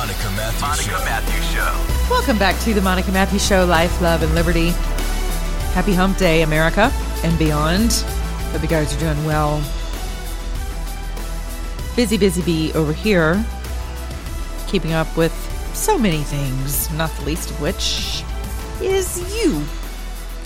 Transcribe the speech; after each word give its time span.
The 0.00 0.06
Monica 0.06 0.30
Matthews 0.30 0.62
Monica 0.62 0.82
Show. 0.82 1.04
Matthews 1.04 1.50
Show. 1.50 2.10
Welcome 2.10 2.38
back 2.38 2.58
to 2.60 2.72
the 2.72 2.80
Monica 2.80 3.12
Matthews 3.12 3.46
Show, 3.46 3.66
Life, 3.66 4.00
Love, 4.00 4.22
and 4.22 4.34
Liberty. 4.34 4.70
Happy 5.74 5.92
Hump 5.92 6.16
Day, 6.16 6.40
America 6.40 6.90
and 7.22 7.38
beyond. 7.38 7.92
Hope 8.50 8.62
you 8.62 8.68
guys 8.68 8.96
are 8.96 8.98
doing 8.98 9.22
well. 9.26 9.58
Busy, 11.96 12.16
busy 12.16 12.40
bee 12.40 12.72
over 12.72 12.94
here, 12.94 13.44
keeping 14.68 14.94
up 14.94 15.14
with 15.18 15.34
so 15.74 15.98
many 15.98 16.22
things, 16.22 16.90
not 16.94 17.10
the 17.16 17.24
least 17.26 17.50
of 17.50 17.60
which 17.60 18.24
is 18.80 19.20
you. 19.44 19.62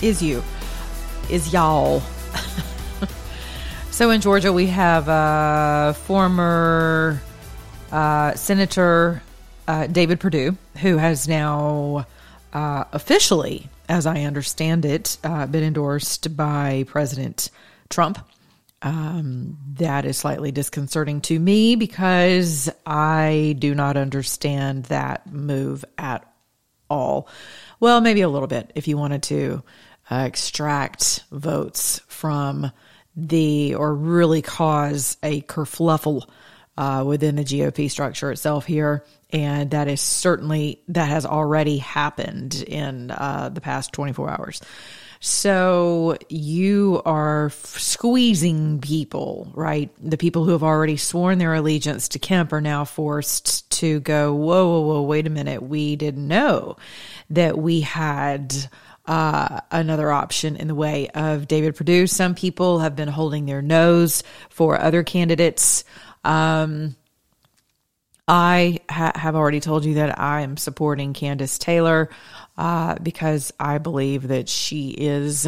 Is 0.01 0.21
you. 0.21 0.43
Is 1.29 1.53
y'all. 1.53 2.01
so 3.89 4.09
in 4.09 4.19
Georgia, 4.19 4.51
we 4.51 4.67
have 4.67 5.07
a 5.07 5.93
former 5.93 7.21
uh, 7.93 8.33
Senator 8.33 9.21
uh, 9.67 9.87
David 9.87 10.19
Perdue, 10.19 10.57
who 10.81 10.97
has 10.97 11.27
now 11.27 12.05
uh, 12.53 12.85
officially, 12.91 13.69
as 13.89 14.05
I 14.05 14.21
understand 14.21 14.85
it, 14.85 15.17
uh, 15.23 15.45
been 15.47 15.63
endorsed 15.63 16.35
by 16.35 16.85
President 16.87 17.49
Trump. 17.89 18.19
Um, 18.81 19.57
that 19.77 20.05
is 20.05 20.17
slightly 20.17 20.51
disconcerting 20.51 21.21
to 21.21 21.39
me 21.39 21.75
because 21.75 22.69
I 22.85 23.55
do 23.57 23.73
not 23.73 23.97
understand 23.97 24.85
that 24.85 25.31
move 25.31 25.83
at 25.97 26.31
all. 26.89 27.27
Well, 27.79 28.01
maybe 28.01 28.21
a 28.21 28.29
little 28.29 28.47
bit 28.47 28.71
if 28.75 28.87
you 28.87 28.97
wanted 28.97 29.23
to 29.23 29.63
uh, 30.11 30.23
extract 30.27 31.23
votes 31.31 31.99
from 32.07 32.71
the 33.15 33.75
or 33.75 33.93
really 33.93 34.41
cause 34.41 35.17
a 35.23 35.41
kerfluffle 35.41 36.29
uh, 36.77 37.03
within 37.05 37.37
the 37.37 37.43
GOP 37.43 37.89
structure 37.89 38.31
itself 38.31 38.65
here. 38.65 39.03
And 39.31 39.71
that 39.71 39.87
is 39.87 40.01
certainly, 40.01 40.81
that 40.87 41.09
has 41.09 41.25
already 41.25 41.77
happened 41.77 42.55
in 42.55 43.11
uh, 43.11 43.49
the 43.49 43.61
past 43.61 43.91
24 43.93 44.29
hours. 44.29 44.61
So 45.19 46.17
you 46.29 47.01
are 47.05 47.49
squeezing 47.49 48.79
people, 48.81 49.51
right? 49.53 49.89
The 49.99 50.17
people 50.17 50.45
who 50.45 50.51
have 50.51 50.63
already 50.63 50.97
sworn 50.97 51.39
their 51.39 51.53
allegiance 51.53 52.09
to 52.09 52.19
Kemp 52.19 52.53
are 52.53 52.61
now 52.61 52.85
forced 52.85 53.69
to 53.79 54.01
go, 54.01 54.33
whoa, 54.33 54.69
whoa, 54.69 54.81
whoa, 54.81 55.01
wait 55.01 55.25
a 55.25 55.31
minute. 55.31 55.63
We 55.63 55.95
didn't 55.95 56.27
know 56.27 56.77
that 57.31 57.57
we 57.57 57.81
had 57.81 58.53
uh, 59.07 59.61
another 59.71 60.11
option 60.11 60.55
in 60.55 60.67
the 60.67 60.75
way 60.75 61.09
of 61.09 61.47
David 61.47 61.75
Perdue. 61.75 62.07
Some 62.07 62.35
people 62.35 62.79
have 62.79 62.95
been 62.95 63.07
holding 63.07 63.45
their 63.45 63.61
nose 63.61 64.23
for 64.49 64.79
other 64.79 65.03
candidates. 65.03 65.83
Um, 66.23 66.95
I 68.27 68.79
ha- 68.89 69.11
have 69.15 69.35
already 69.35 69.59
told 69.59 69.85
you 69.85 69.95
that 69.95 70.19
I 70.19 70.41
am 70.41 70.57
supporting 70.57 71.13
Kandiss 71.13 71.59
Taylor 71.59 72.09
uh, 72.57 72.95
because 72.95 73.53
I 73.59 73.77
believe 73.77 74.29
that 74.29 74.49
she 74.49 74.89
is 74.89 75.47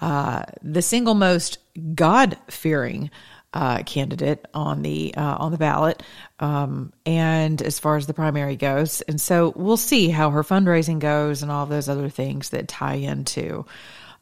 uh, 0.00 0.44
the 0.62 0.82
single 0.82 1.14
most 1.14 1.58
God 1.94 2.38
fearing 2.48 3.10
uh, 3.52 3.82
candidate 3.84 4.44
on 4.52 4.82
the 4.82 5.14
uh, 5.16 5.36
on 5.38 5.52
the 5.52 5.58
ballot, 5.58 6.02
um, 6.40 6.92
and 7.06 7.62
as 7.62 7.78
far 7.78 7.96
as 7.96 8.06
the 8.06 8.14
primary 8.14 8.56
goes, 8.56 9.00
and 9.02 9.20
so 9.20 9.52
we'll 9.54 9.76
see 9.76 10.08
how 10.08 10.30
her 10.30 10.42
fundraising 10.42 10.98
goes 10.98 11.42
and 11.42 11.52
all 11.52 11.64
those 11.64 11.88
other 11.88 12.08
things 12.08 12.48
that 12.50 12.66
tie 12.66 12.94
into. 12.94 13.64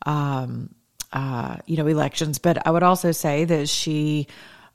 Um, 0.04 0.74
uh, 1.14 1.56
you 1.66 1.76
know, 1.76 1.86
elections, 1.86 2.38
but 2.38 2.66
I 2.66 2.70
would 2.70 2.82
also 2.82 3.12
say 3.12 3.44
that 3.44 3.68
she, 3.68 4.28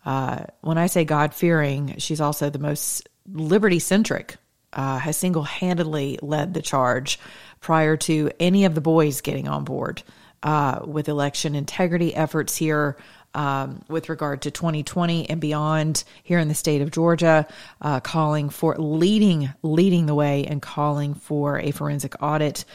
uh, 0.05 0.44
when 0.61 0.77
I 0.77 0.85
say 0.85 1.03
God 1.03 1.33
fearing, 1.33 1.95
she's 1.97 2.21
also 2.21 2.49
the 2.49 2.59
most 2.59 3.07
liberty 3.31 3.79
centric, 3.79 4.38
uh, 4.73 4.97
has 4.99 5.17
single 5.17 5.43
handedly 5.43 6.19
led 6.21 6.53
the 6.53 6.61
charge 6.61 7.19
prior 7.59 7.97
to 7.97 8.31
any 8.39 8.65
of 8.65 8.75
the 8.75 8.81
boys 8.81 9.21
getting 9.21 9.47
on 9.47 9.63
board 9.63 10.03
uh, 10.43 10.79
with 10.85 11.09
election 11.09 11.55
integrity 11.55 12.15
efforts 12.15 12.55
here. 12.55 12.97
Um, 13.33 13.83
with 13.88 14.09
regard 14.09 14.43
to 14.43 14.51
2020 14.51 15.29
and 15.29 15.39
beyond 15.39 16.03
here 16.23 16.39
in 16.39 16.47
the 16.47 16.55
state 16.55 16.81
of 16.81 16.89
Georgia, 16.89 17.45
uh, 17.81 17.99
calling 17.99 18.49
for 18.49 18.75
leading 18.77 19.53
leading 19.61 20.07
the 20.07 20.15
way 20.15 20.45
and 20.45 20.59
calling 20.59 21.13
for 21.13 21.59
a 21.59 21.69
forensic 21.69 22.15
audit 22.23 22.65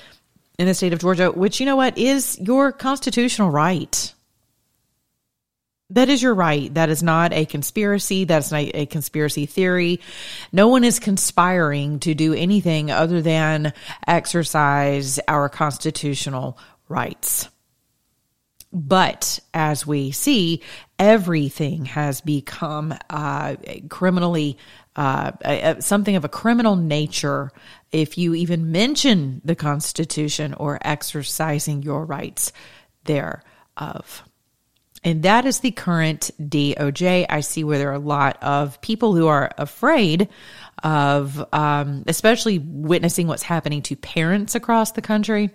in 0.59 0.67
the 0.67 0.75
state 0.75 0.93
of 0.93 1.01
Georgia, 1.01 1.33
which 1.33 1.59
you 1.59 1.67
know 1.67 1.75
what 1.75 1.99
is 1.99 2.39
your 2.39 2.71
constitutional 2.71 3.51
right. 3.51 4.15
That 5.93 6.09
is 6.09 6.23
your 6.23 6.35
right. 6.35 6.73
That 6.73 6.89
is 6.89 7.03
not 7.03 7.33
a 7.35 7.45
conspiracy. 7.45 8.25
That's 8.25 8.51
not 8.51 8.63
a 8.75 8.87
conspiracy 8.87 9.45
theory. 9.47 10.01
No 10.51 10.69
one 10.69 10.85
is 10.85 10.99
conspiring 10.99 12.01
to 12.01 12.15
do 12.15 12.33
anything 12.33 12.91
other 12.91 13.21
than 13.21 13.75
exercise 14.07 15.21
our 15.29 15.49
constitutional 15.51 16.59
rights. 16.89 17.49
But 18.73 19.39
as 19.53 19.87
we 19.87 20.13
see, 20.13 20.63
everything 20.99 21.85
has 21.87 22.23
become 22.23 22.95
uh, 23.11 23.57
criminally 23.91 24.57
uh, 24.97 25.81
something 25.81 26.17
of 26.17 26.25
a 26.25 26.29
criminal 26.29 26.77
nature 26.77 27.51
if 27.93 28.17
you 28.17 28.35
even 28.35 28.73
mention 28.73 29.43
the 29.45 29.55
Constitution 29.55 30.55
or 30.55 30.79
exercising 30.81 31.83
your 31.83 32.07
rights 32.07 32.53
thereof. 33.05 34.23
And 35.05 35.25
that 35.25 35.47
is 35.47 35.61
the 35.61 35.73
current 35.73 36.31
DOJ. 36.41 37.27
I 37.29 37.41
see 37.41 37.65
where 37.65 37.79
there 37.79 37.91
are 37.91 37.95
a 37.95 37.99
lot 37.99 38.41
of 38.43 38.81
people 38.81 39.15
who 39.15 39.27
are 39.27 39.51
afraid 39.59 40.29
of, 40.83 41.45
um, 41.53 42.05
especially 42.07 42.59
witnessing 42.59 43.27
what's 43.27 43.43
happening 43.43 43.83
to 43.83 43.97
parents 43.97 44.55
across 44.55 44.93
the 44.93 45.03
country. 45.03 45.51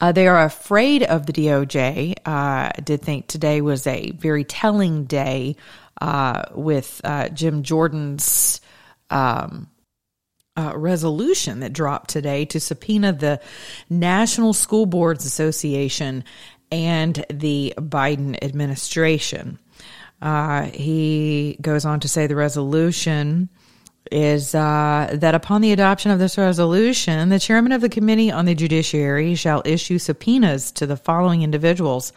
Uh, 0.00 0.12
they 0.12 0.28
are 0.28 0.44
afraid 0.44 1.02
of 1.02 1.26
the 1.26 1.32
DOJ. 1.32 2.12
Uh, 2.18 2.70
I 2.76 2.80
did 2.84 3.02
think 3.02 3.26
today 3.26 3.60
was 3.60 3.86
a 3.86 4.10
very 4.12 4.44
telling 4.44 5.04
day 5.04 5.56
uh, 6.00 6.44
with 6.54 7.00
uh, 7.04 7.30
Jim 7.30 7.62
Jordan's 7.62 8.60
um, 9.10 9.68
uh, 10.56 10.72
resolution 10.76 11.60
that 11.60 11.72
dropped 11.72 12.10
today 12.10 12.44
to 12.44 12.60
subpoena 12.60 13.12
the 13.12 13.40
National 13.88 14.52
School 14.52 14.86
Boards 14.86 15.24
Association 15.24 16.24
and 16.70 17.24
the 17.30 17.74
Biden 17.76 18.42
administration. 18.42 19.58
Uh, 20.20 20.62
he 20.64 21.56
goes 21.60 21.84
on 21.84 22.00
to 22.00 22.08
say 22.08 22.26
the 22.26 22.36
resolution 22.36 23.48
is 24.10 24.54
uh, 24.54 25.10
that 25.12 25.34
upon 25.34 25.60
the 25.60 25.72
adoption 25.72 26.10
of 26.10 26.18
this 26.18 26.38
resolution, 26.38 27.28
the 27.28 27.38
chairman 27.38 27.72
of 27.72 27.80
the 27.80 27.88
Committee 27.88 28.30
on 28.30 28.46
the 28.46 28.54
Judiciary 28.54 29.34
shall 29.34 29.62
issue 29.64 29.98
subpoenas 29.98 30.72
to 30.72 30.86
the 30.86 30.96
following 30.96 31.42
individuals 31.42 32.12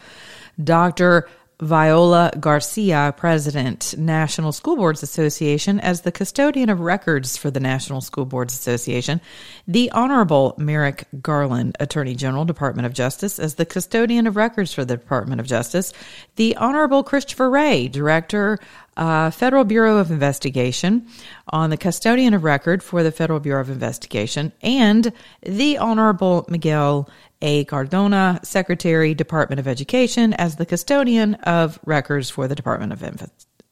Dr. 0.61 1.27
Viola 1.61 2.31
Garcia, 2.39 3.13
President, 3.15 3.95
National 3.95 4.51
School 4.51 4.75
Boards 4.75 5.03
Association, 5.03 5.79
as 5.79 6.01
the 6.01 6.11
custodian 6.11 6.69
of 6.69 6.79
records 6.79 7.37
for 7.37 7.51
the 7.51 7.59
National 7.59 8.01
School 8.01 8.25
Boards 8.25 8.55
Association, 8.55 9.21
the 9.67 9.91
Honorable 9.91 10.55
Merrick 10.57 11.07
Garland, 11.21 11.77
Attorney 11.79 12.15
General, 12.15 12.45
Department 12.45 12.87
of 12.87 12.93
Justice, 12.93 13.37
as 13.37 13.55
the 13.55 13.65
custodian 13.65 14.25
of 14.25 14.35
records 14.35 14.73
for 14.73 14.83
the 14.83 14.97
Department 14.97 15.39
of 15.39 15.45
Justice, 15.45 15.93
the 16.35 16.57
Honorable 16.57 17.03
Christopher 17.03 17.49
Wray, 17.49 17.87
Director, 17.87 18.57
uh, 18.97 19.31
Federal 19.31 19.63
Bureau 19.63 19.97
of 19.97 20.11
Investigation, 20.11 21.07
on 21.47 21.69
the 21.69 21.77
custodian 21.77 22.33
of 22.33 22.43
record 22.43 22.83
for 22.83 23.03
the 23.03 23.11
Federal 23.11 23.39
Bureau 23.39 23.61
of 23.61 23.69
Investigation, 23.69 24.51
and 24.61 25.11
the 25.41 25.77
Honorable 25.77 26.45
Miguel 26.49 27.09
a. 27.41 27.65
Cardona, 27.65 28.39
Secretary, 28.43 29.13
Department 29.13 29.59
of 29.59 29.67
Education, 29.67 30.33
as 30.33 30.55
the 30.55 30.65
custodian 30.65 31.35
of 31.35 31.79
records 31.85 32.29
for 32.29 32.47
the 32.47 32.55
Department 32.55 32.93
of 32.93 32.99
Inve- 32.99 33.29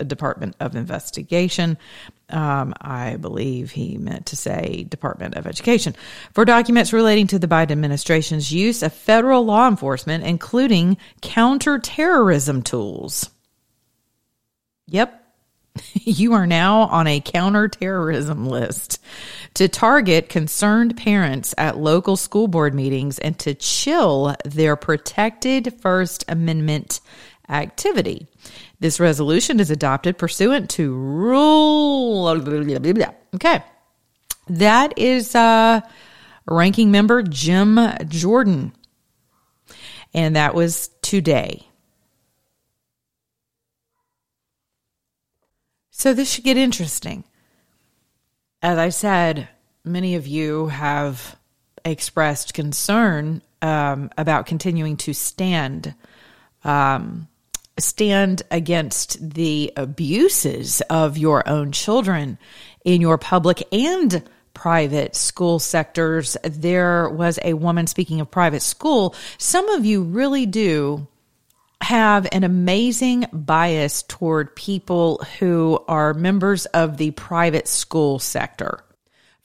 Department 0.07 0.56
of 0.60 0.75
Investigation. 0.75 1.77
Um, 2.30 2.74
I 2.80 3.18
believe 3.18 3.72
he 3.72 3.98
meant 3.98 4.27
to 4.27 4.36
say 4.36 4.86
Department 4.88 5.36
of 5.36 5.45
Education 5.45 5.95
for 6.33 6.45
documents 6.45 6.94
relating 6.94 7.27
to 7.27 7.39
the 7.39 7.48
Biden 7.48 7.72
administration's 7.72 8.51
use 8.51 8.81
of 8.81 8.94
federal 8.94 9.45
law 9.45 9.68
enforcement, 9.68 10.24
including 10.24 10.98
counterterrorism 11.22 12.62
tools. 12.62 13.30
Yep. 14.89 15.24
you 15.94 16.33
are 16.33 16.47
now 16.47 16.81
on 16.81 17.07
a 17.07 17.19
counterterrorism 17.19 18.45
list 18.45 19.00
to 19.53 19.68
target 19.68 20.30
concerned 20.30 20.97
parents 20.97 21.53
at 21.57 21.77
local 21.77 22.15
school 22.15 22.47
board 22.47 22.74
meetings 22.74 23.19
and 23.19 23.38
to 23.39 23.53
chill 23.53 24.36
their 24.45 24.75
protected 24.75 25.74
First 25.81 26.25
Amendment 26.27 27.01
activity. 27.47 28.27
This 28.80 29.00
resolution 29.00 29.59
is 29.59 29.71
adopted 29.71 30.18
pursuant 30.18 30.69
to 30.71 30.94
rule. 30.94 32.27
Okay. 33.36 33.63
That 34.47 34.97
is 34.97 35.36
uh, 35.36 35.81
ranking 36.47 36.91
member 36.91 37.21
Jim 37.21 37.80
Jordan. 38.07 38.74
And 40.13 40.36
that 40.36 40.56
was 40.56 40.89
today. 41.01 41.69
So 46.00 46.13
this 46.13 46.31
should 46.31 46.46
get 46.46 46.56
interesting. 46.56 47.25
As 48.62 48.78
I 48.78 48.88
said, 48.88 49.50
many 49.84 50.16
of 50.16 50.28
you 50.28 50.68
have 50.68 51.36
expressed 51.84 52.54
concern 52.54 53.42
um, 53.62 54.10
about 54.18 54.46
continuing 54.46 54.96
to 54.96 55.13
stand 55.13 55.94
um, 56.63 57.28
stand 57.78 58.44
against 58.50 59.30
the 59.30 59.74
abuses 59.75 60.80
of 60.90 61.18
your 61.18 61.46
own 61.46 61.74
children 61.74 62.38
in 62.86 63.01
your 63.01 63.18
public 63.18 63.62
and 63.74 64.24
private 64.54 65.18
school 65.18 65.60
sectors. 65.60 66.38
There 66.44 67.10
was 67.10 67.40
a 67.44 67.56
woman 67.56 67.88
speaking 67.88 68.22
of 68.22 68.31
private 68.31 68.62
school. 68.62 69.16
Some 69.38 69.68
of 69.68 69.86
you 69.86 70.04
really 70.04 70.46
do 70.46 71.10
have 71.81 72.27
an 72.31 72.43
amazing 72.43 73.25
bias 73.31 74.03
toward 74.03 74.55
people 74.55 75.25
who 75.39 75.83
are 75.87 76.13
members 76.13 76.65
of 76.67 76.97
the 76.97 77.11
private 77.11 77.67
school 77.67 78.19
sector. 78.19 78.83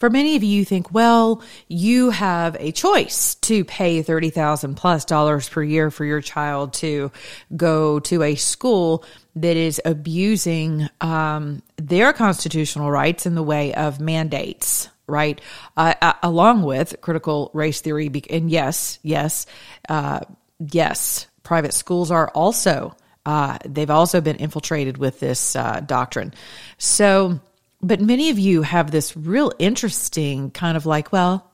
For 0.01 0.11
many 0.11 0.37
of 0.37 0.43
you, 0.43 0.59
you 0.59 0.65
think, 0.65 0.93
well, 0.93 1.43
you 1.69 2.11
have 2.11 2.57
a 2.59 2.73
choice 2.73 3.37
to 3.37 3.65
pay 3.65 4.03
30,000 4.03 4.75
plus 4.75 5.05
dollars 5.05 5.49
per 5.49 5.63
year 5.63 5.91
for 5.91 6.05
your 6.05 6.21
child 6.21 6.75
to 6.75 7.13
go 7.57 8.01
to 8.01 8.23
a 8.23 8.35
school 8.35 9.05
that 9.37 9.57
is 9.57 9.81
abusing 9.85 10.89
um, 11.01 11.63
their 11.77 12.13
constitutional 12.13 12.91
rights 12.91 13.25
in 13.25 13.35
the 13.35 13.43
way 13.43 13.73
of 13.75 14.01
mandates 14.01 14.89
right? 15.07 15.41
Uh, 15.77 15.95
uh, 16.01 16.15
along 16.23 16.63
with 16.63 16.97
critical 17.01 17.51
race 17.53 17.81
theory. 17.83 18.11
And 18.31 18.51
yes, 18.51 18.99
yes, 19.03 19.47
uh, 19.89 20.21
yes, 20.59 21.27
private 21.45 21.73
schools 21.73 22.11
are 22.11 22.29
also 22.31 22.97
uh, 23.27 23.59
they've 23.65 23.91
also 23.91 24.21
been 24.21 24.37
infiltrated 24.37 24.99
with 24.99 25.21
this 25.21 25.57
uh, 25.57 25.81
doctrine. 25.81 26.35
So, 26.79 27.41
but 27.81 28.01
many 28.01 28.31
of 28.31 28.39
you 28.39 28.63
have 28.63 28.91
this 28.91 29.17
real 29.17 29.53
interesting 29.59 30.51
kind 30.51 30.77
of 30.77 30.85
like, 30.85 31.13
well, 31.13 31.51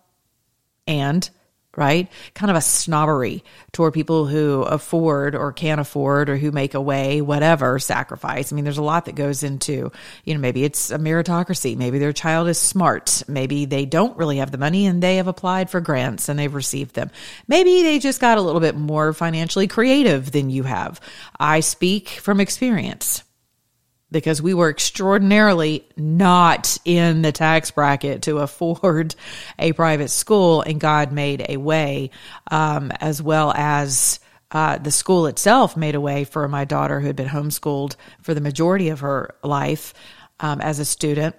and 0.87 1.29
right? 1.81 2.09
Kind 2.35 2.51
of 2.51 2.57
a 2.57 2.61
snobbery 2.61 3.43
toward 3.73 3.95
people 3.95 4.27
who 4.27 4.63
afford 4.63 5.35
or 5.35 5.51
can't 5.51 5.81
afford 5.81 6.29
or 6.29 6.37
who 6.37 6.53
make 6.53 6.75
a 6.75 6.81
way, 6.81 7.23
whatever 7.23 7.79
sacrifice. 7.79 8.53
I 8.53 8.55
mean, 8.55 8.65
there's 8.65 8.77
a 8.77 8.83
lot 8.83 9.07
that 9.07 9.15
goes 9.15 9.43
into, 9.43 9.91
you 10.25 10.35
know, 10.35 10.41
maybe 10.41 10.63
it's 10.63 10.91
a 10.91 10.99
meritocracy. 10.99 11.79
Maybe 11.79 11.99
their 11.99 12.13
child 12.13 12.49
is 12.49 12.59
smart. 12.59 13.23
Maybe 13.27 13.65
they 13.65 13.87
don't 13.87 14.17
really 14.19 14.37
have 14.37 14.51
the 14.51 14.59
money 14.59 14.85
and 14.85 15.03
they 15.03 15.17
have 15.17 15.27
applied 15.27 15.71
for 15.71 15.81
grants 15.81 16.29
and 16.29 16.39
they've 16.39 16.53
received 16.53 16.95
them. 16.95 17.11
Maybe 17.49 17.83
they 17.83 17.99
just 17.99 18.21
got 18.21 18.37
a 18.37 18.43
little 18.43 18.61
bit 18.61 18.77
more 18.77 19.15
financially 19.15 19.67
creative 19.67 20.31
than 20.31 20.51
you 20.51 20.65
have. 20.65 21.01
I 21.39 21.61
speak 21.61 22.11
from 22.11 22.41
experience 22.41 23.25
because 24.11 24.43
we 24.43 24.55
were 24.55 24.71
extraordinarily 24.71 25.87
not 25.97 26.79
in 26.85 27.23
the 27.23 27.33
tax 27.33 27.71
bracket 27.71 28.23
to 28.23 28.39
afford 28.39 29.15
a 29.59 29.73
private 29.73 30.09
school, 30.09 30.63
and 30.63 30.81
God 30.81 31.13
made 31.13 31.47
a 31.49 31.57
way, 31.57 32.11
um, 32.51 32.91
as 33.01 33.23
well 33.23 33.53
as 33.53 34.21
uh, 34.53 34.79
the 34.79 34.91
school 34.91 35.27
itself 35.27 35.77
made 35.77 35.95
a 35.95 36.01
way 36.01 36.25
for 36.25 36.49
my 36.49 36.65
daughter 36.65 37.01
who 37.01 37.07
had 37.07 37.17
been 37.17 37.29
homeschooled 37.29 37.97
for 38.21 38.35
the 38.35 38.41
majority 38.41 38.89
of 38.89 39.01
her 39.01 39.35
life 39.43 39.95
um, 40.41 40.61
as 40.61 40.79
a 40.79 40.85
student 40.85 41.37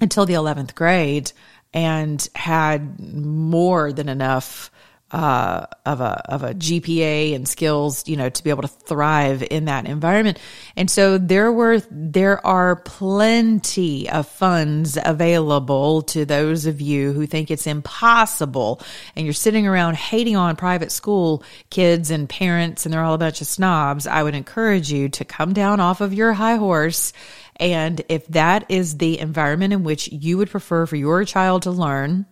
until 0.00 0.26
the 0.26 0.34
11th 0.34 0.74
grade 0.74 1.30
and 1.72 2.28
had 2.34 3.00
more 3.00 3.92
than 3.92 4.08
enough 4.08 4.70
uh, 5.14 5.66
of 5.86 6.00
a 6.00 6.20
of 6.28 6.42
a 6.42 6.54
GPA 6.54 7.36
and 7.36 7.46
skills, 7.46 8.06
you 8.08 8.16
know, 8.16 8.28
to 8.28 8.42
be 8.42 8.50
able 8.50 8.62
to 8.62 8.68
thrive 8.68 9.44
in 9.48 9.66
that 9.66 9.86
environment. 9.86 10.40
And 10.76 10.90
so 10.90 11.18
there 11.18 11.52
were 11.52 11.80
there 11.88 12.44
are 12.44 12.74
plenty 12.74 14.10
of 14.10 14.26
funds 14.26 14.98
available 15.02 16.02
to 16.02 16.24
those 16.24 16.66
of 16.66 16.80
you 16.80 17.12
who 17.12 17.28
think 17.28 17.52
it's 17.52 17.68
impossible, 17.68 18.82
and 19.14 19.24
you're 19.24 19.34
sitting 19.34 19.68
around 19.68 19.94
hating 19.94 20.34
on 20.34 20.56
private 20.56 20.90
school 20.90 21.44
kids 21.70 22.10
and 22.10 22.28
parents, 22.28 22.84
and 22.84 22.92
they're 22.92 23.04
all 23.04 23.14
a 23.14 23.18
bunch 23.18 23.40
of 23.40 23.46
snobs. 23.46 24.08
I 24.08 24.24
would 24.24 24.34
encourage 24.34 24.90
you 24.90 25.08
to 25.10 25.24
come 25.24 25.52
down 25.52 25.78
off 25.78 26.00
of 26.00 26.12
your 26.12 26.32
high 26.32 26.56
horse. 26.56 27.12
And 27.56 28.02
if 28.08 28.26
that 28.28 28.68
is 28.68 28.96
the 28.96 29.20
environment 29.20 29.72
in 29.72 29.84
which 29.84 30.08
you 30.08 30.38
would 30.38 30.50
prefer 30.50 30.86
for 30.86 30.96
your 30.96 31.24
child 31.24 31.62
to 31.62 31.70
learn, 31.70 32.26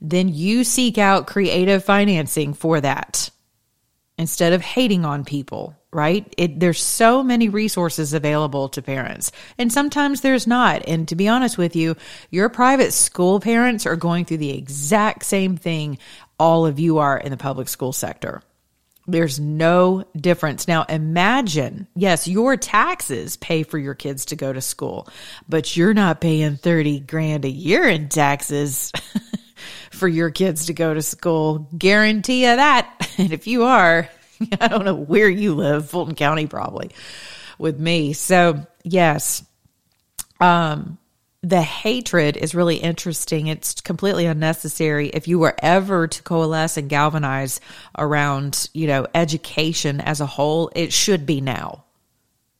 then 0.00 0.28
you 0.28 0.64
seek 0.64 0.98
out 0.98 1.26
creative 1.26 1.84
financing 1.84 2.54
for 2.54 2.80
that 2.80 3.30
instead 4.18 4.52
of 4.52 4.60
hating 4.60 5.04
on 5.04 5.24
people, 5.24 5.74
right? 5.92 6.32
It, 6.36 6.60
there's 6.60 6.82
so 6.82 7.22
many 7.22 7.48
resources 7.48 8.12
available 8.12 8.68
to 8.70 8.82
parents, 8.82 9.32
and 9.56 9.72
sometimes 9.72 10.20
there's 10.20 10.46
not. 10.46 10.86
And 10.86 11.08
to 11.08 11.16
be 11.16 11.28
honest 11.28 11.56
with 11.56 11.74
you, 11.74 11.96
your 12.30 12.48
private 12.48 12.92
school 12.92 13.40
parents 13.40 13.86
are 13.86 13.96
going 13.96 14.26
through 14.26 14.38
the 14.38 14.56
exact 14.56 15.24
same 15.24 15.56
thing 15.56 15.98
all 16.38 16.66
of 16.66 16.78
you 16.78 16.98
are 16.98 17.18
in 17.18 17.30
the 17.30 17.36
public 17.36 17.68
school 17.68 17.92
sector. 17.92 18.42
There's 19.06 19.40
no 19.40 20.04
difference. 20.16 20.68
Now 20.68 20.84
imagine, 20.84 21.88
yes, 21.96 22.28
your 22.28 22.56
taxes 22.56 23.36
pay 23.36 23.62
for 23.62 23.78
your 23.78 23.94
kids 23.94 24.26
to 24.26 24.36
go 24.36 24.52
to 24.52 24.60
school, 24.60 25.08
but 25.48 25.76
you're 25.76 25.94
not 25.94 26.20
paying 26.20 26.56
30 26.56 27.00
grand 27.00 27.44
a 27.44 27.50
year 27.50 27.88
in 27.88 28.08
taxes. 28.08 28.92
for 30.00 30.08
your 30.08 30.30
kids 30.30 30.66
to 30.66 30.72
go 30.72 30.92
to 30.92 31.02
school. 31.02 31.68
Guarantee 31.76 32.42
you 32.46 32.56
that. 32.56 32.96
And 33.18 33.32
if 33.34 33.46
you 33.46 33.64
are, 33.64 34.08
I 34.60 34.68
don't 34.68 34.86
know 34.86 34.94
where 34.94 35.28
you 35.28 35.54
live, 35.54 35.90
Fulton 35.90 36.14
County 36.14 36.46
probably 36.46 36.90
with 37.58 37.78
me. 37.78 38.14
So, 38.14 38.66
yes. 38.82 39.44
Um 40.40 40.96
the 41.42 41.62
hatred 41.62 42.36
is 42.36 42.54
really 42.54 42.76
interesting. 42.76 43.46
It's 43.46 43.80
completely 43.80 44.26
unnecessary. 44.26 45.08
If 45.08 45.26
you 45.26 45.38
were 45.38 45.54
ever 45.62 46.06
to 46.06 46.22
coalesce 46.22 46.76
and 46.76 46.88
galvanize 46.88 47.60
around, 47.96 48.68
you 48.74 48.86
know, 48.86 49.06
education 49.14 50.00
as 50.00 50.20
a 50.20 50.26
whole, 50.26 50.70
it 50.74 50.92
should 50.92 51.24
be 51.24 51.40
now 51.40 51.84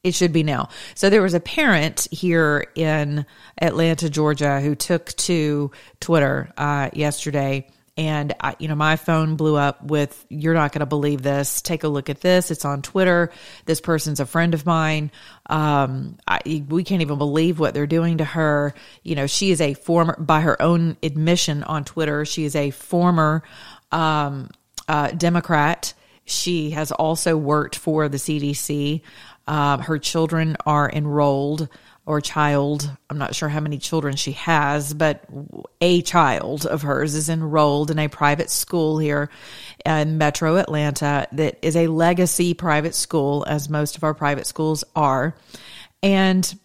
it 0.03 0.15
should 0.15 0.33
be 0.33 0.43
now. 0.43 0.69
So 0.95 1.11
there 1.11 1.23
was 1.23 1.35
a 1.35 1.41
parent 1.41 2.09
here 2.11 2.67
in 2.75 3.27
Atlanta, 3.61 4.09
Georgia, 4.09 4.61
who 4.61 4.75
took 4.75 5.07
to 5.17 5.71
Twitter 6.01 6.51
uh, 6.57 6.91
yesterday. 6.95 7.69
And 7.99 8.35
I, 8.41 8.57
you 8.59 8.69
know, 8.69 8.77
my 8.77 8.97
phone 8.97 9.37
blew 9.37 9.57
up 9.57 9.85
with, 9.85 10.25
"You're 10.31 10.55
not 10.55 10.73
going 10.73 10.81
to 10.81 10.87
believe 10.87 11.21
this. 11.21 11.61
Take 11.61 11.85
a 11.85 11.89
look 11.89 12.09
at 12.09 12.23
this. 12.23 12.51
It's 12.51 12.65
on 12.65 12.81
Twitter. 12.81 13.31
This 13.67 13.83
person's 13.83 14.21
a 14.21 14.27
friend 14.27 14.55
of 14.55 14.65
mine. 14.65 15.11
Um, 15.51 16.17
I, 16.27 16.65
we 16.69 16.83
can't 16.83 17.03
even 17.03 17.19
believe 17.19 17.59
what 17.59 17.75
they're 17.75 17.87
doing 17.87 18.19
to 18.19 18.25
her. 18.25 18.73
You 19.03 19.17
know, 19.17 19.27
she 19.27 19.51
is 19.51 19.61
a 19.61 19.75
former, 19.75 20.17
by 20.19 20.41
her 20.41 20.61
own 20.63 20.97
admission 21.03 21.63
on 21.65 21.85
Twitter, 21.85 22.25
she 22.25 22.45
is 22.45 22.57
a 22.57 22.71
former 22.71 23.43
um, 23.93 24.49
uh, 24.89 25.11
Democrat. 25.11 25.93
She 26.25 26.71
has 26.71 26.93
also 26.93 27.37
worked 27.37 27.77
for 27.77 28.09
the 28.09 28.17
CDC. 28.17 29.03
Uh, 29.47 29.79
her 29.79 29.99
children 29.99 30.57
are 30.67 30.91
enrolled 30.91 31.69
or 32.07 32.21
child. 32.21 32.91
I'm 33.09 33.19
not 33.19 33.35
sure 33.35 33.49
how 33.49 33.61
many 33.61 33.79
children 33.79 34.17
she 34.17 34.33
has, 34.33 34.95
but 34.95 35.25
a 35.81 36.03
child 36.03 36.67
of 36.67 36.83
hers 36.83 37.15
is 37.15 37.29
enrolled 37.29 37.91
in 37.91 37.99
a 37.99 38.09
private 38.09 38.51
school 38.51 38.99
here 38.99 39.31
in 39.85 40.19
metro 40.19 40.57
Atlanta 40.57 41.29
that 41.33 41.59
is 41.63 41.77
a 41.77 41.87
legacy 41.87 42.55
private 42.55 42.95
school, 42.95 43.45
as 43.47 43.69
most 43.69 43.97
of 43.97 44.05
our 44.05 44.15
private 44.15 44.47
schools 44.47 44.83
are. 44.97 45.37
And 46.03 46.59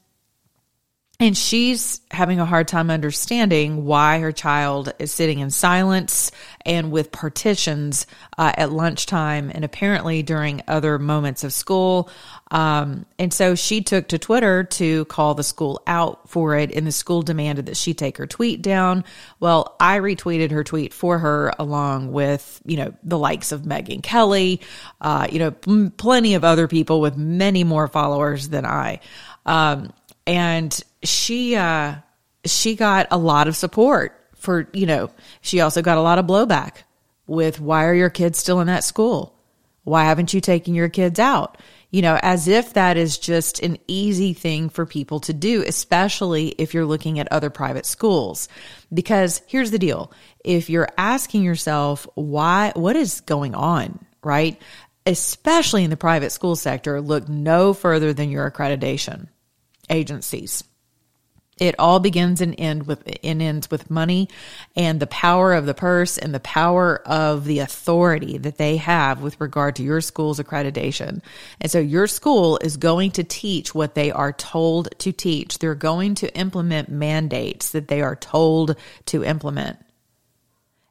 and 1.18 1.38
she's 1.38 2.02
having 2.12 2.42
a 2.42 2.46
hard 2.46 2.68
time 2.68 2.90
understanding 2.90 3.86
why 3.86 4.20
her 4.20 4.34
child 4.34 4.94
is 5.00 5.14
sitting 5.14 5.40
in 5.40 5.50
silence 5.50 6.30
and 6.66 6.92
with 6.92 7.12
partitions 7.12 8.06
uh, 8.38 8.52
at 8.58 8.72
lunchtime 8.72 9.50
and 9.54 9.64
apparently 9.64 10.24
during 10.24 10.62
other 10.68 11.00
moments 11.00 11.46
of 11.46 11.54
school. 11.54 12.10
Um, 12.52 13.06
and 13.18 13.34
so 13.34 13.56
she 13.56 13.82
took 13.82 14.10
to 14.10 14.20
Twitter 14.20 14.64
to 14.64 15.06
call 15.06 15.34
the 15.34 15.44
school 15.44 15.82
out 15.88 16.30
for 16.30 16.56
it, 16.56 16.72
and 16.72 16.86
the 16.86 16.92
school 16.92 17.22
demanded 17.22 17.66
that 17.66 17.78
she 17.78 17.94
take 17.94 18.18
her 18.18 18.28
tweet 18.28 18.62
down. 18.62 19.04
Well, 19.40 19.76
I 19.80 20.00
retweeted 20.00 20.52
her 20.52 20.64
tweet 20.64 20.94
for 20.94 21.18
her 21.18 21.52
along 21.58 22.12
with, 22.12 22.62
you 22.66 22.78
know, 22.78 22.94
the 23.04 23.18
likes 23.18 23.52
of 23.52 23.62
Megyn 23.62 24.04
Kelly, 24.04 24.62
uh, 25.02 25.28
you 25.32 25.40
know, 25.40 25.90
plenty 25.98 26.36
of 26.36 26.44
other 26.44 26.68
people 26.68 27.02
with 27.02 27.18
many 27.18 27.64
more 27.64 27.88
followers 27.88 28.50
than 28.50 28.66
I. 28.66 29.00
Um, 29.46 29.92
and 30.28 30.80
she 31.04 31.56
uh, 31.56 31.96
she 32.46 32.76
got 32.76 33.08
a 33.12 33.18
lot 33.18 33.48
of 33.48 33.56
support 33.56 34.20
for 34.36 34.68
you 34.74 34.86
know. 34.86 35.12
She 35.42 35.62
also 35.62 35.82
got 35.82 35.98
a 35.98 36.02
lot 36.02 36.20
of 36.20 36.26
blowback 36.26 36.84
with 37.28 37.60
why 37.60 37.86
are 37.86 37.94
your 37.94 38.10
kids 38.10 38.38
still 38.38 38.60
in 38.60 38.68
that 38.68 38.84
school? 38.84 39.36
Why 39.84 40.06
haven't 40.06 40.34
you 40.34 40.42
taken 40.42 40.74
your 40.74 40.90
kids 40.90 41.20
out? 41.20 41.58
You 41.96 42.02
know, 42.02 42.20
as 42.22 42.50
if 42.50 42.74
that 42.74 42.98
is 42.98 43.18
just 43.18 43.62
an 43.62 43.78
easy 43.88 44.34
thing 44.34 44.68
for 44.68 44.86
people 44.86 45.22
to 45.22 45.32
do, 45.32 45.64
especially 45.66 46.50
if 46.50 46.74
you're 46.74 46.86
looking 46.86 47.20
at 47.20 47.32
other 47.32 47.50
private 47.50 47.86
schools. 47.86 48.50
Because 48.94 49.42
here's 49.48 49.72
the 49.72 49.80
deal. 49.80 50.12
If 50.44 50.70
you're 50.70 50.90
asking 50.98 51.44
yourself, 51.44 52.06
why, 52.16 52.74
what 52.76 52.98
is 52.98 53.22
going 53.22 53.56
on, 53.56 54.06
right? 54.22 54.62
Especially 55.06 55.86
in 55.86 55.90
the 55.90 55.96
private 55.96 56.34
school 56.34 56.58
sector, 56.58 57.00
look 57.00 57.30
no 57.30 57.74
further 57.74 58.12
than 58.12 58.30
your 58.30 58.52
accreditation 58.52 59.30
agencies. 59.90 60.66
It 61.58 61.76
all 61.80 62.02
begins 62.02 62.42
and 62.42 62.54
end 62.58 62.86
with 62.86 63.02
and 63.24 63.42
ends 63.42 63.72
with 63.72 63.90
money 63.90 64.28
and 64.76 65.00
the 65.00 65.08
power 65.08 65.54
of 65.54 65.66
the 65.66 65.74
purse 65.74 66.18
and 66.18 66.34
the 66.34 66.42
power 66.42 67.02
of 67.06 67.46
the 67.46 67.60
authority 67.60 68.38
that 68.40 68.58
they 68.58 68.76
have 68.76 69.22
with 69.22 69.40
regard 69.40 69.78
to 69.78 69.84
your 69.84 70.02
school's 70.02 70.40
accreditation. 70.40 71.22
And 71.62 71.72
so 71.72 71.80
your 71.80 72.08
school 72.08 72.58
is 72.58 72.76
going 72.76 73.12
to 73.12 73.24
teach 73.24 73.74
what 73.74 73.96
they 73.96 74.12
are 74.12 74.34
told 74.34 74.90
to 75.00 75.14
teach. 75.14 75.60
They're 75.60 75.76
going 75.76 76.16
to 76.16 76.38
implement 76.38 76.90
mandates 76.90 77.72
that 77.72 77.88
they 77.88 78.02
are 78.02 78.18
told 78.18 78.76
to 79.06 79.24
implement. 79.24 79.85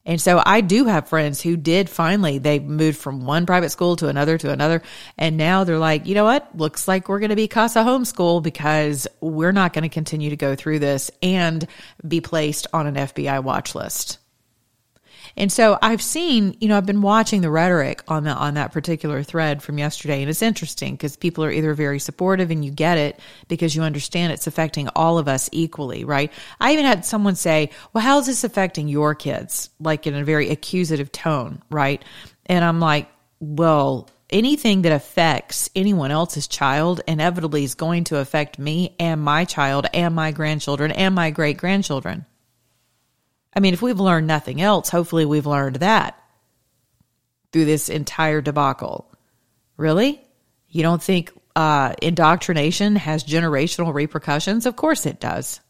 And 0.07 0.21
so 0.21 0.43
I 0.45 0.61
do 0.61 0.85
have 0.85 1.09
friends 1.09 1.41
who 1.41 1.57
did 1.57 1.89
finally, 1.89 2.39
they 2.39 2.59
moved 2.59 2.99
from 2.99 3.25
one 3.25 3.47
private 3.47 3.71
school 3.71 3.97
to 3.97 4.09
another 4.09 4.37
to 4.39 4.51
another. 4.51 4.83
And 5.17 5.37
now 5.37 5.65
they're 5.65 5.79
like, 5.79 6.07
you 6.07 6.15
know 6.15 6.25
what? 6.25 6.55
Looks 6.57 6.87
like 6.87 7.09
we're 7.09 7.21
going 7.21 7.31
to 7.31 7.37
be 7.37 7.49
CASA 7.49 7.81
homeschool 7.81 8.43
because 8.43 9.07
we're 9.21 9.53
not 9.53 9.73
going 9.73 9.83
to 9.83 9.89
continue 9.89 10.31
to 10.31 10.37
go 10.37 10.55
through 10.55 10.81
this 10.81 11.11
and 11.23 11.67
be 12.07 12.21
placed 12.21 12.67
on 12.73 12.87
an 12.87 12.97
FBI 12.97 13.43
watch 13.43 13.75
list. 13.75 14.19
And 15.37 15.51
so 15.51 15.79
I've 15.83 16.03
seen, 16.03 16.57
you 16.61 16.69
know, 16.69 16.77
I've 16.77 16.87
been 16.87 17.03
watching 17.03 17.41
the 17.41 17.51
rhetoric 17.51 18.03
on 18.09 18.25
the, 18.25 18.31
on 18.31 18.55
that 18.55 18.73
particular 18.73 19.23
thread 19.23 19.63
from 19.63 19.79
yesterday. 19.79 20.21
And 20.21 20.31
it's 20.31 20.43
interesting 20.43 20.95
because 20.95 21.17
people 21.17 21.45
are 21.45 21.51
either 21.51 21.75
very 21.75 21.99
supportive 21.99 22.51
and 22.51 22.65
you 22.65 22.71
get 22.71 22.99
it 22.99 23.19
because 23.49 23.75
you 23.75 23.83
understand 23.83 24.33
it's 24.33 24.47
affecting 24.47 24.89
all 24.89 25.19
of 25.19 25.27
us 25.29 25.49
equally, 25.53 26.05
right? 26.05 26.33
I 26.61 26.73
even 26.73 26.85
had 26.85 27.05
someone 27.05 27.35
say, 27.35 27.71
well, 27.93 28.05
how's 28.05 28.27
this 28.27 28.45
affecting 28.45 28.89
your 28.89 29.15
kids? 29.15 29.71
Like 29.81 30.07
in 30.07 30.15
a 30.15 30.25
very 30.25 30.51
accusative 30.51 31.11
tone, 31.11 31.63
right? 31.71 32.05
And 32.47 32.65
I'm 32.65 32.81
like, 32.81 33.09
well, 33.41 34.09
anything 34.31 34.83
that 34.83 34.93
affects 34.93 35.69
anyone 35.75 36.11
else's 36.11 36.47
child 36.47 37.01
inevitably 37.07 37.65
is 37.65 37.75
going 37.75 38.05
to 38.05 38.19
affect 38.19 38.59
me 38.59 38.95
and 38.99 39.21
my 39.21 39.45
child 39.45 39.87
and 39.93 40.15
my 40.15 40.33
grandchildren 40.33 40.91
and 40.93 41.15
my 41.15 41.31
great 41.31 41.57
grandchildren. 41.57 42.27
I 43.55 43.61
mean, 43.61 43.75
if 43.75 43.83
we've 43.83 44.01
learned 44.01 44.27
nothing 44.27 44.61
else, 44.61 44.89
hopefully 44.89 45.25
we've 45.25 45.47
learned 45.47 45.77
that 45.77 46.19
through 47.53 47.67
this 47.67 47.89
entire 47.89 48.41
debacle. 48.41 49.11
Really? 49.77 50.21
You 50.69 50.83
don't 50.83 51.03
think 51.03 51.31
uh, 51.55 51.95
indoctrination 52.03 52.97
has 52.97 53.23
generational 53.23 53.95
repercussions? 53.95 54.67
Of 54.67 54.75
course 54.75 55.07
it 55.07 55.21
does. 55.21 55.61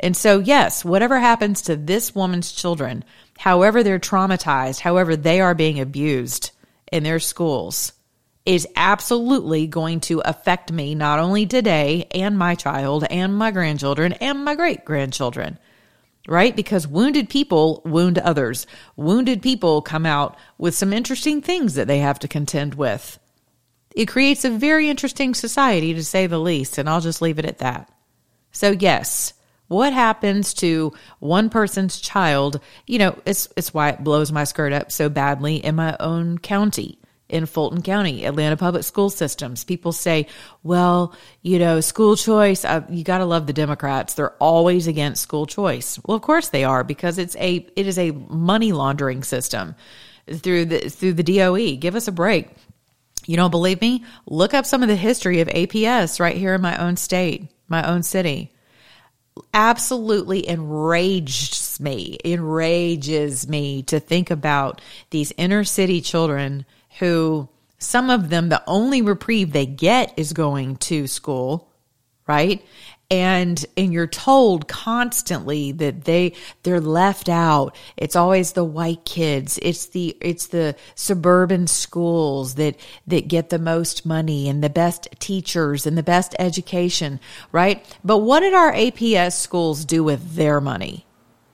And 0.00 0.16
so, 0.16 0.38
yes, 0.38 0.84
whatever 0.84 1.18
happens 1.18 1.62
to 1.62 1.76
this 1.76 2.14
woman's 2.14 2.52
children, 2.52 3.04
however 3.36 3.82
they're 3.82 3.98
traumatized, 3.98 4.80
however 4.80 5.16
they 5.16 5.40
are 5.40 5.54
being 5.54 5.80
abused 5.80 6.52
in 6.92 7.02
their 7.02 7.18
schools, 7.18 7.92
is 8.46 8.66
absolutely 8.76 9.66
going 9.66 10.00
to 10.00 10.20
affect 10.20 10.72
me 10.72 10.94
not 10.94 11.18
only 11.18 11.44
today 11.44 12.06
and 12.12 12.38
my 12.38 12.54
child 12.54 13.04
and 13.10 13.36
my 13.36 13.50
grandchildren 13.50 14.12
and 14.14 14.42
my 14.42 14.54
great 14.54 14.84
grandchildren 14.86 15.58
right? 16.28 16.54
Because 16.54 16.86
wounded 16.86 17.28
people 17.28 17.82
wound 17.84 18.18
others. 18.18 18.66
Wounded 18.96 19.42
people 19.42 19.80
come 19.80 20.04
out 20.04 20.36
with 20.58 20.74
some 20.74 20.92
interesting 20.92 21.40
things 21.40 21.74
that 21.74 21.88
they 21.88 21.98
have 21.98 22.18
to 22.20 22.28
contend 22.28 22.74
with. 22.74 23.18
It 23.96 24.06
creates 24.06 24.44
a 24.44 24.50
very 24.50 24.90
interesting 24.90 25.34
society, 25.34 25.94
to 25.94 26.04
say 26.04 26.26
the 26.26 26.38
least, 26.38 26.78
and 26.78 26.88
I'll 26.88 27.00
just 27.00 27.22
leave 27.22 27.38
it 27.38 27.46
at 27.46 27.58
that. 27.58 27.90
So, 28.52 28.70
yes, 28.70 29.32
what 29.68 29.92
happens 29.92 30.52
to 30.54 30.92
one 31.18 31.48
person's 31.48 31.98
child? 31.98 32.60
You 32.86 32.98
know, 32.98 33.18
it's, 33.24 33.48
it's 33.56 33.72
why 33.72 33.88
it 33.88 34.04
blows 34.04 34.30
my 34.30 34.44
skirt 34.44 34.72
up 34.72 34.92
so 34.92 35.08
badly 35.08 35.56
in 35.56 35.76
my 35.76 35.96
own 35.98 36.38
county 36.38 36.97
in 37.28 37.44
Fulton 37.46 37.82
County, 37.82 38.24
Atlanta 38.24 38.56
public 38.56 38.84
school 38.84 39.10
systems. 39.10 39.64
People 39.64 39.92
say, 39.92 40.26
well, 40.62 41.14
you 41.42 41.58
know, 41.58 41.80
school 41.80 42.16
choice, 42.16 42.64
uh, 42.64 42.82
you 42.88 43.04
got 43.04 43.18
to 43.18 43.26
love 43.26 43.46
the 43.46 43.52
Democrats. 43.52 44.14
They're 44.14 44.34
always 44.34 44.86
against 44.86 45.22
school 45.22 45.46
choice. 45.46 45.98
Well, 46.04 46.16
of 46.16 46.22
course 46.22 46.48
they 46.48 46.64
are 46.64 46.84
because 46.84 47.18
it's 47.18 47.36
a, 47.36 47.66
it 47.76 47.86
is 47.86 47.98
a 47.98 48.12
money 48.12 48.72
laundering 48.72 49.22
system 49.22 49.74
through 50.26 50.66
the, 50.66 50.88
through 50.88 51.14
the 51.14 51.22
DOE. 51.22 51.76
Give 51.76 51.94
us 51.94 52.08
a 52.08 52.12
break. 52.12 52.48
You 53.26 53.36
don't 53.36 53.50
believe 53.50 53.82
me? 53.82 54.04
Look 54.26 54.54
up 54.54 54.64
some 54.64 54.82
of 54.82 54.88
the 54.88 54.96
history 54.96 55.40
of 55.40 55.48
APS 55.48 56.18
right 56.18 56.36
here 56.36 56.54
in 56.54 56.62
my 56.62 56.78
own 56.78 56.96
state, 56.96 57.48
my 57.68 57.86
own 57.86 58.02
city. 58.02 58.54
Absolutely 59.52 60.48
enrages 60.48 61.78
me, 61.78 62.16
enrages 62.24 63.46
me 63.46 63.82
to 63.84 64.00
think 64.00 64.30
about 64.30 64.80
these 65.10 65.32
inner 65.36 65.62
city 65.62 66.00
children 66.00 66.64
who 66.98 67.48
some 67.78 68.10
of 68.10 68.28
them, 68.28 68.48
the 68.48 68.62
only 68.66 69.02
reprieve 69.02 69.52
they 69.52 69.66
get 69.66 70.12
is 70.16 70.32
going 70.32 70.76
to 70.76 71.06
school, 71.06 71.70
right? 72.26 72.64
And, 73.10 73.64
and 73.76 73.90
you're 73.90 74.06
told 74.06 74.68
constantly 74.68 75.72
that 75.72 76.04
they, 76.04 76.34
they're 76.62 76.80
left 76.80 77.30
out. 77.30 77.74
It's 77.96 78.16
always 78.16 78.52
the 78.52 78.64
white 78.64 79.04
kids. 79.06 79.58
It's 79.62 79.86
the, 79.86 80.14
it's 80.20 80.48
the 80.48 80.76
suburban 80.94 81.68
schools 81.68 82.56
that, 82.56 82.76
that 83.06 83.28
get 83.28 83.48
the 83.48 83.58
most 83.58 84.04
money 84.04 84.48
and 84.48 84.62
the 84.62 84.68
best 84.68 85.08
teachers 85.20 85.86
and 85.86 85.96
the 85.96 86.02
best 86.02 86.34
education, 86.38 87.18
right? 87.50 87.82
But 88.04 88.18
what 88.18 88.40
did 88.40 88.52
our 88.52 88.72
APS 88.72 89.32
schools 89.32 89.86
do 89.86 90.04
with 90.04 90.34
their 90.34 90.60
money? 90.60 91.06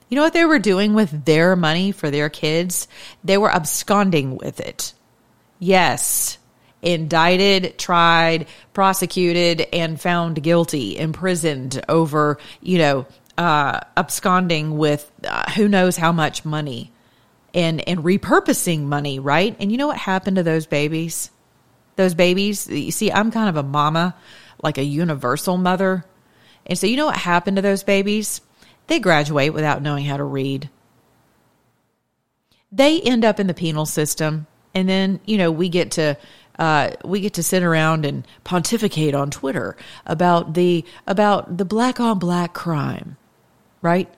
You 0.08 0.16
know 0.16 0.22
what 0.22 0.32
they 0.32 0.44
were 0.44 0.58
doing 0.58 0.94
with 0.94 1.24
their 1.24 1.54
money 1.54 1.92
for 1.92 2.10
their 2.10 2.30
kids? 2.30 2.88
They 3.22 3.38
were 3.38 3.50
absconding 3.50 4.38
with 4.38 4.58
it. 4.58 4.92
Yes. 5.58 6.38
Indicted, 6.82 7.78
tried, 7.78 8.46
prosecuted, 8.74 9.66
and 9.72 10.00
found 10.00 10.42
guilty, 10.42 10.98
imprisoned 10.98 11.82
over, 11.88 12.38
you 12.60 12.78
know, 12.78 13.06
uh, 13.38 13.80
absconding 13.96 14.76
with 14.76 15.10
uh, 15.26 15.50
who 15.52 15.68
knows 15.68 15.96
how 15.96 16.12
much 16.12 16.44
money 16.44 16.92
and, 17.54 17.86
and 17.88 18.00
repurposing 18.00 18.82
money, 18.82 19.18
right? 19.18 19.56
And 19.58 19.72
you 19.72 19.78
know 19.78 19.86
what 19.86 19.96
happened 19.96 20.36
to 20.36 20.42
those 20.42 20.66
babies? 20.66 21.30
Those 21.96 22.14
babies, 22.14 22.68
you 22.68 22.90
see, 22.90 23.10
I'm 23.10 23.30
kind 23.30 23.48
of 23.48 23.56
a 23.56 23.62
mama, 23.62 24.14
like 24.62 24.78
a 24.78 24.84
universal 24.84 25.56
mother. 25.56 26.04
And 26.66 26.78
so 26.78 26.86
you 26.86 26.96
know 26.96 27.06
what 27.06 27.16
happened 27.16 27.56
to 27.56 27.62
those 27.62 27.82
babies? 27.82 28.40
They 28.88 28.98
graduate 28.98 29.54
without 29.54 29.82
knowing 29.82 30.04
how 30.04 30.16
to 30.16 30.24
read. 30.24 30.68
They 32.72 33.00
end 33.00 33.24
up 33.24 33.38
in 33.38 33.46
the 33.46 33.54
penal 33.54 33.86
system 33.86 34.48
and 34.74 34.88
then 34.88 35.20
you 35.24 35.38
know 35.38 35.50
we 35.50 35.68
get 35.68 35.92
to 35.92 36.16
uh, 36.58 36.90
we 37.04 37.20
get 37.20 37.34
to 37.34 37.42
sit 37.42 37.62
around 37.62 38.04
and 38.04 38.26
pontificate 38.44 39.14
on 39.14 39.30
Twitter 39.30 39.76
about 40.06 40.54
the 40.54 40.84
about 41.06 41.56
the 41.56 41.64
black 41.64 42.00
on 42.00 42.18
black 42.18 42.54
crime, 42.54 43.16
right? 43.82 44.08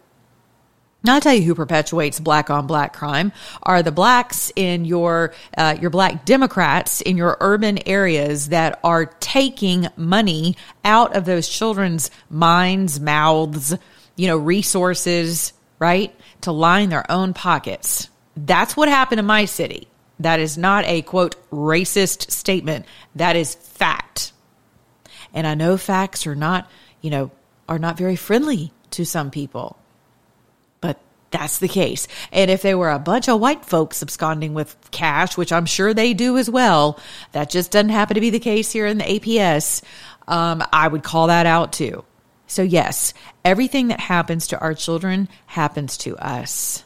Now 1.03 1.15
I'll 1.15 1.21
tell 1.21 1.35
you 1.35 1.43
who 1.43 1.55
perpetuates 1.55 2.19
black 2.19 2.51
on 2.51 2.67
black 2.67 2.93
crime 2.93 3.31
are 3.63 3.81
the 3.83 3.93
blacks 3.93 4.51
in 4.57 4.85
your 4.85 5.33
uh, 5.57 5.77
your 5.81 5.91
black 5.91 6.25
Democrats 6.25 7.01
in 7.01 7.17
your 7.17 7.37
urban 7.41 7.79
areas 7.87 8.49
that 8.49 8.81
are 8.83 9.07
taking 9.07 9.87
money 9.97 10.57
out 10.85 11.15
of 11.15 11.25
those 11.25 11.49
children's 11.49 12.11
minds, 12.29 12.99
mouths, 12.99 13.77
you 14.17 14.27
know, 14.27 14.37
resources, 14.37 15.53
right, 15.79 16.13
to 16.41 16.51
line 16.51 16.89
their 16.89 17.09
own 17.11 17.35
pockets. 17.35 18.09
That's 18.37 18.77
what 18.77 18.89
happened 18.89 19.21
in 19.21 19.27
my 19.27 19.45
city. 19.45 19.89
That 20.21 20.41
is 20.41 20.57
not 20.57 20.85
a 20.87 21.03
quote 21.03 21.37
racist 21.51 22.31
statement. 22.31 22.87
That 23.15 23.37
is 23.37 23.55
fact. 23.55 24.33
And 25.35 25.47
I 25.47 25.55
know 25.55 25.77
facts 25.77 26.27
are 26.27 26.35
not, 26.35 26.71
you 27.01 27.11
know, 27.11 27.31
are 27.69 27.79
not 27.79 27.99
very 27.99 28.17
friendly 28.17 28.73
to 28.93 29.05
some 29.05 29.31
people. 29.31 29.79
But 30.81 30.99
that's 31.31 31.59
the 31.59 31.69
case. 31.69 32.09
And 32.33 32.51
if 32.51 32.63
there 32.63 32.79
were 32.79 32.91
a 32.91 32.99
bunch 32.99 33.29
of 33.29 33.41
white 33.41 33.65
folks 33.65 34.03
absconding 34.03 34.55
with 34.55 34.77
cash, 34.91 35.37
which 35.37 35.53
I'm 35.53 35.67
sure 35.67 35.93
they 35.93 36.15
do 36.15 36.39
as 36.39 36.49
well, 36.49 36.99
that 37.33 37.51
just 37.51 37.73
doesn't 37.73 37.91
happen 37.91 38.15
to 38.15 38.21
be 38.21 38.31
the 38.31 38.39
case 38.39 38.73
here 38.73 38.87
in 38.87 38.99
the 38.99 39.05
APS, 39.05 39.83
um, 40.27 40.63
I 40.73 40.89
would 40.89 41.03
call 41.03 41.27
that 41.27 41.47
out 41.47 41.73
too. 41.73 42.05
So, 42.47 42.63
yes, 42.63 43.13
everything 43.45 43.89
that 43.89 44.01
happens 44.01 44.47
to 44.49 44.59
our 44.61 44.73
children 44.73 45.29
happens 45.47 45.97
to 45.99 46.17
us. 46.17 46.85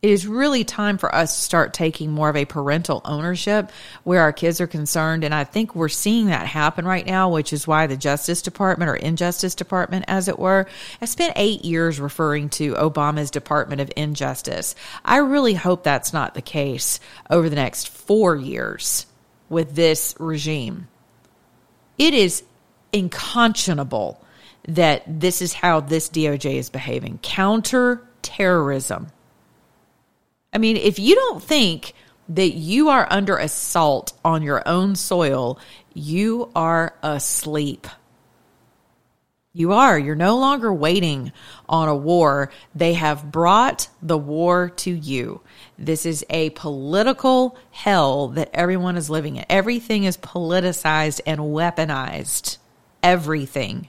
It 0.00 0.10
is 0.10 0.28
really 0.28 0.62
time 0.62 0.96
for 0.96 1.12
us 1.12 1.34
to 1.34 1.42
start 1.42 1.74
taking 1.74 2.12
more 2.12 2.28
of 2.28 2.36
a 2.36 2.44
parental 2.44 3.00
ownership 3.04 3.72
where 4.04 4.20
our 4.20 4.32
kids 4.32 4.60
are 4.60 4.68
concerned. 4.68 5.24
And 5.24 5.34
I 5.34 5.42
think 5.42 5.74
we're 5.74 5.88
seeing 5.88 6.26
that 6.26 6.46
happen 6.46 6.84
right 6.84 7.04
now, 7.04 7.30
which 7.30 7.52
is 7.52 7.66
why 7.66 7.88
the 7.88 7.96
Justice 7.96 8.40
Department 8.40 8.88
or 8.90 8.94
Injustice 8.94 9.56
Department, 9.56 10.04
as 10.06 10.28
it 10.28 10.38
were, 10.38 10.68
has 11.00 11.10
spent 11.10 11.32
eight 11.34 11.64
years 11.64 11.98
referring 11.98 12.48
to 12.50 12.74
Obama's 12.74 13.32
Department 13.32 13.80
of 13.80 13.90
Injustice. 13.96 14.76
I 15.04 15.16
really 15.16 15.54
hope 15.54 15.82
that's 15.82 16.12
not 16.12 16.34
the 16.34 16.42
case 16.42 17.00
over 17.28 17.48
the 17.48 17.56
next 17.56 17.88
four 17.88 18.36
years 18.36 19.04
with 19.48 19.74
this 19.74 20.14
regime. 20.20 20.86
It 21.98 22.14
is 22.14 22.44
unconscionable 22.94 24.22
that 24.68 25.02
this 25.08 25.42
is 25.42 25.54
how 25.54 25.80
this 25.80 26.08
DOJ 26.08 26.54
is 26.54 26.70
behaving. 26.70 27.18
Counter 27.20 28.06
terrorism 28.22 29.08
I 30.52 30.58
mean, 30.58 30.76
if 30.76 30.98
you 30.98 31.14
don't 31.14 31.42
think 31.42 31.92
that 32.28 32.54
you 32.54 32.88
are 32.88 33.06
under 33.10 33.36
assault 33.36 34.12
on 34.24 34.42
your 34.42 34.66
own 34.66 34.96
soil, 34.96 35.58
you 35.94 36.50
are 36.54 36.94
asleep. 37.02 37.86
You 39.52 39.72
are. 39.72 39.98
You're 39.98 40.14
no 40.14 40.38
longer 40.38 40.72
waiting 40.72 41.32
on 41.68 41.88
a 41.88 41.96
war. 41.96 42.50
They 42.74 42.94
have 42.94 43.32
brought 43.32 43.88
the 44.00 44.18
war 44.18 44.68
to 44.70 44.90
you. 44.90 45.40
This 45.78 46.06
is 46.06 46.24
a 46.30 46.50
political 46.50 47.56
hell 47.70 48.28
that 48.28 48.50
everyone 48.52 48.96
is 48.96 49.10
living 49.10 49.36
in. 49.36 49.44
Everything 49.48 50.04
is 50.04 50.16
politicized 50.16 51.20
and 51.26 51.40
weaponized. 51.40 52.58
Everything. 53.02 53.88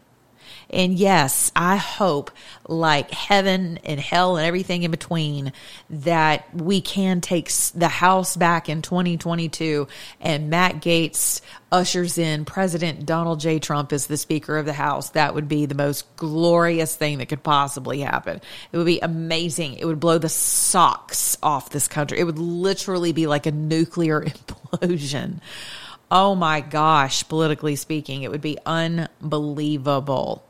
And 0.69 0.93
yes, 0.93 1.51
I 1.55 1.77
hope, 1.77 2.29
like 2.67 3.09
heaven 3.09 3.79
and 3.83 3.99
hell 3.99 4.37
and 4.37 4.45
everything 4.45 4.83
in 4.83 4.91
between, 4.91 5.51
that 5.89 6.53
we 6.55 6.81
can 6.81 7.21
take 7.21 7.51
the 7.73 7.87
House 7.87 8.35
back 8.35 8.69
in 8.69 8.83
2022 8.83 9.87
and 10.21 10.49
Matt 10.49 10.75
Gaetz 10.75 11.41
ushers 11.71 12.17
in 12.17 12.45
President 12.45 13.05
Donald 13.05 13.39
J. 13.39 13.59
Trump 13.59 13.91
as 13.91 14.07
the 14.07 14.17
Speaker 14.17 14.57
of 14.57 14.65
the 14.65 14.73
House. 14.73 15.11
That 15.11 15.33
would 15.33 15.47
be 15.47 15.65
the 15.65 15.75
most 15.75 16.15
glorious 16.15 16.95
thing 16.95 17.17
that 17.17 17.29
could 17.29 17.43
possibly 17.43 18.01
happen. 18.01 18.41
It 18.71 18.77
would 18.77 18.85
be 18.85 18.99
amazing. 18.99 19.75
It 19.75 19.85
would 19.85 19.99
blow 19.99 20.19
the 20.19 20.29
socks 20.29 21.37
off 21.41 21.71
this 21.71 21.87
country. 21.87 22.19
It 22.19 22.25
would 22.25 22.39
literally 22.39 23.11
be 23.11 23.25
like 23.27 23.45
a 23.47 23.51
nuclear 23.51 24.21
implosion. 24.25 25.39
Oh 26.11 26.33
my 26.35 26.61
gosh, 26.61 27.27
politically 27.27 27.75
speaking, 27.75 28.23
it 28.23 28.31
would 28.31 28.41
be 28.41 28.57
unbelievable. 28.65 30.43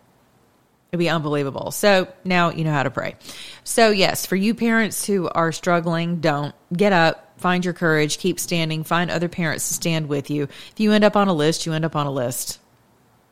It'd 0.91 0.99
be 0.99 1.09
unbelievable. 1.09 1.71
So 1.71 2.07
now 2.23 2.49
you 2.49 2.63
know 2.63 2.71
how 2.71 2.83
to 2.83 2.89
pray. 2.89 3.15
So, 3.63 3.91
yes, 3.91 4.25
for 4.25 4.35
you 4.35 4.55
parents 4.55 5.05
who 5.05 5.29
are 5.29 5.51
struggling, 5.51 6.19
don't 6.19 6.55
get 6.75 6.93
up, 6.93 7.39
find 7.39 7.63
your 7.63 7.75
courage, 7.75 8.17
keep 8.17 8.39
standing, 8.39 8.83
find 8.83 9.11
other 9.11 9.29
parents 9.29 9.67
to 9.67 9.75
stand 9.75 10.09
with 10.09 10.31
you. 10.31 10.43
If 10.43 10.79
you 10.79 10.91
end 10.91 11.03
up 11.03 11.15
on 11.15 11.27
a 11.27 11.33
list, 11.33 11.67
you 11.67 11.73
end 11.73 11.85
up 11.85 11.95
on 11.95 12.07
a 12.07 12.11
list. 12.11 12.59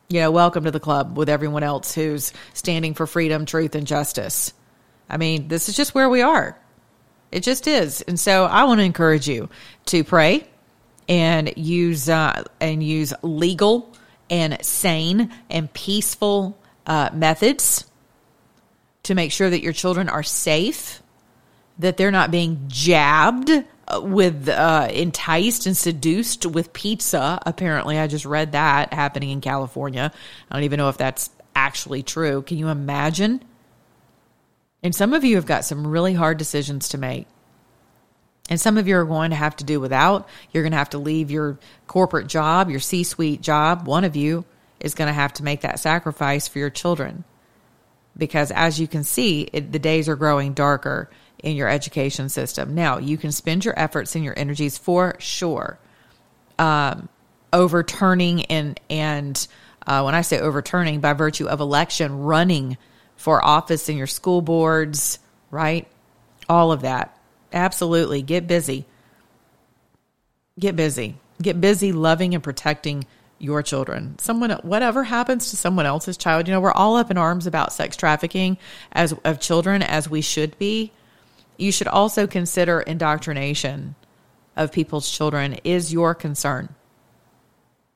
You 0.08 0.20
know, 0.20 0.30
welcome 0.30 0.64
to 0.64 0.70
the 0.70 0.80
club 0.80 1.16
with 1.16 1.28
everyone 1.28 1.64
else 1.64 1.94
who's 1.94 2.32
standing 2.54 2.94
for 2.94 3.06
freedom, 3.06 3.44
truth, 3.44 3.74
and 3.74 3.86
justice. 3.86 4.54
I 5.10 5.16
mean, 5.16 5.48
this 5.48 5.68
is 5.68 5.76
just 5.76 5.94
where 5.94 6.08
we 6.08 6.22
are. 6.22 6.56
It 7.32 7.42
just 7.42 7.66
is. 7.66 8.02
And 8.02 8.18
so 8.18 8.44
I 8.44 8.64
want 8.64 8.78
to 8.80 8.84
encourage 8.84 9.28
you 9.28 9.50
to 9.86 10.04
pray 10.04 10.46
and 11.08 11.52
use 11.56 12.08
uh, 12.08 12.44
and 12.60 12.82
use 12.82 13.12
legal 13.22 13.94
and 14.30 14.64
sane 14.64 15.32
and 15.50 15.72
peaceful 15.72 16.57
uh, 16.88 17.10
methods 17.12 17.84
to 19.04 19.14
make 19.14 19.30
sure 19.30 19.48
that 19.48 19.62
your 19.62 19.72
children 19.72 20.08
are 20.08 20.22
safe, 20.22 21.02
that 21.78 21.96
they're 21.96 22.10
not 22.10 22.30
being 22.30 22.64
jabbed 22.66 23.50
uh, 23.50 24.00
with 24.02 24.48
uh, 24.48 24.88
enticed 24.90 25.66
and 25.66 25.76
seduced 25.76 26.46
with 26.46 26.72
pizza. 26.72 27.38
Apparently, 27.46 27.98
I 27.98 28.06
just 28.06 28.24
read 28.24 28.52
that 28.52 28.92
happening 28.92 29.30
in 29.30 29.40
California. 29.40 30.10
I 30.50 30.54
don't 30.54 30.64
even 30.64 30.78
know 30.78 30.88
if 30.88 30.96
that's 30.96 31.30
actually 31.54 32.02
true. 32.02 32.42
Can 32.42 32.58
you 32.58 32.68
imagine? 32.68 33.44
And 34.82 34.94
some 34.94 35.12
of 35.12 35.24
you 35.24 35.36
have 35.36 35.46
got 35.46 35.64
some 35.64 35.86
really 35.86 36.14
hard 36.14 36.38
decisions 36.38 36.88
to 36.90 36.98
make. 36.98 37.26
And 38.48 38.58
some 38.58 38.78
of 38.78 38.88
you 38.88 38.96
are 38.96 39.04
going 39.04 39.30
to 39.30 39.36
have 39.36 39.56
to 39.56 39.64
do 39.64 39.78
without. 39.78 40.26
You're 40.52 40.62
going 40.62 40.72
to 40.72 40.78
have 40.78 40.90
to 40.90 40.98
leave 40.98 41.30
your 41.30 41.58
corporate 41.86 42.28
job, 42.28 42.70
your 42.70 42.80
C 42.80 43.04
suite 43.04 43.42
job. 43.42 43.86
One 43.86 44.04
of 44.04 44.16
you 44.16 44.46
is 44.80 44.94
going 44.94 45.08
to 45.08 45.12
have 45.12 45.32
to 45.34 45.44
make 45.44 45.62
that 45.62 45.80
sacrifice 45.80 46.48
for 46.48 46.58
your 46.58 46.70
children. 46.70 47.24
Because 48.16 48.50
as 48.50 48.80
you 48.80 48.88
can 48.88 49.04
see, 49.04 49.42
it, 49.52 49.72
the 49.72 49.78
days 49.78 50.08
are 50.08 50.16
growing 50.16 50.52
darker 50.52 51.10
in 51.38 51.56
your 51.56 51.68
education 51.68 52.28
system. 52.28 52.74
Now, 52.74 52.98
you 52.98 53.16
can 53.16 53.32
spend 53.32 53.64
your 53.64 53.78
efforts 53.78 54.14
and 54.14 54.24
your 54.24 54.36
energies 54.36 54.76
for 54.76 55.14
sure 55.18 55.78
um, 56.58 57.08
overturning 57.52 58.46
and, 58.46 58.80
and 58.90 59.46
uh, 59.86 60.02
when 60.02 60.14
I 60.14 60.22
say 60.22 60.38
overturning, 60.38 61.00
by 61.00 61.14
virtue 61.14 61.46
of 61.46 61.60
election, 61.60 62.18
running 62.18 62.76
for 63.16 63.42
office 63.42 63.88
in 63.88 63.96
your 63.96 64.06
school 64.06 64.42
boards, 64.42 65.18
right? 65.50 65.88
All 66.48 66.72
of 66.72 66.82
that. 66.82 67.18
Absolutely. 67.52 68.20
Get 68.22 68.46
busy. 68.46 68.84
Get 70.58 70.76
busy. 70.76 71.16
Get 71.40 71.60
busy 71.60 71.92
loving 71.92 72.34
and 72.34 72.42
protecting 72.42 73.06
your 73.38 73.62
children. 73.62 74.18
Someone 74.18 74.50
whatever 74.62 75.04
happens 75.04 75.50
to 75.50 75.56
someone 75.56 75.86
else's 75.86 76.16
child, 76.16 76.48
you 76.48 76.54
know, 76.54 76.60
we're 76.60 76.72
all 76.72 76.96
up 76.96 77.10
in 77.10 77.18
arms 77.18 77.46
about 77.46 77.72
sex 77.72 77.96
trafficking 77.96 78.58
as 78.92 79.12
of 79.24 79.40
children 79.40 79.82
as 79.82 80.08
we 80.08 80.20
should 80.20 80.58
be. 80.58 80.92
You 81.56 81.72
should 81.72 81.88
also 81.88 82.26
consider 82.26 82.80
indoctrination 82.80 83.94
of 84.56 84.72
people's 84.72 85.10
children 85.10 85.54
is 85.64 85.92
your 85.92 86.14
concern. 86.14 86.74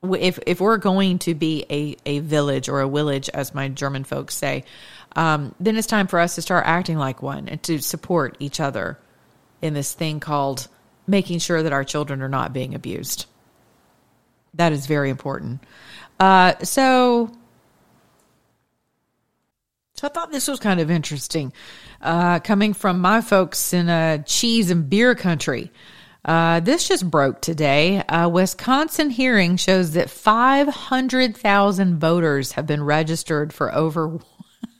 If 0.03 0.39
if 0.47 0.61
we're 0.61 0.79
going 0.79 1.19
to 1.21 1.35
be 1.35 1.65
a, 1.71 1.97
a 2.07 2.19
village 2.21 2.69
or 2.69 2.81
a 2.81 2.89
village, 2.89 3.29
as 3.29 3.55
my 3.55 3.69
German 3.69 4.05
folks 4.05 4.35
say, 4.35 4.65
um, 5.15 5.55
then 5.61 5.77
it's 5.77 5.87
time 5.87 6.07
for 6.07 6.19
us 6.19 6.35
to 6.37 6.43
start 6.43 6.67
acting 6.67 6.99
like 6.99 7.23
one 7.23 7.49
and 7.49 7.63
to 7.65 7.81
support 7.81 8.37
each 8.41 8.59
other 8.59 8.99
in 9.61 9.75
this 9.75 9.93
thing 9.93 10.19
called 10.19 10.67
making 11.07 11.39
sure 11.39 11.63
that 11.63 11.73
our 11.73 11.85
children 11.85 12.23
are 12.23 12.29
not 12.29 12.53
being 12.53 12.75
abused. 12.75 13.27
That 14.55 14.73
is 14.73 14.87
very 14.87 15.11
important. 15.11 15.62
Uh, 16.21 16.55
so, 16.62 17.33
so 19.95 20.07
I 20.07 20.11
thought 20.11 20.31
this 20.31 20.49
was 20.49 20.61
kind 20.61 20.81
of 20.81 20.91
interesting, 20.91 21.53
uh, 22.01 22.41
coming 22.41 22.75
from 22.75 23.01
my 23.01 23.21
folks 23.21 23.73
in 23.73 23.88
a 23.88 24.23
cheese 24.27 24.71
and 24.71 24.88
beer 24.88 25.15
country. 25.15 25.71
Uh, 26.25 26.61
this 26.61 26.87
just 26.87 27.11
broke 27.11 27.41
today. 27.41 28.03
A 28.09 28.29
Wisconsin 28.29 29.11
hearing 29.11 29.57
shows 29.57 29.93
that 29.93 30.09
500,000 30.09 31.99
voters 31.99 32.53
have 32.53 32.67
been 32.67 32.85
registered 32.85 33.53
for 33.53 33.75
over 33.75 34.21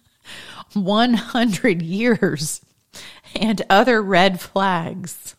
100 0.73 1.83
years 1.83 2.61
and 3.35 3.63
other 3.69 4.03
red 4.03 4.41
flags. 4.41 5.35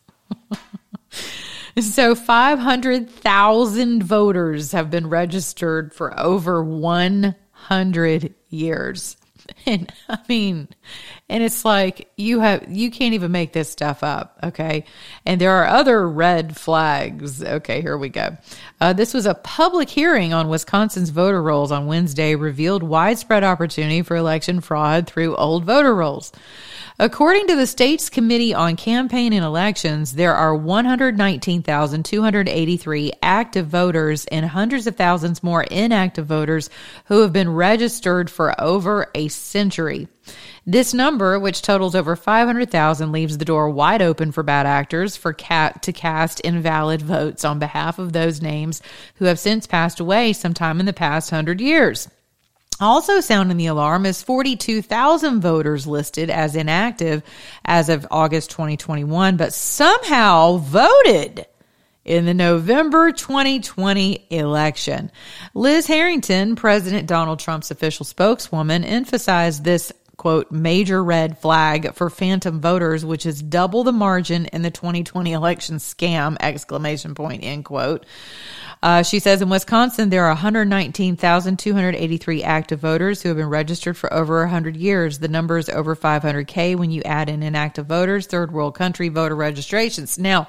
So 1.80 2.14
500,000 2.14 4.02
voters 4.02 4.72
have 4.72 4.90
been 4.90 5.08
registered 5.08 5.92
for 5.92 6.18
over 6.18 6.62
100 6.62 8.34
years. 8.48 9.16
And 9.66 9.92
I 10.08 10.18
mean, 10.26 10.68
and 11.28 11.42
it's 11.42 11.66
like 11.66 12.10
you 12.16 12.40
have 12.40 12.64
you 12.70 12.90
can't 12.90 13.14
even 13.14 13.30
make 13.30 13.52
this 13.52 13.68
stuff 13.70 14.02
up, 14.02 14.38
okay? 14.42 14.84
And 15.26 15.38
there 15.40 15.52
are 15.52 15.66
other 15.66 16.08
red 16.08 16.56
flags. 16.56 17.42
Okay, 17.42 17.82
here 17.82 17.98
we 17.98 18.08
go. 18.08 18.36
Uh, 18.80 18.94
this 18.94 19.12
was 19.12 19.26
a 19.26 19.34
public 19.34 19.90
hearing 19.90 20.32
on 20.32 20.48
Wisconsin's 20.48 21.10
voter 21.10 21.42
rolls 21.42 21.72
on 21.72 21.86
Wednesday, 21.86 22.34
revealed 22.34 22.82
widespread 22.82 23.44
opportunity 23.44 24.00
for 24.02 24.16
election 24.16 24.60
fraud 24.60 25.06
through 25.06 25.36
old 25.36 25.64
voter 25.64 25.94
rolls. 25.94 26.32
According 26.96 27.48
to 27.48 27.56
the 27.56 27.66
state's 27.66 28.08
Committee 28.08 28.54
on 28.54 28.76
Campaign 28.76 29.32
and 29.32 29.44
Elections, 29.44 30.12
there 30.12 30.36
are 30.36 30.54
119,283 30.54 33.12
active 33.20 33.66
voters 33.66 34.26
and 34.26 34.46
hundreds 34.46 34.86
of 34.86 34.94
thousands 34.94 35.42
more 35.42 35.64
inactive 35.64 36.26
voters 36.26 36.70
who 37.06 37.22
have 37.22 37.32
been 37.32 37.52
registered 37.52 38.30
for 38.30 38.54
over 38.60 39.10
a 39.12 39.26
century. 39.26 40.06
This 40.64 40.94
number, 40.94 41.36
which 41.36 41.62
totals 41.62 41.96
over 41.96 42.14
500,000, 42.14 43.10
leaves 43.10 43.38
the 43.38 43.44
door 43.44 43.68
wide 43.70 44.00
open 44.00 44.30
for 44.30 44.44
bad 44.44 44.64
actors 44.64 45.16
for 45.16 45.32
cat 45.32 45.82
to 45.82 45.92
cast 45.92 46.38
invalid 46.42 47.02
votes 47.02 47.44
on 47.44 47.58
behalf 47.58 47.98
of 47.98 48.12
those 48.12 48.40
names 48.40 48.80
who 49.16 49.24
have 49.24 49.40
since 49.40 49.66
passed 49.66 49.98
away 49.98 50.32
sometime 50.32 50.78
in 50.78 50.86
the 50.86 50.92
past 50.92 51.30
hundred 51.30 51.60
years. 51.60 52.08
Also 52.80 53.20
sounding 53.20 53.56
the 53.56 53.66
alarm 53.66 54.04
is 54.04 54.22
42,000 54.22 55.40
voters 55.40 55.86
listed 55.86 56.28
as 56.28 56.56
inactive 56.56 57.22
as 57.64 57.88
of 57.88 58.06
August 58.10 58.50
2021, 58.50 59.36
but 59.36 59.52
somehow 59.52 60.56
voted 60.56 61.46
in 62.04 62.26
the 62.26 62.34
November 62.34 63.12
2020 63.12 64.26
election. 64.30 65.10
Liz 65.54 65.86
Harrington, 65.86 66.56
President 66.56 67.06
Donald 67.06 67.38
Trump's 67.38 67.70
official 67.70 68.04
spokeswoman, 68.04 68.84
emphasized 68.84 69.64
this 69.64 69.92
quote, 70.16 70.50
major 70.50 71.02
red 71.02 71.38
flag 71.38 71.94
for 71.94 72.10
phantom 72.10 72.60
voters, 72.60 73.02
which 73.04 73.26
is 73.26 73.42
double 73.42 73.84
the 73.84 73.92
margin 73.92 74.46
in 74.46 74.62
the 74.62 74.70
2020 74.70 75.32
election 75.32 75.76
scam, 75.76 76.36
exclamation 76.40 77.14
point, 77.14 77.44
end 77.44 77.64
quote. 77.64 78.04
Uh, 78.82 79.02
she 79.02 79.18
says 79.18 79.40
in 79.40 79.48
Wisconsin, 79.48 80.10
there 80.10 80.24
are 80.24 80.34
119,283 80.34 82.42
active 82.42 82.80
voters 82.80 83.22
who 83.22 83.30
have 83.30 83.38
been 83.38 83.48
registered 83.48 83.96
for 83.96 84.12
over 84.12 84.40
100 84.40 84.76
years. 84.76 85.20
The 85.20 85.28
number 85.28 85.56
is 85.56 85.70
over 85.70 85.96
500K 85.96 86.76
when 86.76 86.90
you 86.90 87.00
add 87.02 87.30
in 87.30 87.42
inactive 87.42 87.86
voters, 87.86 88.26
third 88.26 88.52
world 88.52 88.74
country 88.74 89.08
voter 89.08 89.36
registrations. 89.36 90.18
Now, 90.18 90.48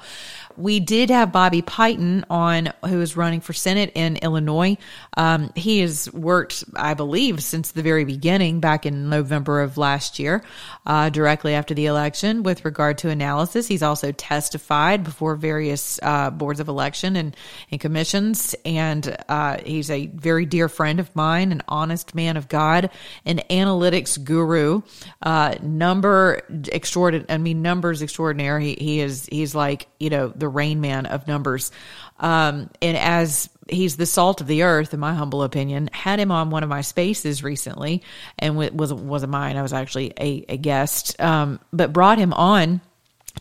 we 0.56 0.80
did 0.80 1.10
have 1.10 1.32
Bobby 1.32 1.62
Piton 1.62 2.24
on, 2.30 2.72
who 2.84 3.00
is 3.00 3.16
running 3.16 3.40
for 3.40 3.52
Senate 3.52 3.92
in 3.94 4.16
Illinois. 4.16 4.76
Um, 5.16 5.52
he 5.54 5.80
has 5.80 6.12
worked, 6.12 6.64
I 6.74 6.94
believe, 6.94 7.42
since 7.42 7.72
the 7.72 7.82
very 7.82 8.04
beginning, 8.04 8.60
back 8.60 8.86
in 8.86 9.08
November 9.08 9.60
of 9.60 9.78
last 9.78 10.18
year, 10.18 10.42
uh, 10.86 11.10
directly 11.10 11.54
after 11.54 11.74
the 11.74 11.86
election, 11.86 12.42
with 12.42 12.64
regard 12.64 12.98
to 12.98 13.10
analysis. 13.10 13.66
He's 13.66 13.82
also 13.82 14.12
testified 14.12 15.04
before 15.04 15.36
various 15.36 15.98
uh, 16.02 16.30
boards 16.30 16.60
of 16.60 16.68
election 16.68 17.16
and, 17.16 17.36
and 17.70 17.80
commissions, 17.80 18.54
and 18.64 19.16
uh, 19.28 19.58
he's 19.64 19.90
a 19.90 20.06
very 20.06 20.46
dear 20.46 20.68
friend 20.68 21.00
of 21.00 21.14
mine, 21.14 21.52
an 21.52 21.62
honest 21.68 22.14
man 22.14 22.36
of 22.36 22.48
God, 22.48 22.90
an 23.24 23.40
analytics 23.50 24.22
guru, 24.22 24.82
uh, 25.22 25.56
number 25.62 26.42
extraordinary. 26.72 27.26
I 27.28 27.38
mean, 27.38 27.62
numbers 27.62 28.02
extraordinary. 28.02 28.74
He, 28.74 28.74
he 28.74 29.00
is 29.00 29.26
he's 29.26 29.54
like 29.54 29.88
you 29.98 30.10
know 30.10 30.28
the 30.28 30.45
Rain 30.48 30.80
Man 30.80 31.06
of 31.06 31.26
numbers. 31.26 31.70
Um, 32.18 32.70
and 32.80 32.96
as 32.96 33.48
he's 33.68 33.96
the 33.96 34.06
salt 34.06 34.40
of 34.40 34.46
the 34.46 34.62
earth, 34.62 34.94
in 34.94 35.00
my 35.00 35.14
humble 35.14 35.42
opinion, 35.42 35.90
had 35.92 36.18
him 36.18 36.30
on 36.30 36.50
one 36.50 36.62
of 36.62 36.68
my 36.68 36.80
spaces 36.80 37.42
recently, 37.42 38.02
and 38.38 38.60
it 38.62 38.74
was 38.74 38.92
wasn't 38.92 39.32
mine. 39.32 39.56
I 39.56 39.62
was 39.62 39.72
actually 39.72 40.12
a, 40.18 40.44
a 40.48 40.56
guest, 40.56 41.20
um, 41.20 41.60
but 41.72 41.92
brought 41.92 42.18
him 42.18 42.32
on 42.32 42.80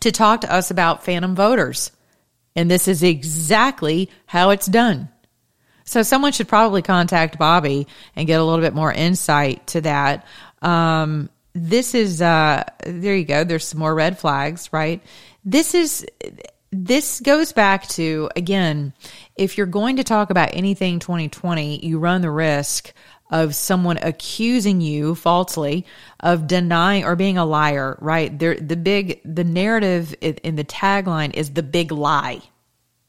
to 0.02 0.12
talk 0.12 0.42
to 0.42 0.52
us 0.52 0.72
about 0.72 1.04
phantom 1.04 1.36
voters, 1.36 1.92
and 2.56 2.70
this 2.70 2.88
is 2.88 3.04
exactly 3.04 4.10
how 4.26 4.50
it's 4.50 4.66
done. 4.66 5.10
So 5.86 6.02
someone 6.02 6.32
should 6.32 6.48
probably 6.48 6.82
contact 6.82 7.38
Bobby 7.38 7.88
and 8.16 8.26
get 8.26 8.40
a 8.40 8.44
little 8.44 8.62
bit 8.62 8.74
more 8.74 8.92
insight 8.92 9.68
to 9.68 9.82
that. 9.82 10.26
Um, 10.62 11.30
this 11.54 11.94
is 11.94 12.22
uh, 12.22 12.64
there 12.86 13.16
you 13.16 13.24
go. 13.24 13.44
There's 13.44 13.66
some 13.66 13.80
more 13.80 13.94
red 13.94 14.18
flags, 14.18 14.74
right? 14.74 15.02
This 15.46 15.76
is 15.76 16.06
this 16.84 17.20
goes 17.22 17.54
back 17.54 17.88
to 17.90 18.30
again, 18.36 18.94
if 19.36 19.58
you're 19.58 19.68
going 19.68 19.98
to 19.98 20.04
talk 20.04 20.30
about 20.30 20.50
anything 20.54 21.00
2020, 21.00 21.86
you 21.86 22.00
run 22.00 22.22
the 22.22 22.32
risk 22.32 22.94
of 23.32 23.56
someone 23.56 23.98
accusing 24.02 24.82
you 24.82 25.16
falsely 25.16 25.86
of 26.20 26.48
denying 26.48 27.06
or 27.06 27.16
being 27.16 27.38
a 27.38 27.46
liar, 27.46 27.98
right? 28.00 28.38
There, 28.38 28.56
the 28.56 28.76
big, 28.76 29.22
the 29.26 29.44
narrative 29.44 30.14
in 30.22 30.56
the 30.56 30.64
tagline 30.64 31.34
is 31.34 31.52
the 31.52 31.64
big 31.64 31.92
lie, 31.92 32.42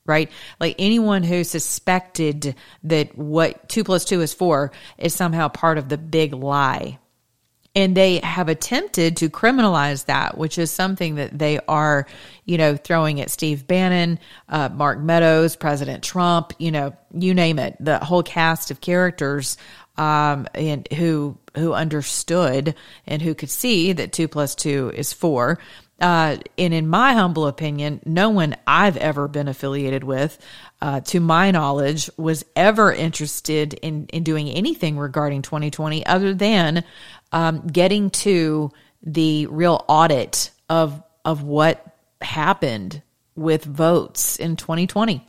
right? 0.06 0.30
Like 0.58 0.76
anyone 0.78 1.22
who 1.22 1.44
suspected 1.44 2.54
that 2.84 3.16
what 3.18 3.68
two 3.68 3.84
plus 3.84 4.04
two 4.04 4.22
is 4.22 4.32
four 4.32 4.72
is 4.96 5.14
somehow 5.14 5.48
part 5.48 5.76
of 5.76 5.88
the 5.88 5.98
big 5.98 6.32
lie, 6.32 6.98
and 7.76 7.94
they 7.94 8.20
have 8.20 8.48
attempted 8.48 9.18
to 9.18 9.28
criminalize 9.28 10.06
that, 10.06 10.38
which 10.38 10.56
is 10.56 10.70
something 10.70 11.16
that 11.16 11.38
they 11.38 11.60
are, 11.68 12.06
you 12.46 12.56
know, 12.56 12.74
throwing 12.74 13.20
at 13.20 13.30
Steve 13.30 13.66
Bannon, 13.66 14.18
uh, 14.48 14.70
Mark 14.70 14.98
Meadows, 14.98 15.56
President 15.56 16.02
Trump, 16.02 16.54
you 16.58 16.72
know, 16.72 16.96
you 17.12 17.34
name 17.34 17.58
it, 17.58 17.76
the 17.78 17.98
whole 17.98 18.22
cast 18.22 18.70
of 18.70 18.80
characters, 18.80 19.58
um, 19.98 20.48
and 20.54 20.88
who 20.92 21.38
who 21.54 21.74
understood 21.74 22.74
and 23.06 23.20
who 23.20 23.34
could 23.34 23.50
see 23.50 23.92
that 23.92 24.12
two 24.12 24.26
plus 24.26 24.54
two 24.54 24.90
is 24.94 25.12
four. 25.12 25.58
Uh, 25.98 26.36
and 26.58 26.74
in 26.74 26.86
my 26.86 27.14
humble 27.14 27.46
opinion, 27.46 28.02
no 28.04 28.28
one 28.28 28.54
I've 28.66 28.98
ever 28.98 29.28
been 29.28 29.48
affiliated 29.48 30.04
with, 30.04 30.36
uh, 30.82 31.00
to 31.00 31.20
my 31.20 31.50
knowledge, 31.50 32.10
was 32.18 32.44
ever 32.54 32.92
interested 32.92 33.72
in 33.72 34.06
in 34.08 34.22
doing 34.22 34.50
anything 34.50 34.98
regarding 34.98 35.40
2020 35.40 36.04
other 36.04 36.34
than 36.34 36.84
um, 37.36 37.66
getting 37.66 38.08
to 38.08 38.70
the 39.02 39.46
real 39.48 39.84
audit 39.88 40.50
of 40.70 41.02
of 41.22 41.42
what 41.42 41.84
happened 42.22 43.02
with 43.34 43.62
votes 43.62 44.36
in 44.38 44.56
2020. 44.56 45.22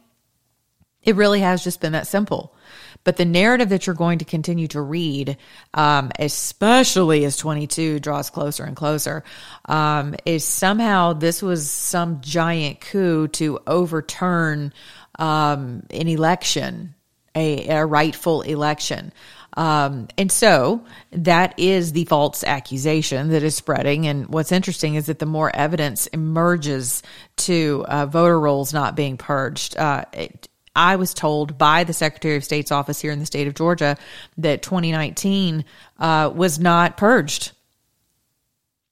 It 1.04 1.15
really 1.17 1.41
has 1.41 1.65
just 1.65 1.82
been 1.82 1.91
that 1.91 2.08
simple. 2.08 2.56
But 3.04 3.17
the 3.17 3.26
narrative 3.26 3.70
that 3.70 3.88
you're 3.88 3.96
going 3.96 4.20
to 4.20 4.26
continue 4.26 4.67
to 4.70 4.82
read, 4.82 5.38
um, 5.74 6.12
especially 6.17 7.26
as 7.26 7.36
22 7.36 8.00
draws 8.00 8.30
closer 8.30 8.63
and 8.63 8.76
closer, 8.76 9.26
um, 9.65 10.15
is 10.26 10.46
somehow 10.46 11.12
this 11.12 11.41
was 11.41 11.70
some 11.70 12.22
giant 12.22 12.80
coup 12.80 13.28
to 13.30 13.60
overturn 13.67 14.72
um, 15.20 15.84
an 15.89 16.08
election, 16.08 16.96
a, 17.36 17.67
a 17.67 17.86
rightful 17.86 18.43
election. 18.43 19.12
Um, 19.58 20.08
and 20.20 20.32
so 20.32 20.86
that 21.12 21.60
is 21.60 21.91
the 21.91 22.06
false 22.06 22.43
accusation 22.43 23.30
that 23.30 23.41
is 23.41 23.56
spreading. 23.56 24.06
And 24.06 24.28
what's 24.28 24.52
interesting 24.52 24.93
is 24.93 25.08
that 25.08 25.17
the 25.17 25.26
more 25.26 25.54
evidence 25.54 26.06
emerges 26.08 27.02
to 27.38 27.84
uh, 27.88 28.06
voter 28.06 28.39
rolls 28.39 28.72
not 28.72 28.96
being 28.96 29.17
purged, 29.17 29.76
uh, 29.76 30.06
it, 30.13 30.48
I 30.76 30.98
was 30.98 31.15
told 31.15 31.58
by 31.58 31.86
the 31.86 31.93
Secretary 31.93 32.38
of 32.38 32.43
State's 32.43 32.72
office 32.72 33.02
here 33.02 33.12
in 33.12 33.17
the 33.17 33.26
state 33.26 33.48
of 33.48 33.56
Georgia 33.56 33.98
that 34.38 34.62
2019 34.62 35.65
uh, 35.98 36.32
was 36.34 36.60
not 36.60 36.96
purged. 36.98 37.52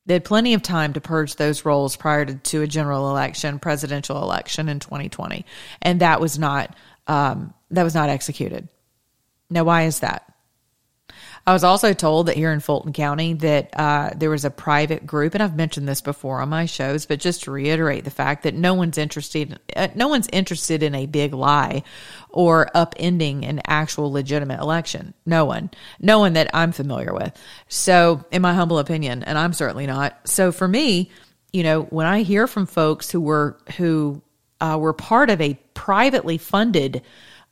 They 0.08 0.16
had 0.16 0.26
plenty 0.26 0.56
of 0.56 0.64
time 0.64 0.94
to 0.94 1.02
purge 1.02 1.36
those 1.36 1.64
rolls 1.64 1.96
prior 1.96 2.26
to, 2.26 2.34
to 2.34 2.64
a 2.64 2.68
general 2.68 3.12
election, 3.12 3.60
presidential 3.60 4.24
election 4.24 4.68
in 4.68 4.80
2020, 4.80 5.46
and 5.84 6.02
that 6.02 6.20
was 6.20 6.40
not 6.40 6.76
um, 7.06 7.54
that 7.70 7.84
was 7.84 7.94
not 7.94 8.10
executed. 8.10 8.68
Now, 9.52 9.64
why 9.64 9.84
is 9.84 10.00
that? 10.00 10.35
I 11.48 11.54
was 11.54 11.64
also 11.64 11.94
told 11.94 12.26
that 12.26 12.36
here 12.36 12.52
in 12.52 12.60
Fulton 12.60 12.92
County 12.92 13.34
that 13.34 13.70
uh, 13.78 14.10
there 14.16 14.32
was 14.32 14.46
a 14.46 14.50
private 14.50 15.06
group, 15.06 15.36
and 15.36 15.44
I've 15.44 15.56
mentioned 15.56 15.88
this 15.88 16.02
before 16.02 16.42
on 16.42 16.50
my 16.50 16.66
shows, 16.66 17.06
but 17.06 17.20
just 17.20 17.44
to 17.44 17.52
reiterate 17.52 18.04
the 18.04 18.10
fact 18.10 18.44
that 18.44 18.56
no 18.56 18.74
one's 18.74 18.98
interested, 18.98 19.60
uh, 19.76 19.90
no 19.94 20.08
one's 20.08 20.28
interested 20.34 20.82
in 20.82 20.96
a 20.96 21.06
big 21.06 21.36
lie 21.36 21.84
or 22.32 22.72
upending 22.74 23.48
an 23.48 23.62
actual 23.68 24.12
legitimate 24.12 24.60
election. 24.60 25.14
No 25.24 25.46
one, 25.46 25.70
no 26.00 26.18
one 26.18 26.34
that 26.34 26.50
I'm 26.52 26.72
familiar 26.72 27.14
with. 27.14 27.40
So, 27.68 28.26
in 28.32 28.42
my 28.42 28.56
humble 28.56 28.80
opinion, 28.80 29.22
and 29.22 29.38
I'm 29.38 29.54
certainly 29.54 29.86
not. 29.86 30.28
So, 30.28 30.52
for 30.52 30.68
me, 30.68 31.12
you 31.54 31.62
know, 31.62 31.84
when 31.84 32.08
I 32.08 32.24
hear 32.24 32.48
from 32.48 32.66
folks 32.66 33.12
who 33.12 33.22
were 33.22 33.60
who 33.78 34.24
uh, 34.62 34.78
were 34.82 34.94
part 34.94 35.30
of 35.30 35.40
a 35.42 35.54
privately 35.76 36.40
funded 36.40 37.04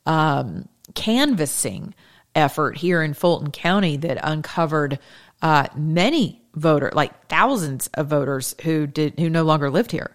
um, 0.04 0.68
canvassing 0.96 1.94
effort 2.34 2.76
here 2.76 3.02
in 3.02 3.14
Fulton 3.14 3.50
County 3.50 3.96
that 3.98 4.18
uncovered 4.22 4.98
uh, 5.42 5.66
many 5.76 6.42
voter, 6.54 6.90
like 6.94 7.28
thousands 7.28 7.88
of 7.94 8.08
voters 8.08 8.54
who 8.62 8.86
did 8.86 9.18
who 9.18 9.28
no 9.28 9.42
longer 9.42 9.70
lived 9.70 9.90
here, 9.90 10.10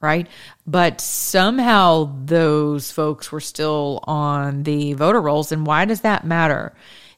right? 0.00 0.28
But 0.66 1.00
somehow 1.00 2.16
those 2.24 2.90
folks 2.90 3.32
were 3.32 3.40
still 3.40 4.00
on 4.04 4.62
the 4.62 4.92
voter 4.94 5.20
rolls, 5.20 5.52
and 5.52 5.66
why 5.66 5.84
does 5.84 6.02
that 6.02 6.24
matter? 6.24 6.74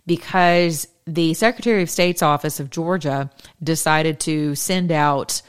Because 0.06 0.88
the 1.06 1.34
Secretary 1.34 1.82
of 1.82 1.90
State's 1.90 2.22
office 2.22 2.60
of 2.60 2.70
Georgia 2.70 3.30
decided 3.62 4.20
to 4.20 4.54
send 4.54 4.92
out 4.92 5.42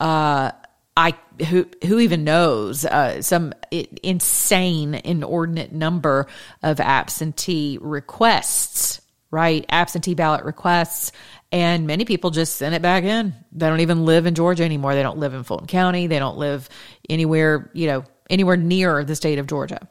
uh, 0.00 0.52
I 0.98 1.14
who 1.44 1.66
who 1.86 2.00
even 2.00 2.24
knows 2.24 2.84
uh, 2.84 3.22
some 3.22 3.54
insane 3.70 4.94
inordinate 4.94 5.72
number 5.72 6.26
of 6.60 6.80
absentee 6.80 7.78
requests 7.80 9.00
right? 9.30 9.66
Absentee 9.68 10.14
ballot 10.14 10.44
requests. 10.44 11.12
And 11.52 11.86
many 11.86 12.04
people 12.04 12.30
just 12.30 12.56
send 12.56 12.74
it 12.74 12.82
back 12.82 13.04
in. 13.04 13.34
They 13.52 13.68
don't 13.68 13.80
even 13.80 14.04
live 14.04 14.26
in 14.26 14.34
georgia 14.34 14.64
anymore. 14.64 14.94
They 14.94 15.02
don't 15.02 15.18
live 15.18 15.34
in 15.34 15.44
fulton 15.44 15.66
county. 15.66 16.06
They 16.06 16.18
don't 16.18 16.36
live 16.36 16.68
anywhere 17.08 17.70
you 17.72 17.86
know 17.86 18.04
anywhere 18.28 18.56
near 18.56 19.04
the 19.04 19.16
state 19.16 19.38
of 19.38 19.46
georgia. 19.46 19.88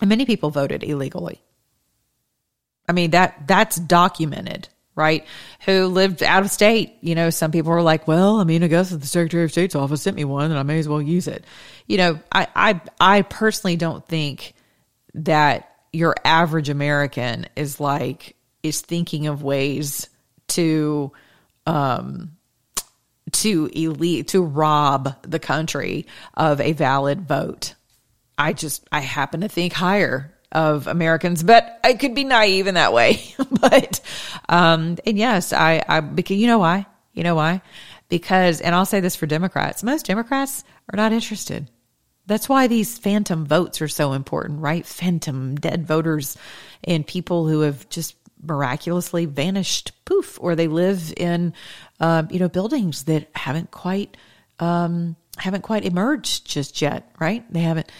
And 0.00 0.08
many 0.08 0.26
people 0.26 0.50
voted 0.50 0.82
illegally. 0.82 1.40
I 2.88 2.92
mean 2.92 3.12
that 3.12 3.46
that's 3.46 3.76
documented 3.76 4.68
right? 4.96 5.26
Who 5.64 5.86
lived 5.86 6.22
out 6.22 6.44
of 6.44 6.50
state. 6.50 6.96
You 7.00 7.14
know, 7.14 7.30
some 7.30 7.50
people 7.50 7.72
were 7.72 7.82
like, 7.82 8.06
well, 8.06 8.40
I 8.40 8.44
mean, 8.44 8.62
I 8.62 8.68
guess 8.68 8.90
the 8.90 9.06
Secretary 9.06 9.44
of 9.44 9.52
State's 9.52 9.74
office 9.74 10.02
sent 10.02 10.16
me 10.16 10.24
one, 10.24 10.50
and 10.50 10.58
I 10.58 10.62
may 10.62 10.78
as 10.78 10.88
well 10.88 11.02
use 11.02 11.26
it. 11.26 11.44
You 11.86 11.98
know, 11.98 12.20
I, 12.30 12.46
I, 12.54 12.80
I 13.00 13.22
personally 13.22 13.76
don't 13.76 14.06
think 14.06 14.54
that 15.14 15.70
your 15.92 16.14
average 16.24 16.68
American 16.68 17.46
is 17.56 17.80
like, 17.80 18.36
is 18.62 18.80
thinking 18.80 19.26
of 19.26 19.42
ways 19.42 20.08
to, 20.48 21.12
um, 21.66 22.36
to 23.32 23.70
elite, 23.72 24.28
to 24.28 24.42
rob 24.42 25.16
the 25.22 25.38
country 25.38 26.06
of 26.34 26.60
a 26.60 26.72
valid 26.72 27.22
vote. 27.22 27.74
I 28.36 28.52
just, 28.52 28.86
I 28.90 29.00
happen 29.00 29.42
to 29.42 29.48
think 29.48 29.72
higher 29.72 30.33
of 30.54 30.86
Americans, 30.86 31.42
but 31.42 31.80
I 31.82 31.94
could 31.94 32.14
be 32.14 32.24
naive 32.24 32.66
in 32.66 32.74
that 32.74 32.92
way. 32.92 33.34
but, 33.60 34.00
um, 34.48 34.96
and 35.04 35.18
yes, 35.18 35.52
I, 35.52 35.82
I, 35.86 36.00
because 36.00 36.36
you 36.36 36.46
know 36.46 36.58
why? 36.58 36.86
You 37.12 37.24
know 37.24 37.34
why? 37.34 37.60
Because, 38.08 38.60
and 38.60 38.74
I'll 38.74 38.86
say 38.86 39.00
this 39.00 39.16
for 39.16 39.26
Democrats, 39.26 39.82
most 39.82 40.06
Democrats 40.06 40.62
are 40.92 40.96
not 40.96 41.12
interested. 41.12 41.70
That's 42.26 42.48
why 42.48 42.68
these 42.68 42.96
phantom 42.96 43.44
votes 43.44 43.82
are 43.82 43.88
so 43.88 44.12
important, 44.12 44.60
right? 44.60 44.86
Phantom 44.86 45.56
dead 45.56 45.86
voters 45.86 46.36
and 46.82 47.06
people 47.06 47.46
who 47.48 47.60
have 47.60 47.88
just 47.88 48.16
miraculously 48.42 49.26
vanished, 49.26 49.92
poof, 50.04 50.38
or 50.40 50.54
they 50.54 50.68
live 50.68 51.12
in, 51.16 51.52
um, 52.00 52.28
you 52.30 52.38
know, 52.38 52.48
buildings 52.48 53.04
that 53.04 53.28
haven't 53.34 53.70
quite, 53.70 54.16
um, 54.58 55.16
haven't 55.36 55.62
quite 55.62 55.84
emerged 55.84 56.46
just 56.46 56.80
yet, 56.80 57.10
right? 57.18 57.44
They 57.52 57.60
haven't, 57.60 57.90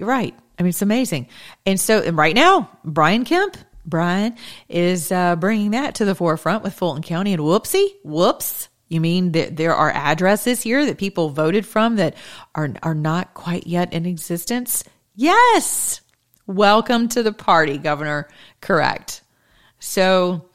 right. 0.00 0.34
I 0.58 0.62
mean, 0.62 0.70
it's 0.70 0.82
amazing. 0.82 1.28
And 1.64 1.78
so, 1.78 2.00
and 2.00 2.16
right 2.16 2.34
now, 2.34 2.70
Brian 2.84 3.24
Kemp, 3.24 3.56
Brian 3.84 4.36
is 4.68 5.12
uh, 5.12 5.36
bringing 5.36 5.72
that 5.72 5.96
to 5.96 6.04
the 6.04 6.14
forefront 6.14 6.62
with 6.62 6.74
Fulton 6.74 7.02
County 7.02 7.32
and 7.32 7.42
whoopsie, 7.42 7.88
whoops. 8.02 8.68
You 8.88 9.00
mean 9.00 9.32
that 9.32 9.56
there 9.56 9.74
are 9.74 9.90
addresses 9.90 10.62
here 10.62 10.86
that 10.86 10.98
people 10.98 11.30
voted 11.30 11.66
from 11.66 11.96
that 11.96 12.14
are 12.54 12.70
are 12.82 12.94
not 12.94 13.34
quite 13.34 13.66
yet 13.66 13.92
in 13.92 14.06
existence? 14.06 14.84
Yes. 15.14 16.00
Welcome 16.46 17.08
to 17.08 17.22
the 17.24 17.32
party, 17.32 17.78
Governor. 17.78 18.28
Correct. 18.60 19.22
So, 19.80 20.48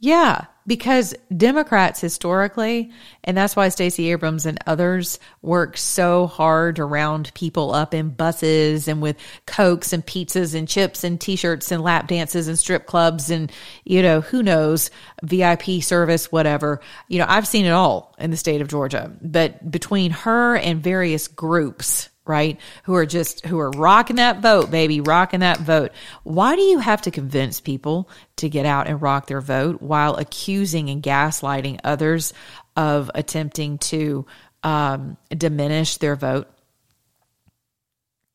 yeah, 0.00 0.46
because 0.66 1.14
Democrats 1.34 2.00
historically, 2.00 2.90
and 3.24 3.36
that's 3.36 3.54
why 3.54 3.68
Stacey 3.68 4.10
Abrams 4.10 4.46
and 4.46 4.58
others 4.66 5.18
work 5.42 5.76
so 5.76 6.26
hard 6.26 6.76
to 6.76 6.84
round 6.84 7.32
people 7.34 7.72
up 7.72 7.94
in 7.94 8.10
buses 8.10 8.88
and 8.88 9.00
with 9.00 9.16
cokes 9.46 9.92
and 9.92 10.04
pizzas 10.04 10.54
and 10.54 10.68
chips 10.68 11.04
and 11.04 11.20
t-shirts 11.20 11.70
and 11.70 11.82
lap 11.82 12.08
dances 12.08 12.48
and 12.48 12.58
strip 12.58 12.86
clubs 12.86 13.30
and 13.30 13.52
you 13.84 14.02
know 14.02 14.20
who 14.20 14.42
knows 14.42 14.90
VIP 15.22 15.82
service 15.82 16.32
whatever. 16.32 16.80
You 17.08 17.18
know, 17.18 17.26
I've 17.28 17.46
seen 17.46 17.66
it 17.66 17.70
all 17.70 18.14
in 18.18 18.30
the 18.30 18.36
state 18.36 18.60
of 18.60 18.68
Georgia. 18.68 19.12
But 19.22 19.70
between 19.70 20.10
her 20.10 20.56
and 20.56 20.82
various 20.82 21.28
groups 21.28 22.08
right? 22.26 22.60
Who 22.84 22.94
are 22.94 23.06
just, 23.06 23.46
who 23.46 23.58
are 23.58 23.70
rocking 23.70 24.16
that 24.16 24.40
vote, 24.40 24.70
baby, 24.70 25.00
rocking 25.00 25.40
that 25.40 25.58
vote. 25.58 25.92
Why 26.24 26.56
do 26.56 26.62
you 26.62 26.78
have 26.78 27.02
to 27.02 27.10
convince 27.10 27.60
people 27.60 28.08
to 28.36 28.48
get 28.48 28.66
out 28.66 28.88
and 28.88 29.00
rock 29.00 29.26
their 29.26 29.40
vote 29.40 29.80
while 29.80 30.16
accusing 30.16 30.90
and 30.90 31.02
gaslighting 31.02 31.80
others 31.84 32.32
of 32.76 33.10
attempting 33.14 33.78
to 33.78 34.26
um, 34.62 35.16
diminish 35.30 35.96
their 35.98 36.16
vote? 36.16 36.48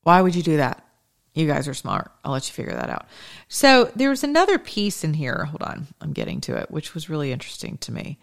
Why 0.03 0.21
would 0.21 0.35
you 0.35 0.43
do 0.43 0.57
that? 0.57 0.83
You 1.33 1.47
guys 1.47 1.67
are 1.67 1.73
smart. 1.73 2.11
I'll 2.23 2.33
let 2.33 2.47
you 2.47 2.53
figure 2.53 2.73
that 2.73 2.89
out. 2.89 3.05
So 3.47 3.89
there 3.95 4.09
was 4.09 4.23
another 4.23 4.59
piece 4.59 5.03
in 5.03 5.13
here. 5.13 5.45
Hold 5.45 5.63
on. 5.63 5.87
I'm 6.01 6.11
getting 6.11 6.41
to 6.41 6.57
it, 6.57 6.69
which 6.69 6.93
was 6.93 7.09
really 7.09 7.31
interesting 7.31 7.77
to 7.79 7.91
me. 7.91 8.17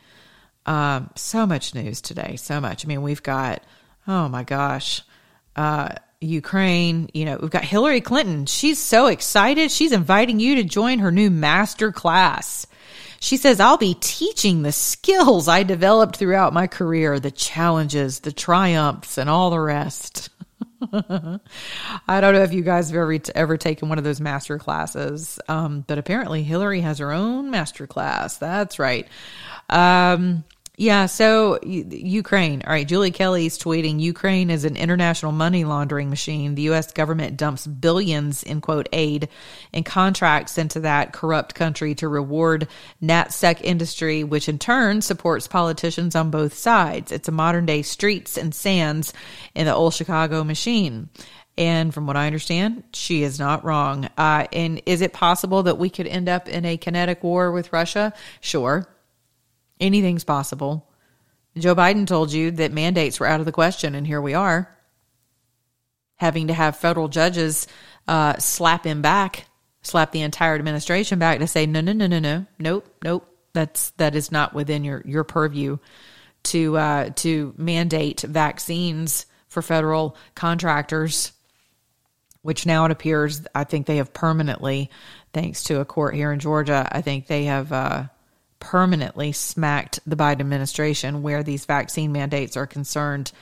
Um, 0.67 1.11
so 1.15 1.47
much 1.47 1.75
news 1.75 2.03
today. 2.03 2.37
So 2.37 2.61
much. 2.61 2.85
I 2.85 2.89
mean, 2.89 3.01
we've 3.01 3.23
got, 3.23 3.63
oh 4.07 4.29
my 4.29 4.43
gosh, 4.43 5.03
uh, 5.57 5.91
Ukraine. 6.21 7.09
You 7.15 7.25
know, 7.25 7.39
we've 7.41 7.51
got 7.51 7.65
Hillary 7.65 8.01
Clinton. 8.01 8.47
She's 8.47 8.79
so 8.79 9.07
excited. 9.07 9.71
She's 9.71 9.93
inviting 9.93 10.41
you 10.41 10.57
to 10.57 10.65
join 10.65 11.01
her 11.01 11.11
new 11.11 11.31
master 11.31 11.93
class. 11.93 12.67
She 13.21 13.37
says, 13.37 13.59
I'll 13.59 13.79
be 13.79 13.97
teaching 13.99 14.63
the 14.63 14.73
skills 14.73 15.49
I 15.49 15.65
developed 15.65 16.17
throughout 16.17 16.53
my 16.53 16.69
career, 16.69 17.19
the 17.19 17.33
challenges, 17.33 18.21
the 18.21 18.33
triumphs, 18.33 19.19
and 19.19 19.29
all 19.29 19.51
the 19.51 19.61
rest. 19.61 20.31
I 20.93 22.21
don't 22.21 22.35
know 22.35 22.43
if 22.43 22.53
you 22.53 22.63
guys 22.63 22.91
have 22.91 22.97
ever, 22.97 23.19
ever 23.35 23.57
taken 23.57 23.89
one 23.89 23.99
of 23.99 24.05
those 24.05 24.21
master 24.21 24.59
classes, 24.59 25.41
um, 25.49 25.85
but 25.87 25.99
apparently 25.99 26.45
Hillary 26.45 26.81
has 26.81 26.99
her 26.99 27.11
own 27.11 27.51
master 27.51 27.89
class. 27.89 28.37
That's 28.37 28.79
right. 28.79 29.09
Um, 29.69 30.45
yeah, 30.81 31.07
so 31.07 31.59
Ukraine. 31.65 32.63
All 32.65 32.71
right, 32.73 32.87
Julie 32.87 33.11
Kelly's 33.11 33.59
tweeting 33.59 33.99
Ukraine 33.99 34.49
is 34.49 34.65
an 34.65 34.77
international 34.77 35.33
money 35.33 35.65
laundering 35.65 36.09
machine. 36.09 36.55
The 36.55 36.63
U.S. 36.63 36.93
government 36.93 37.37
dumps 37.37 37.67
billions 37.67 38.45
in 38.45 38.61
quote 38.61 38.89
aid 38.93 39.29
and 39.73 39.85
contracts 39.85 40.57
into 40.57 40.79
that 40.81 41.13
corrupt 41.13 41.57
country 41.57 41.97
to 41.97 42.07
reward 42.07 42.69
NatSec 43.03 43.61
industry, 43.61 44.23
which 44.23 44.49
in 44.49 44.61
turn 44.61 45.03
supports 45.03 45.49
politicians 45.49 46.15
on 46.15 46.31
both 46.31 46.55
sides. 46.55 47.11
It's 47.11 47.27
a 47.27 47.33
modern 47.33 47.67
day 47.67 47.83
streets 47.83 48.37
and 48.37 48.55
sands 48.55 49.13
in 49.57 49.67
the 49.67 49.75
old 49.75 49.95
Chicago 49.95 50.45
machine. 50.45 51.09
And 51.57 51.93
from 51.93 52.07
what 52.07 52.17
I 52.17 52.29
understand, 52.29 52.85
she 52.93 53.25
is 53.25 53.41
not 53.41 53.65
wrong. 53.65 54.09
Uh, 54.17 54.47
and 54.53 54.81
is 54.87 55.01
it 55.01 55.13
possible 55.13 55.65
that 55.65 55.77
we 55.77 55.91
could 55.91 56.07
end 56.07 56.29
up 56.29 56.49
in 56.49 56.65
a 56.65 56.77
kinetic 56.77 57.25
war 57.25 57.51
with 57.51 57.73
Russia? 57.73 58.13
Sure. 58.41 58.87
Anything's 59.81 60.25
possible. 60.25 60.89
Joe 61.57 61.75
Biden 61.75 62.07
told 62.07 62.33
you 62.33 62.51
that 62.53 62.73
mandates 62.73 63.19
were 63.19 63.27
out 63.27 63.41
of 63.41 63.47
the 63.47 63.53
question, 63.53 63.95
and 63.95 64.07
here 64.07 64.21
we 64.21 64.35
are 64.35 64.75
having 66.19 66.49
to 66.49 66.55
have 66.55 66.77
federal 66.77 67.09
judges 67.09 67.67
uh, 68.07 68.37
slap 68.39 68.85
him 68.85 69.03
back, 69.03 69.47
slap 69.83 70.13
the 70.13 70.23
entire 70.23 70.55
administration 70.55 71.19
back 71.19 71.39
to 71.39 71.47
say, 71.47 71.67
no, 71.67 71.81
no, 71.81 71.93
no, 71.93 72.07
no, 72.07 72.19
no, 72.19 72.47
nope, 72.59 72.87
nope. 73.03 73.35
That's 73.55 73.91
that 73.93 74.15
is 74.15 74.31
not 74.31 74.55
within 74.55 74.85
your 74.85 75.03
your 75.05 75.25
purview 75.25 75.79
to 76.45 76.77
uh, 76.77 77.11
to 77.17 77.55
mandate 77.57 78.21
vaccines 78.21 79.27
for 79.49 79.63
federal 79.63 80.17
contractors, 80.35 81.33
which 82.43 82.67
now 82.67 82.85
it 82.85 82.93
appears 82.93 83.43
I 83.55 83.65
think 83.65 83.87
they 83.87 83.97
have 83.97 84.13
permanently, 84.13 84.91
thanks 85.33 85.65
to 85.65 85.81
a 85.81 85.85
court 85.85 86.15
here 86.15 86.31
in 86.31 86.41
Georgia, 86.41 86.89
I 86.91 87.01
think 87.01 87.27
they 87.27 87.45
have. 87.45 87.73
Uh, 87.73 88.05
permanently 88.61 89.33
smacked 89.33 90.01
the 90.07 90.17
Biden 90.17 90.41
administration 90.41 91.23
where 91.23 91.43
these 91.43 91.65
vaccine 91.65 92.13
mandates 92.13 92.57
are 92.57 92.67
concerned 92.67 93.33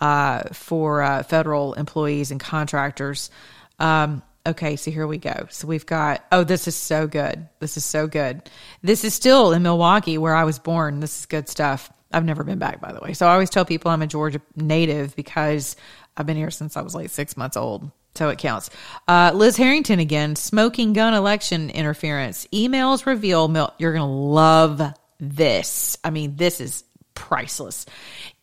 uh, 0.00 0.42
for 0.52 1.02
uh, 1.02 1.22
federal 1.22 1.74
employees 1.74 2.30
and 2.30 2.40
contractors. 2.40 3.30
Um, 3.78 4.22
okay, 4.46 4.76
so 4.76 4.90
here 4.90 5.06
we 5.06 5.18
go. 5.18 5.46
So 5.50 5.66
we've 5.66 5.86
got, 5.86 6.24
oh, 6.32 6.44
this 6.44 6.68
is 6.68 6.74
so 6.74 7.06
good. 7.06 7.48
This 7.60 7.76
is 7.76 7.84
so 7.84 8.06
good. 8.06 8.42
This 8.82 9.04
is 9.04 9.14
still 9.14 9.52
in 9.52 9.62
Milwaukee 9.62 10.18
where 10.18 10.34
I 10.34 10.44
was 10.44 10.58
born. 10.58 11.00
This 11.00 11.20
is 11.20 11.26
good 11.26 11.48
stuff. 11.48 11.90
I've 12.12 12.24
never 12.24 12.44
been 12.44 12.58
back, 12.58 12.80
by 12.80 12.92
the 12.92 13.00
way. 13.00 13.12
So 13.12 13.26
I 13.26 13.32
always 13.32 13.50
tell 13.50 13.64
people 13.64 13.90
I'm 13.90 14.02
a 14.02 14.06
Georgia 14.06 14.40
native 14.54 15.16
because 15.16 15.76
I've 16.16 16.26
been 16.26 16.36
here 16.36 16.50
since 16.50 16.76
I 16.76 16.82
was 16.82 16.94
like 16.94 17.10
six 17.10 17.36
months 17.36 17.56
old. 17.56 17.90
So 18.14 18.28
it 18.28 18.38
counts. 18.38 18.70
Uh, 19.08 19.32
Liz 19.34 19.56
Harrington 19.56 19.98
again, 19.98 20.36
smoking 20.36 20.92
gun 20.92 21.14
election 21.14 21.70
interference. 21.70 22.46
Emails 22.52 23.06
reveal, 23.06 23.48
you're 23.78 23.92
going 23.92 24.02
to 24.02 24.06
love 24.06 24.80
this. 25.18 25.98
I 26.04 26.10
mean, 26.10 26.36
this 26.36 26.60
is 26.60 26.84
priceless. 27.14 27.86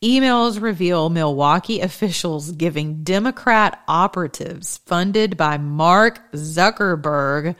Emails 0.01 0.61
reveal 0.61 1.09
Milwaukee 1.09 1.81
officials 1.81 2.51
giving 2.51 3.03
Democrat 3.03 3.81
operatives 3.87 4.79
funded 4.85 5.37
by 5.37 5.57
Mark 5.57 6.31
Zuckerberg 6.33 7.55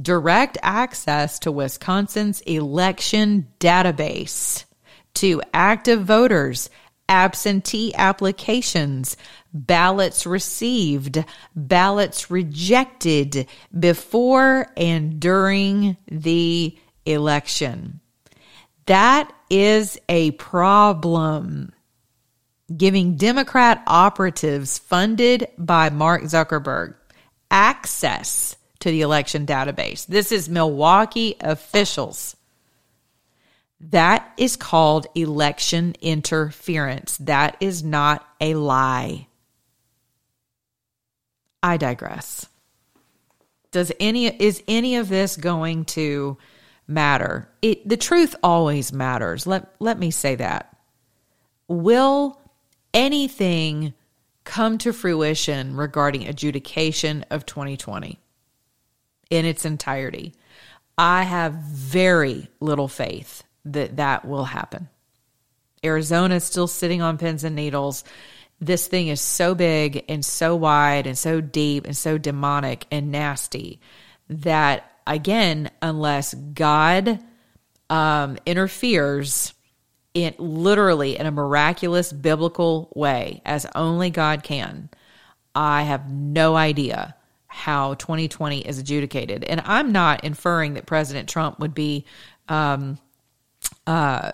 direct 0.00 0.58
access 0.62 1.38
to 1.40 1.52
Wisconsin's 1.52 2.40
election 2.42 3.48
database 3.60 4.64
to 5.14 5.42
active 5.52 6.04
voters, 6.04 6.70
absentee 7.12 7.94
applications, 7.94 9.18
ballots 9.52 10.24
received, 10.24 11.22
ballots 11.54 12.30
rejected 12.30 13.46
before 13.78 14.72
and 14.78 15.20
during 15.20 15.98
the 16.10 16.74
election. 17.04 18.00
That 18.86 19.30
is 19.50 19.98
a 20.08 20.30
problem. 20.32 21.72
Giving 22.74 23.16
Democrat 23.16 23.82
operatives 23.86 24.78
funded 24.78 25.48
by 25.58 25.90
Mark 25.90 26.22
Zuckerberg 26.22 26.94
access 27.50 28.56
to 28.80 28.90
the 28.90 29.02
election 29.02 29.44
database. 29.44 30.06
This 30.06 30.32
is 30.32 30.48
Milwaukee 30.48 31.36
officials. 31.40 32.36
That 33.90 34.32
is 34.36 34.54
called 34.54 35.08
election 35.16 35.96
interference. 36.00 37.16
That 37.18 37.56
is 37.58 37.82
not 37.82 38.26
a 38.40 38.54
lie. 38.54 39.26
I 41.62 41.76
digress. 41.76 42.46
Does 43.72 43.90
any 43.98 44.26
is 44.26 44.62
any 44.68 44.96
of 44.96 45.08
this 45.08 45.36
going 45.36 45.84
to 45.86 46.36
matter? 46.86 47.48
It 47.60 47.88
the 47.88 47.96
truth 47.96 48.36
always 48.42 48.92
matters. 48.92 49.46
Let 49.46 49.74
let 49.80 49.98
me 49.98 50.10
say 50.12 50.36
that. 50.36 50.76
Will 51.66 52.38
anything 52.94 53.94
come 54.44 54.78
to 54.78 54.92
fruition 54.92 55.76
regarding 55.76 56.28
adjudication 56.28 57.24
of 57.30 57.46
2020 57.46 58.20
in 59.30 59.44
its 59.44 59.64
entirety? 59.64 60.34
I 60.98 61.22
have 61.22 61.54
very 61.54 62.48
little 62.60 62.88
faith 62.88 63.42
that 63.64 63.96
that 63.96 64.24
will 64.24 64.44
happen. 64.44 64.88
Arizona 65.84 66.36
is 66.36 66.44
still 66.44 66.68
sitting 66.68 67.02
on 67.02 67.18
pins 67.18 67.44
and 67.44 67.56
needles 67.56 68.04
this 68.62 68.86
thing 68.86 69.08
is 69.08 69.20
so 69.20 69.56
big 69.56 70.04
and 70.08 70.24
so 70.24 70.54
wide 70.54 71.08
and 71.08 71.18
so 71.18 71.40
deep 71.40 71.84
and 71.84 71.96
so 71.96 72.16
demonic 72.16 72.86
and 72.92 73.10
nasty 73.10 73.80
that 74.28 74.88
again, 75.04 75.68
unless 75.82 76.32
God 76.32 77.18
um, 77.90 78.38
interferes 78.46 79.52
in 80.14 80.34
literally 80.38 81.18
in 81.18 81.26
a 81.26 81.32
miraculous 81.32 82.12
biblical 82.12 82.88
way, 82.94 83.42
as 83.44 83.66
only 83.74 84.10
God 84.10 84.44
can, 84.44 84.90
I 85.56 85.82
have 85.82 86.08
no 86.08 86.54
idea 86.54 87.16
how 87.48 87.94
2020 87.94 88.60
is 88.60 88.78
adjudicated. 88.78 89.42
And 89.42 89.60
I'm 89.64 89.90
not 89.90 90.22
inferring 90.22 90.74
that 90.74 90.86
President 90.86 91.28
Trump 91.28 91.58
would 91.58 91.74
be, 91.74 92.04
um, 92.48 92.98
uh, 93.86 94.32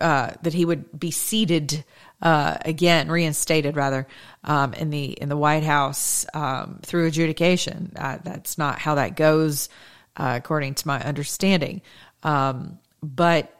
uh, 0.00 0.30
that 0.42 0.54
he 0.54 0.64
would 0.64 0.98
be 0.98 1.10
seated 1.10 1.84
uh, 2.22 2.56
again, 2.62 3.10
reinstated 3.10 3.76
rather, 3.76 4.06
um, 4.44 4.72
in 4.74 4.88
the 4.90 5.04
in 5.04 5.28
the 5.28 5.36
White 5.36 5.64
House 5.64 6.24
um, 6.32 6.80
through 6.82 7.06
adjudication. 7.06 7.92
Uh, 7.94 8.18
that's 8.24 8.56
not 8.56 8.78
how 8.78 8.94
that 8.94 9.16
goes, 9.16 9.68
according 10.16 10.74
to 10.74 10.88
my 10.88 11.02
understanding. 11.02 11.82
Um, 12.22 12.78
but 13.02 13.52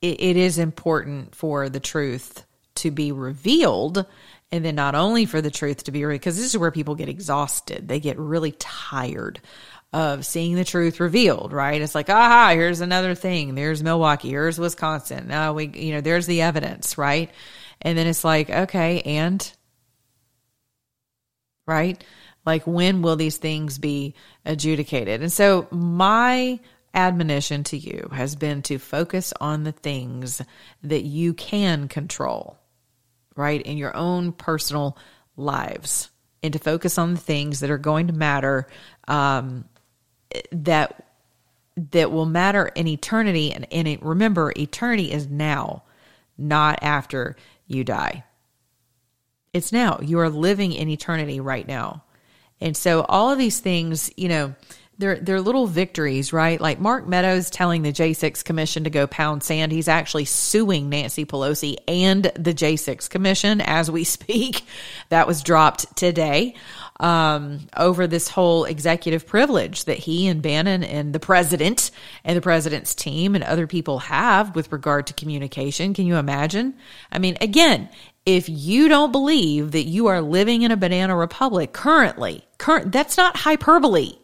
it, 0.00 0.20
it 0.20 0.36
is 0.36 0.58
important 0.58 1.34
for 1.34 1.68
the 1.68 1.80
truth 1.80 2.44
to 2.76 2.90
be 2.90 3.12
revealed 3.12 4.06
and 4.50 4.64
then 4.64 4.74
not 4.74 4.94
only 4.94 5.24
for 5.24 5.40
the 5.40 5.50
truth 5.50 5.84
to 5.84 5.92
be 5.92 6.04
revealed 6.04 6.20
because 6.20 6.36
this 6.36 6.46
is 6.46 6.58
where 6.58 6.70
people 6.70 6.94
get 6.94 7.08
exhausted 7.08 7.86
they 7.88 8.00
get 8.00 8.18
really 8.18 8.52
tired 8.52 9.40
of 9.92 10.24
seeing 10.24 10.54
the 10.54 10.64
truth 10.64 11.00
revealed 11.00 11.52
right? 11.52 11.80
It's 11.80 11.94
like 11.94 12.08
aha 12.08 12.50
here's 12.54 12.80
another 12.80 13.14
thing. 13.14 13.54
There's 13.54 13.82
milwaukee. 13.82 14.30
Here's 14.30 14.58
wisconsin. 14.58 15.28
Now 15.28 15.52
we 15.52 15.68
you 15.68 15.92
know 15.92 16.00
there's 16.00 16.26
the 16.26 16.42
evidence 16.42 16.96
right? 16.96 17.30
And 17.80 17.96
then 17.96 18.06
it's 18.06 18.24
like 18.24 18.50
okay 18.50 19.02
and? 19.02 19.52
Right? 21.66 22.02
Like 22.44 22.66
when 22.66 23.02
will 23.02 23.16
these 23.16 23.36
things 23.36 23.78
be 23.78 24.14
adjudicated? 24.44 25.22
And 25.22 25.32
so 25.32 25.68
my 25.70 26.58
admonition 26.94 27.64
to 27.64 27.78
you 27.78 28.08
has 28.12 28.36
been 28.36 28.62
to 28.62 28.78
focus 28.78 29.32
on 29.40 29.64
the 29.64 29.72
things 29.72 30.42
that 30.82 31.04
you 31.04 31.32
can 31.32 31.88
control 31.88 32.58
right, 33.36 33.62
in 33.62 33.78
your 33.78 33.96
own 33.96 34.32
personal 34.32 34.96
lives 35.36 36.10
and 36.42 36.52
to 36.52 36.58
focus 36.58 36.98
on 36.98 37.14
the 37.14 37.20
things 37.20 37.60
that 37.60 37.70
are 37.70 37.78
going 37.78 38.08
to 38.08 38.12
matter 38.12 38.66
um, 39.08 39.64
that 40.50 41.04
that 41.76 42.12
will 42.12 42.26
matter 42.26 42.66
in 42.66 42.86
eternity. 42.86 43.52
And, 43.52 43.66
and 43.72 43.88
it, 43.88 44.02
remember 44.02 44.52
eternity 44.56 45.10
is 45.10 45.28
now 45.28 45.84
not 46.36 46.78
after 46.82 47.36
you 47.66 47.84
die. 47.84 48.24
It's 49.52 49.72
now. 49.72 49.98
You 50.02 50.18
are 50.18 50.28
living 50.28 50.72
in 50.72 50.88
eternity 50.88 51.40
right 51.40 51.66
now. 51.66 52.04
And 52.60 52.76
so 52.76 53.02
all 53.02 53.30
of 53.30 53.38
these 53.38 53.60
things 53.60 54.10
you 54.16 54.28
know 54.28 54.54
they're 54.98 55.16
they're 55.16 55.40
little 55.40 55.66
victories, 55.66 56.32
right? 56.32 56.60
Like 56.60 56.78
Mark 56.78 57.06
Meadows 57.06 57.50
telling 57.50 57.82
the 57.82 57.92
J6 57.92 58.44
Commission 58.44 58.84
to 58.84 58.90
go 58.90 59.06
pound 59.06 59.42
sand. 59.42 59.72
He's 59.72 59.88
actually 59.88 60.26
suing 60.26 60.88
Nancy 60.88 61.24
Pelosi 61.24 61.76
and 61.88 62.24
the 62.24 62.54
J6 62.54 63.08
Commission 63.08 63.60
as 63.60 63.90
we 63.90 64.04
speak. 64.12 64.64
That 65.08 65.26
was 65.26 65.42
dropped 65.42 65.96
today 65.96 66.54
um, 67.00 67.60
over 67.76 68.06
this 68.06 68.28
whole 68.28 68.64
executive 68.64 69.26
privilege 69.26 69.86
that 69.86 69.98
he 69.98 70.28
and 70.28 70.42
Bannon 70.42 70.84
and 70.84 71.12
the 71.12 71.20
president 71.20 71.90
and 72.22 72.36
the 72.36 72.42
president's 72.42 72.94
team 72.94 73.34
and 73.34 73.42
other 73.42 73.66
people 73.66 73.98
have 74.00 74.54
with 74.54 74.72
regard 74.72 75.06
to 75.08 75.14
communication. 75.14 75.94
Can 75.94 76.06
you 76.06 76.16
imagine? 76.16 76.74
I 77.10 77.18
mean, 77.18 77.36
again, 77.40 77.88
if 78.24 78.48
you 78.48 78.88
don't 78.88 79.10
believe 79.10 79.72
that 79.72 79.84
you 79.84 80.06
are 80.06 80.20
living 80.20 80.62
in 80.62 80.70
a 80.70 80.76
banana 80.76 81.16
republic 81.16 81.72
currently, 81.72 82.46
current 82.58 82.92
that's 82.92 83.16
not 83.16 83.36
hyperbole 83.36 84.18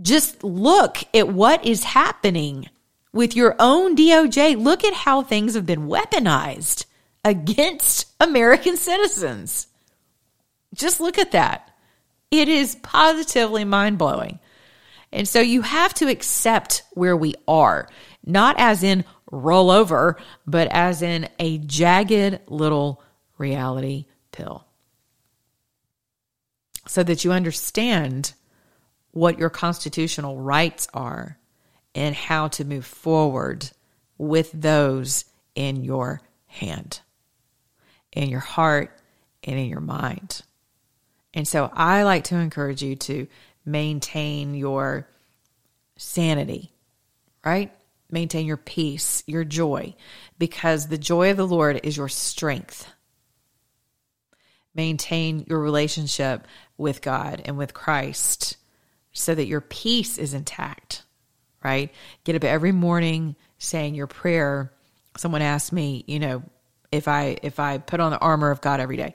just 0.00 0.44
look 0.44 0.98
at 1.14 1.28
what 1.28 1.64
is 1.64 1.84
happening 1.84 2.68
with 3.12 3.34
your 3.34 3.56
own 3.58 3.96
DOJ. 3.96 4.56
Look 4.62 4.84
at 4.84 4.94
how 4.94 5.22
things 5.22 5.54
have 5.54 5.66
been 5.66 5.88
weaponized 5.88 6.86
against 7.24 8.12
American 8.20 8.76
citizens. 8.76 9.66
Just 10.74 11.00
look 11.00 11.18
at 11.18 11.32
that. 11.32 11.70
It 12.30 12.48
is 12.48 12.76
positively 12.76 13.64
mind 13.64 13.98
blowing. 13.98 14.38
And 15.12 15.26
so 15.26 15.40
you 15.40 15.62
have 15.62 15.92
to 15.94 16.08
accept 16.08 16.84
where 16.92 17.16
we 17.16 17.34
are, 17.48 17.88
not 18.24 18.54
as 18.58 18.84
in 18.84 19.04
roll 19.30 19.70
over, 19.70 20.16
but 20.46 20.68
as 20.70 21.02
in 21.02 21.28
a 21.38 21.58
jagged 21.58 22.40
little 22.46 23.02
reality 23.36 24.06
pill. 24.30 24.64
So 26.86 27.02
that 27.02 27.24
you 27.24 27.32
understand 27.32 28.34
what 29.12 29.38
your 29.38 29.50
constitutional 29.50 30.38
rights 30.38 30.88
are 30.94 31.38
and 31.94 32.14
how 32.14 32.48
to 32.48 32.64
move 32.64 32.86
forward 32.86 33.70
with 34.18 34.50
those 34.52 35.24
in 35.54 35.82
your 35.82 36.20
hand, 36.46 37.00
in 38.12 38.28
your 38.28 38.40
heart, 38.40 38.96
and 39.44 39.58
in 39.58 39.66
your 39.66 39.80
mind. 39.80 40.42
And 41.34 41.46
so 41.46 41.70
I 41.72 42.02
like 42.02 42.24
to 42.24 42.36
encourage 42.36 42.82
you 42.82 42.96
to 42.96 43.26
maintain 43.64 44.54
your 44.54 45.08
sanity, 45.96 46.70
right? 47.44 47.72
Maintain 48.10 48.46
your 48.46 48.56
peace, 48.56 49.22
your 49.26 49.44
joy, 49.44 49.94
because 50.38 50.88
the 50.88 50.98
joy 50.98 51.30
of 51.30 51.36
the 51.36 51.46
Lord 51.46 51.80
is 51.84 51.96
your 51.96 52.08
strength. 52.08 52.88
Maintain 54.74 55.44
your 55.48 55.60
relationship 55.60 56.46
with 56.76 57.02
God 57.02 57.42
and 57.44 57.56
with 57.56 57.74
Christ 57.74 58.56
so 59.20 59.34
that 59.34 59.46
your 59.46 59.60
peace 59.60 60.18
is 60.18 60.34
intact, 60.34 61.04
right? 61.62 61.92
Get 62.24 62.36
up 62.36 62.44
every 62.44 62.72
morning 62.72 63.36
saying 63.58 63.94
your 63.94 64.06
prayer. 64.06 64.72
Someone 65.16 65.42
asked 65.42 65.72
me, 65.72 66.04
you 66.06 66.18
know, 66.18 66.42
if 66.90 67.06
I 67.06 67.36
if 67.42 67.60
I 67.60 67.78
put 67.78 68.00
on 68.00 68.10
the 68.10 68.18
armor 68.18 68.50
of 68.50 68.60
God 68.60 68.80
every 68.80 68.96
day, 68.96 69.14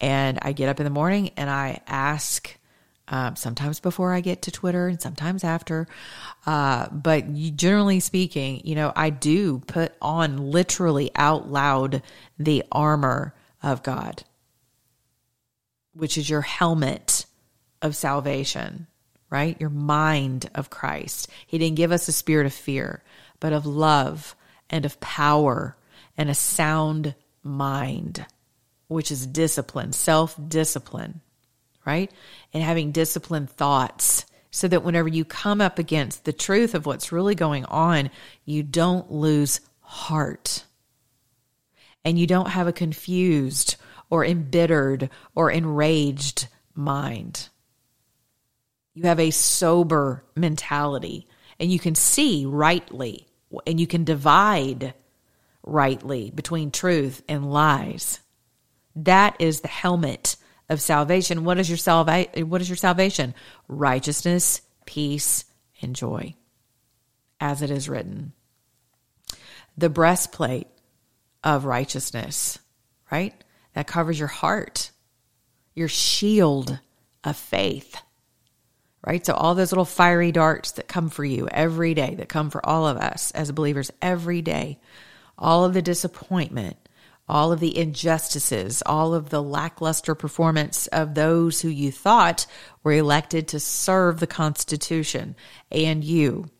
and 0.00 0.38
I 0.42 0.52
get 0.52 0.68
up 0.68 0.80
in 0.80 0.84
the 0.84 0.90
morning 0.90 1.30
and 1.36 1.50
I 1.50 1.80
ask, 1.86 2.56
um, 3.08 3.36
sometimes 3.36 3.80
before 3.80 4.12
I 4.12 4.20
get 4.20 4.42
to 4.42 4.50
Twitter 4.50 4.88
and 4.88 5.00
sometimes 5.00 5.44
after, 5.44 5.86
uh, 6.44 6.88
but 6.90 7.32
generally 7.56 8.00
speaking, 8.00 8.60
you 8.64 8.74
know, 8.74 8.92
I 8.94 9.10
do 9.10 9.60
put 9.60 9.94
on 10.02 10.50
literally 10.50 11.10
out 11.14 11.48
loud 11.48 12.02
the 12.38 12.64
armor 12.70 13.34
of 13.62 13.82
God, 13.82 14.24
which 15.92 16.18
is 16.18 16.28
your 16.28 16.42
helmet 16.42 17.26
of 17.80 17.96
salvation 17.96 18.86
right? 19.30 19.60
Your 19.60 19.70
mind 19.70 20.50
of 20.54 20.70
Christ. 20.70 21.28
He 21.46 21.58
didn't 21.58 21.76
give 21.76 21.92
us 21.92 22.08
a 22.08 22.12
spirit 22.12 22.46
of 22.46 22.52
fear, 22.52 23.02
but 23.40 23.52
of 23.52 23.66
love 23.66 24.34
and 24.70 24.84
of 24.84 25.00
power 25.00 25.76
and 26.16 26.30
a 26.30 26.34
sound 26.34 27.14
mind, 27.42 28.26
which 28.88 29.10
is 29.10 29.26
discipline, 29.26 29.92
self 29.92 30.36
discipline, 30.48 31.20
right? 31.84 32.10
And 32.52 32.62
having 32.62 32.92
disciplined 32.92 33.50
thoughts 33.50 34.24
so 34.50 34.68
that 34.68 34.82
whenever 34.82 35.08
you 35.08 35.24
come 35.24 35.60
up 35.60 35.78
against 35.78 36.24
the 36.24 36.32
truth 36.32 36.74
of 36.74 36.86
what's 36.86 37.12
really 37.12 37.34
going 37.34 37.64
on, 37.66 38.10
you 38.44 38.62
don't 38.62 39.10
lose 39.12 39.60
heart 39.80 40.64
and 42.06 42.18
you 42.18 42.26
don't 42.26 42.50
have 42.50 42.68
a 42.68 42.72
confused 42.72 43.76
or 44.08 44.24
embittered 44.24 45.10
or 45.34 45.50
enraged 45.50 46.46
mind. 46.74 47.48
You 48.96 49.02
have 49.02 49.20
a 49.20 49.30
sober 49.30 50.24
mentality 50.34 51.28
and 51.60 51.70
you 51.70 51.78
can 51.78 51.94
see 51.94 52.46
rightly 52.46 53.28
and 53.66 53.78
you 53.78 53.86
can 53.86 54.04
divide 54.04 54.94
rightly 55.62 56.30
between 56.30 56.70
truth 56.70 57.22
and 57.28 57.52
lies. 57.52 58.20
That 58.96 59.36
is 59.38 59.60
the 59.60 59.68
helmet 59.68 60.36
of 60.70 60.80
salvation. 60.80 61.44
What 61.44 61.58
is 61.58 61.68
your 61.68 61.76
salva- 61.76 62.28
what 62.36 62.62
is 62.62 62.70
your 62.70 62.76
salvation? 62.76 63.34
Righteousness, 63.68 64.62
peace, 64.86 65.44
and 65.82 65.94
joy. 65.94 66.34
As 67.38 67.60
it 67.60 67.70
is 67.70 67.90
written. 67.90 68.32
The 69.76 69.90
breastplate 69.90 70.68
of 71.44 71.66
righteousness, 71.66 72.58
right? 73.12 73.34
That 73.74 73.86
covers 73.86 74.18
your 74.18 74.28
heart. 74.28 74.90
Your 75.74 75.88
shield 75.88 76.80
of 77.22 77.36
faith 77.36 78.00
right? 79.06 79.24
So 79.24 79.32
all 79.32 79.54
those 79.54 79.70
little 79.70 79.84
fiery 79.84 80.32
darts 80.32 80.72
that 80.72 80.88
come 80.88 81.08
for 81.08 81.24
you 81.24 81.48
every 81.48 81.94
day, 81.94 82.16
that 82.16 82.28
come 82.28 82.50
for 82.50 82.64
all 82.66 82.86
of 82.86 82.96
us 82.96 83.30
as 83.30 83.52
believers 83.52 83.92
every 84.02 84.42
day, 84.42 84.80
all 85.38 85.64
of 85.64 85.74
the 85.74 85.82
disappointment, 85.82 86.76
all 87.28 87.52
of 87.52 87.60
the 87.60 87.76
injustices, 87.76 88.82
all 88.84 89.14
of 89.14 89.30
the 89.30 89.42
lackluster 89.42 90.14
performance 90.14 90.86
of 90.88 91.14
those 91.14 91.60
who 91.60 91.68
you 91.68 91.92
thought 91.92 92.46
were 92.82 92.92
elected 92.92 93.48
to 93.48 93.60
serve 93.60 94.18
the 94.18 94.26
Constitution 94.26 95.36
and 95.70 96.02
you, 96.04 96.50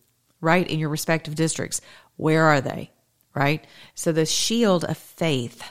right, 0.40 0.68
in 0.68 0.78
your 0.78 0.88
respective 0.88 1.34
districts. 1.34 1.80
Where 2.16 2.44
are 2.44 2.60
they, 2.60 2.90
right? 3.34 3.66
So 3.94 4.12
the 4.12 4.26
shield 4.26 4.84
of 4.84 4.96
faith 4.96 5.62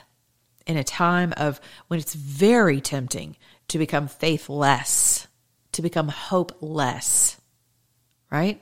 in 0.66 0.76
a 0.76 0.84
time 0.84 1.32
of 1.36 1.60
when 1.88 2.00
it's 2.00 2.14
very 2.14 2.80
tempting 2.80 3.36
to 3.68 3.78
become 3.78 4.08
faithless, 4.08 5.26
to 5.76 5.82
become 5.82 6.08
hopeless, 6.08 7.40
right? 8.30 8.60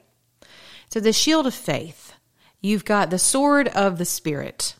So, 0.88 1.00
the 1.00 1.12
shield 1.12 1.46
of 1.46 1.54
faith, 1.54 2.12
you've 2.60 2.84
got 2.84 3.10
the 3.10 3.18
sword 3.18 3.68
of 3.68 3.98
the 3.98 4.04
Spirit. 4.04 4.74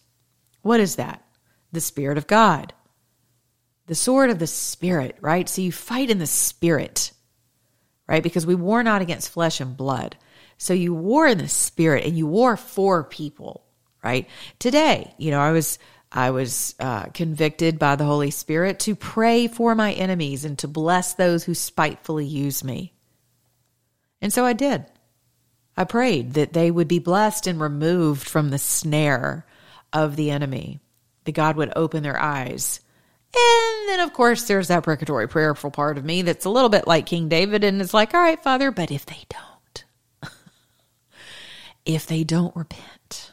What 0.63 0.81
is 0.81 0.97
that? 0.97 1.25
The 1.73 1.81
Spirit 1.81 2.19
of 2.19 2.27
God. 2.27 2.73
The 3.87 3.95
sword 3.95 4.31
of 4.31 4.39
the 4.39 4.47
Spirit, 4.47 5.17
right? 5.21 5.49
So, 5.49 5.63
you 5.63 5.73
fight 5.73 6.11
in 6.11 6.19
the 6.19 6.27
Spirit, 6.27 7.13
right? 8.09 8.23
Because 8.23 8.47
we 8.47 8.55
war 8.55 8.83
not 8.83 9.03
against 9.03 9.31
flesh 9.31 9.61
and 9.61 9.77
blood. 9.77 10.17
So, 10.59 10.75
you 10.75 10.93
war 10.93 11.27
in 11.27 11.39
the 11.39 11.49
Spirit 11.49 12.05
and 12.05 12.19
you 12.19 12.27
war 12.27 12.57
for 12.57 13.05
people, 13.05 13.65
right? 14.03 14.29
Today, 14.59 15.15
you 15.19 15.31
know, 15.31 15.41
I 15.41 15.53
was. 15.53 15.79
I 16.17 16.31
was 16.31 16.77
uh, 16.79 17.07
convicted 17.07 17.81
by 17.81 17.97
the 17.97 18.05
Holy 18.05 18.31
Spirit 18.31 18.79
to 18.81 18.95
pray 18.95 19.49
for 19.49 19.75
my 19.75 19.93
enemies 19.93 20.45
and 20.45 20.57
to 20.61 20.69
bless 20.69 21.15
those 21.15 21.43
who 21.43 21.55
spitefully 21.55 22.25
use 22.25 22.63
me. 22.63 22.95
And 24.23 24.33
so 24.33 24.45
I 24.45 24.53
did. 24.53 24.87
I 25.77 25.83
prayed 25.83 26.35
that 26.35 26.53
they 26.53 26.71
would 26.71 26.87
be 26.87 27.01
blessed 27.01 27.49
and 27.49 27.61
removed 27.61 28.29
from 28.29 28.51
the 28.51 28.59
snare 28.59 29.45
of 29.93 30.15
the 30.15 30.31
enemy, 30.31 30.79
that 31.25 31.33
God 31.33 31.57
would 31.57 31.73
open 31.75 32.05
their 32.05 32.21
eyes. 32.21 32.79
And 33.37 33.89
then, 33.89 33.99
of 33.99 34.13
course, 34.13 34.45
there's 34.45 34.69
that 34.69 34.85
precatory 34.85 35.29
prayerful 35.29 35.73
part 35.73 35.99
of 35.99 36.05
me 36.05 36.23
that's 36.23 36.45
a 36.45 36.51
little 36.51 36.69
bit 36.69 36.87
like 36.87 37.07
King 37.07 37.29
David, 37.29 37.65
and 37.65 37.83
it's 37.83 37.93
like, 37.93 38.15
all 38.15 38.21
right, 38.21 38.41
Father, 38.41 38.71
but 38.71 38.93
if 38.93 39.05
they 39.05 39.25
don't, 39.29 39.85
if 41.85 42.07
they 42.07 42.23
don't 42.23 42.55
repent, 42.55 43.33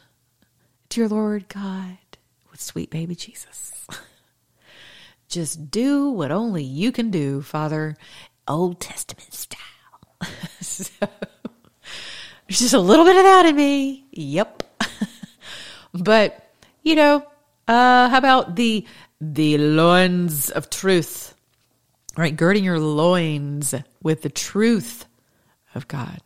dear 0.88 1.06
Lord 1.06 1.48
God, 1.48 1.98
with 2.52 2.60
sweet 2.60 2.90
baby 2.90 3.16
Jesus, 3.16 3.72
just 5.28 5.70
do 5.70 6.10
what 6.10 6.30
only 6.30 6.62
you 6.62 6.92
can 6.92 7.10
do, 7.10 7.42
Father, 7.42 7.96
Old 8.46 8.78
Testament 8.80 9.32
style. 9.32 9.58
so, 10.60 11.08
there's 12.46 12.60
just 12.60 12.74
a 12.74 12.78
little 12.78 13.04
bit 13.04 13.16
of 13.16 13.24
that 13.24 13.46
in 13.46 13.56
me. 13.56 14.04
Yep. 14.12 14.62
but, 15.94 16.52
you 16.82 16.94
know, 16.94 17.26
uh, 17.66 18.08
how 18.08 18.18
about 18.18 18.54
the 18.56 18.86
the 19.20 19.58
loins 19.58 20.50
of 20.50 20.68
truth? 20.68 21.34
Right, 22.16 22.36
girding 22.36 22.64
your 22.64 22.78
loins 22.78 23.74
with 24.02 24.22
the 24.22 24.28
truth 24.28 25.06
of 25.74 25.88
God. 25.88 26.20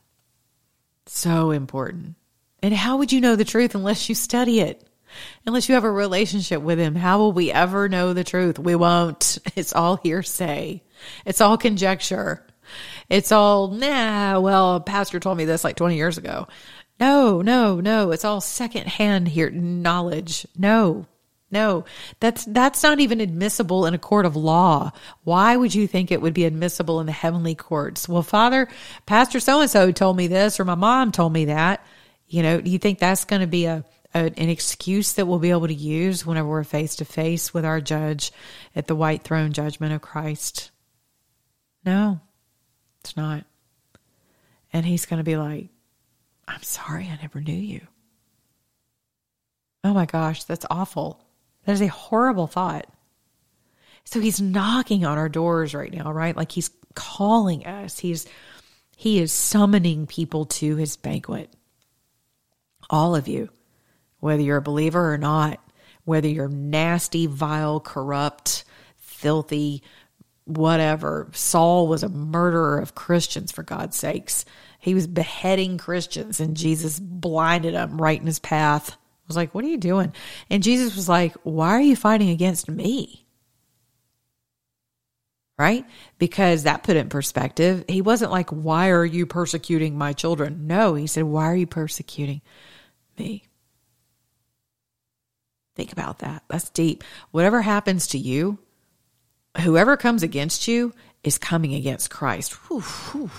So 1.07 1.53
important. 1.53 2.17
And 2.63 2.75
how 2.75 2.97
would 2.97 3.13
you 3.13 3.21
know 3.21 3.37
the 3.37 3.45
truth 3.45 3.77
unless 3.77 4.09
you 4.09 4.17
study 4.17 4.61
it? 4.61 4.83
Unless 5.45 5.69
you 5.69 5.75
have 5.75 5.85
a 5.85 5.91
relationship 5.91 6.63
with 6.63 6.79
him, 6.79 6.95
how 6.95 7.19
will 7.19 7.33
we 7.33 7.53
ever 7.53 7.89
know 7.89 8.13
the 8.13 8.25
truth? 8.25 8.59
We 8.59 8.75
won't. 8.75 9.39
It's 9.57 9.75
all 9.75 9.97
hearsay. 9.97 10.83
It's 11.25 11.41
all 11.41 11.57
conjecture. 11.57 12.45
It's 13.09 13.33
all, 13.33 13.69
nah, 13.69 14.39
well, 14.41 14.81
pastor 14.81 15.21
told 15.21 15.39
me 15.39 15.45
this 15.45 15.65
like 15.65 15.77
20 15.77 15.97
years 15.97 16.19
ago. 16.19 16.49
No, 16.99 17.43
no, 17.43 17.81
no. 17.81 18.11
It's 18.11 18.25
all 18.25 18.41
secondhand 18.41 19.29
here 19.29 19.51
knowledge. 19.51 20.47
No, 20.57 21.07
no. 21.51 21.85
That's 22.21 22.45
that's 22.47 22.83
not 22.83 23.01
even 23.01 23.21
admissible 23.21 23.87
in 23.87 23.95
a 23.95 23.99
court 23.99 24.25
of 24.25 24.35
law. 24.35 24.93
Why 25.23 25.57
would 25.57 25.75
you 25.75 25.87
think 25.87 26.11
it 26.11 26.23
would 26.23 26.35
be 26.35 26.45
admissible 26.45 27.01
in 27.01 27.07
the 27.07 27.13
heavenly 27.13 27.55
courts? 27.55 28.09
Well, 28.09 28.23
Father, 28.23 28.69
Pastor 29.05 29.41
so 29.41 29.61
and 29.61 29.71
so 29.71 29.93
told 29.93 30.17
me 30.17 30.27
this, 30.27 30.59
or 30.59 30.65
my 30.65 30.75
mom 30.75 31.13
told 31.13 31.33
me 31.33 31.47
that. 31.47 31.85
You 32.29 32.43
know, 32.43 32.61
do 32.61 32.71
you 32.71 32.79
think 32.79 32.99
that's 32.99 33.25
going 33.25 33.43
to 33.43 33.47
be 33.47 33.67
a, 33.67 33.77
a 33.77 33.85
an 34.17 34.49
excuse 34.49 35.15
that 35.15 35.27
we'll 35.27 35.39
be 35.39 35.51
able 35.51 35.69
to 35.69 35.75
use 35.75 36.25
whenever 36.25 36.49
we're 36.49 36.65
face 36.65 36.97
to 36.97 37.05
face 37.05 37.53
with 37.53 37.65
our 37.65 37.81
judge 37.81 38.33
at 38.75 38.87
the 38.87 38.97
white 38.97 39.23
throne 39.23 39.53
judgment 39.53 39.93
of 39.93 40.01
Christ? 40.01 40.71
No, 41.85 42.21
it's 43.01 43.17
not. 43.17 43.45
And 44.73 44.85
he's 44.85 45.07
going 45.07 45.19
to 45.19 45.25
be 45.25 45.37
like, 45.37 45.69
I'm 46.49 46.63
sorry, 46.63 47.05
I 47.05 47.19
never 47.21 47.41
knew 47.41 47.53
you. 47.53 47.87
Oh 49.85 49.95
my 49.95 50.07
gosh, 50.07 50.45
that's 50.45 50.67
awful. 50.71 51.21
That 51.65 51.73
is 51.73 51.83
a 51.83 51.87
horrible 51.87 52.47
thought. 52.47 52.87
So 54.05 54.21
he's 54.21 54.41
knocking 54.41 55.05
on 55.05 55.19
our 55.19 55.29
doors 55.29 55.75
right 55.75 55.93
now, 55.93 56.13
right? 56.13 56.37
Like 56.37 56.53
he's 56.53 56.71
calling 56.95 57.67
us. 57.67 57.99
He's 57.99 58.27
he 58.97 59.21
is 59.21 59.31
summoning 59.31 60.07
people 60.07 60.47
to 60.47 60.77
his 60.77 60.97
banquet. 60.97 61.53
All 62.89 63.15
of 63.15 63.29
you, 63.29 63.51
whether 64.21 64.43
you're 64.43 64.57
a 64.57 64.63
believer 64.63 65.13
or 65.13 65.19
not, 65.19 65.61
whether 66.05 66.29
you're 66.29 66.49
nasty, 66.49 67.27
vile, 67.27 67.81
corrupt, 67.81 68.65
filthy, 68.97 69.83
whatever. 70.45 71.29
Saul 71.33 71.89
was 71.89 72.03
a 72.03 72.09
murderer 72.09 72.79
of 72.79 72.95
Christians, 72.95 73.53
for 73.53 73.63
God's 73.63 73.97
sakes. 73.97 74.45
He 74.79 74.95
was 74.95 75.07
beheading 75.07 75.79
Christians, 75.79 76.41
and 76.41 76.57
Jesus 76.57 76.99
blinded 77.01 77.75
him 77.75 78.01
right 78.01 78.21
in 78.21 78.27
his 78.27 78.39
path. 78.39 78.93
I 78.93 79.27
was 79.27 79.37
like, 79.37 79.55
What 79.55 79.65
are 79.65 79.69
you 79.69 79.79
doing? 79.79 80.13
And 80.49 80.63
Jesus 80.63 80.95
was 80.95 81.09
like, 81.09 81.35
Why 81.43 81.71
are 81.71 81.81
you 81.81 81.97
fighting 81.97 82.31
against 82.31 82.71
me? 82.71 83.27
Right? 85.59 85.85
Because 86.19 86.63
that 86.63 86.83
put 86.85 86.97
it 86.97 87.01
in 87.01 87.09
perspective. 87.09 87.85
He 87.89 88.03
wasn't 88.03 88.31
like, 88.31 88.51
Why 88.51 88.91
are 88.91 89.05
you 89.05 89.27
persecuting 89.27 89.99
my 89.99 90.13
children? 90.13 90.69
No, 90.69 90.95
he 90.95 91.09
said, 91.09 91.25
Why 91.25 91.47
are 91.47 91.57
you 91.57 91.67
persecuting 91.67 92.41
me? 93.19 93.49
Think 95.77 95.93
about 95.93 96.21
that. 96.21 96.43
That's 96.49 96.71
deep. 96.71 97.05
Whatever 97.31 97.61
happens 97.61 98.09
to 98.09 98.19
you, 98.19 98.59
whoever 99.61 99.97
comes 99.97 100.23
against 100.23 100.67
you 100.67 100.95
is 101.23 101.37
coming 101.39 101.75
against 101.75 102.11
Christ. 102.11 102.55
Whew, 102.55 102.81
whew. 102.81 103.31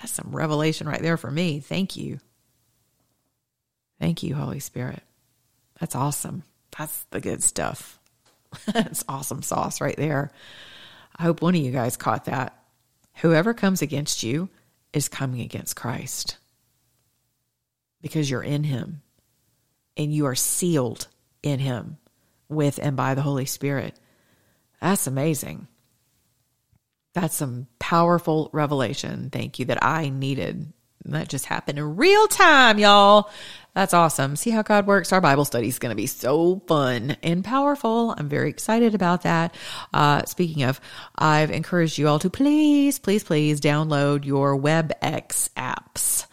That's 0.00 0.12
some 0.12 0.30
revelation 0.30 0.88
right 0.88 1.02
there 1.02 1.16
for 1.16 1.30
me. 1.30 1.58
Thank 1.58 1.96
you. 1.96 2.20
Thank 3.98 4.22
you, 4.22 4.36
Holy 4.36 4.60
Spirit. 4.60 5.02
That's 5.80 5.96
awesome. 5.96 6.44
That's 6.78 7.04
the 7.10 7.20
good 7.20 7.42
stuff. 7.42 7.98
That's 8.72 9.04
awesome 9.08 9.42
sauce 9.42 9.80
right 9.80 9.96
there. 9.96 10.30
I 11.16 11.24
hope 11.24 11.42
one 11.42 11.56
of 11.56 11.60
you 11.60 11.72
guys 11.72 11.96
caught 11.96 12.26
that. 12.26 12.56
Whoever 13.16 13.52
comes 13.52 13.82
against 13.82 14.22
you 14.22 14.48
is 14.92 15.08
coming 15.08 15.40
against 15.40 15.74
Christ 15.74 16.36
because 18.00 18.30
you're 18.30 18.42
in 18.42 18.62
Him 18.62 19.02
and 19.96 20.12
you 20.12 20.26
are 20.26 20.34
sealed 20.34 21.08
in 21.42 21.58
Him 21.58 21.98
with 22.48 22.78
and 22.82 22.96
by 22.96 23.14
the 23.14 23.22
Holy 23.22 23.46
Spirit. 23.46 23.98
That's 24.80 25.06
amazing. 25.06 25.68
That's 27.14 27.34
some 27.34 27.66
powerful 27.78 28.50
revelation. 28.52 29.30
Thank 29.30 29.58
you 29.58 29.64
that 29.66 29.82
I 29.82 30.10
needed. 30.10 30.72
That 31.06 31.28
just 31.28 31.46
happened 31.46 31.78
in 31.78 31.96
real 31.96 32.26
time, 32.26 32.78
y'all. 32.78 33.30
That's 33.74 33.94
awesome. 33.94 34.36
See 34.36 34.50
how 34.50 34.62
God 34.62 34.86
works. 34.86 35.12
Our 35.12 35.20
Bible 35.20 35.44
study 35.44 35.68
is 35.68 35.78
going 35.78 35.90
to 35.90 35.96
be 35.96 36.06
so 36.06 36.62
fun 36.66 37.16
and 37.22 37.44
powerful. 37.44 38.14
I'm 38.16 38.28
very 38.28 38.50
excited 38.50 38.94
about 38.94 39.22
that. 39.22 39.54
Uh, 39.94 40.24
speaking 40.24 40.62
of, 40.64 40.80
I've 41.16 41.50
encouraged 41.50 41.96
you 41.98 42.08
all 42.08 42.18
to 42.18 42.30
please, 42.30 42.98
please, 42.98 43.22
please 43.22 43.60
download 43.60 44.24
your 44.24 44.58
WebEx 44.58 45.50
apps 45.56 46.26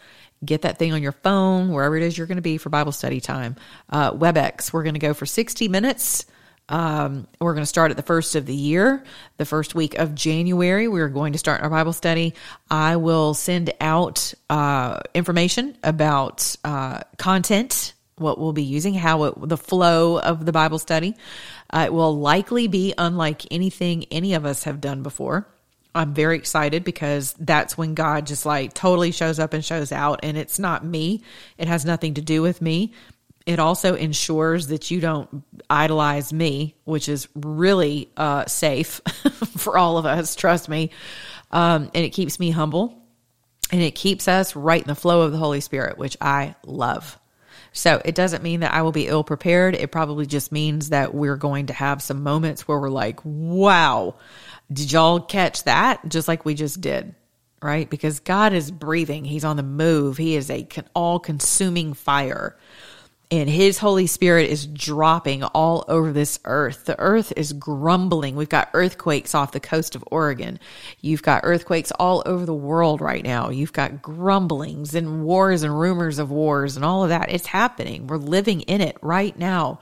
get 0.44 0.62
that 0.62 0.78
thing 0.78 0.92
on 0.92 1.02
your 1.02 1.12
phone, 1.12 1.72
wherever 1.72 1.96
it 1.96 2.02
is 2.02 2.16
you're 2.16 2.26
going 2.26 2.36
to 2.36 2.42
be 2.42 2.58
for 2.58 2.68
Bible 2.68 2.92
study 2.92 3.20
time. 3.20 3.56
Uh, 3.88 4.12
WebEx, 4.12 4.72
we're 4.72 4.82
going 4.82 4.94
to 4.94 5.00
go 5.00 5.14
for 5.14 5.26
60 5.26 5.68
minutes 5.68 6.26
um, 6.68 7.26
we're 7.40 7.52
going 7.52 7.62
to 7.62 7.66
start 7.66 7.90
at 7.90 7.96
the 7.96 8.02
first 8.02 8.36
of 8.36 8.46
the 8.46 8.54
year, 8.54 9.04
the 9.36 9.44
first 9.44 9.74
week 9.74 9.98
of 9.98 10.14
January. 10.14 10.88
We're 10.88 11.08
going 11.08 11.34
to 11.34 11.38
start 11.38 11.62
our 11.62 11.68
Bible 11.68 11.92
study. 11.92 12.34
I 12.70 12.96
will 12.96 13.34
send 13.34 13.72
out 13.80 14.32
uh, 14.48 15.00
information 15.12 15.76
about 15.82 16.56
uh, 16.64 17.00
content, 17.18 17.92
what 18.16 18.38
we'll 18.38 18.54
be 18.54 18.62
using, 18.62 18.94
how 18.94 19.24
it, 19.24 19.34
the 19.48 19.58
flow 19.58 20.18
of 20.18 20.46
the 20.46 20.52
Bible 20.52 20.78
study. 20.78 21.16
Uh, 21.68 21.84
it 21.86 21.92
will 21.92 22.18
likely 22.18 22.66
be 22.66 22.94
unlike 22.96 23.42
anything 23.50 24.04
any 24.10 24.34
of 24.34 24.46
us 24.46 24.64
have 24.64 24.80
done 24.80 25.02
before. 25.02 25.46
I'm 25.94 26.14
very 26.14 26.36
excited 26.36 26.84
because 26.84 27.34
that's 27.38 27.78
when 27.78 27.94
God 27.94 28.26
just 28.26 28.44
like 28.44 28.74
totally 28.74 29.12
shows 29.12 29.38
up 29.38 29.54
and 29.54 29.64
shows 29.64 29.92
out. 29.92 30.20
And 30.22 30.36
it's 30.36 30.58
not 30.58 30.84
me, 30.84 31.22
it 31.58 31.68
has 31.68 31.84
nothing 31.84 32.14
to 32.14 32.20
do 32.20 32.42
with 32.42 32.60
me 32.60 32.92
it 33.46 33.58
also 33.58 33.94
ensures 33.94 34.68
that 34.68 34.90
you 34.90 35.00
don't 35.00 35.44
idolize 35.68 36.32
me, 36.32 36.74
which 36.84 37.08
is 37.08 37.28
really 37.34 38.08
uh, 38.16 38.46
safe 38.46 39.00
for 39.56 39.76
all 39.76 39.98
of 39.98 40.06
us. 40.06 40.34
Trust 40.34 40.68
me. 40.68 40.90
Um, 41.50 41.90
and 41.94 42.04
it 42.04 42.10
keeps 42.10 42.40
me 42.40 42.50
humble 42.50 42.98
and 43.70 43.82
it 43.82 43.94
keeps 43.94 44.28
us 44.28 44.56
right 44.56 44.80
in 44.80 44.88
the 44.88 44.94
flow 44.94 45.22
of 45.22 45.32
the 45.32 45.38
Holy 45.38 45.60
Spirit, 45.60 45.98
which 45.98 46.16
I 46.20 46.54
love. 46.64 47.18
So 47.72 48.00
it 48.04 48.14
doesn't 48.14 48.42
mean 48.42 48.60
that 48.60 48.72
I 48.72 48.82
will 48.82 48.92
be 48.92 49.08
ill 49.08 49.24
prepared. 49.24 49.74
It 49.74 49.90
probably 49.90 50.26
just 50.26 50.52
means 50.52 50.90
that 50.90 51.12
we're 51.12 51.36
going 51.36 51.66
to 51.66 51.72
have 51.72 52.02
some 52.02 52.22
moments 52.22 52.66
where 52.66 52.78
we're 52.78 52.88
like, 52.88 53.20
wow, 53.24 54.14
did 54.72 54.92
y'all 54.92 55.20
catch 55.20 55.64
that? 55.64 56.08
Just 56.08 56.28
like 56.28 56.44
we 56.44 56.54
just 56.54 56.80
did, 56.80 57.14
right? 57.62 57.88
Because 57.88 58.20
God 58.20 58.52
is 58.52 58.70
breathing, 58.70 59.24
He's 59.24 59.44
on 59.44 59.56
the 59.56 59.62
move, 59.62 60.16
He 60.16 60.36
is 60.36 60.50
a 60.50 60.66
all 60.94 61.18
consuming 61.18 61.94
fire 61.94 62.56
and 63.30 63.48
his 63.48 63.78
Holy 63.78 64.06
Spirit 64.06 64.50
is 64.50 64.66
dropping 64.66 65.42
all 65.42 65.84
over 65.88 66.12
this 66.12 66.38
earth. 66.44 66.84
The 66.84 66.98
earth 67.00 67.32
is 67.36 67.52
grumbling. 67.52 68.36
We've 68.36 68.48
got 68.48 68.70
earthquakes 68.74 69.34
off 69.34 69.50
the 69.50 69.60
coast 69.60 69.96
of 69.96 70.04
Oregon. 70.10 70.60
You've 71.00 71.22
got 71.22 71.40
earthquakes 71.42 71.90
all 71.90 72.22
over 72.26 72.46
the 72.46 72.54
world 72.54 73.00
right 73.00 73.24
now. 73.24 73.48
You've 73.48 73.72
got 73.72 74.02
grumblings 74.02 74.94
and 74.94 75.24
wars 75.24 75.62
and 75.62 75.78
rumors 75.78 76.18
of 76.18 76.30
wars 76.30 76.76
and 76.76 76.84
all 76.84 77.02
of 77.02 77.08
that. 77.08 77.32
It's 77.32 77.46
happening. 77.46 78.06
We're 78.06 78.18
living 78.18 78.60
in 78.60 78.80
it 78.80 78.98
right 79.00 79.36
now. 79.36 79.80